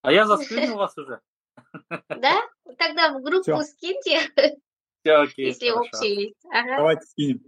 А 0.00 0.12
я 0.12 0.26
заскринил 0.26 0.76
вас 0.76 0.96
уже. 0.96 1.20
Да? 2.08 2.40
Тогда 2.78 3.12
в 3.12 3.22
группу 3.22 3.60
скиньте. 3.62 4.20
Все 5.02 5.14
окей. 5.14 5.46
Если 5.46 5.70
общие 5.70 6.26
есть. 6.28 6.46
Ага. 6.50 6.76
Давайте 6.76 7.02
скинем. 7.06 7.42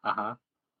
Ага. 0.00 0.38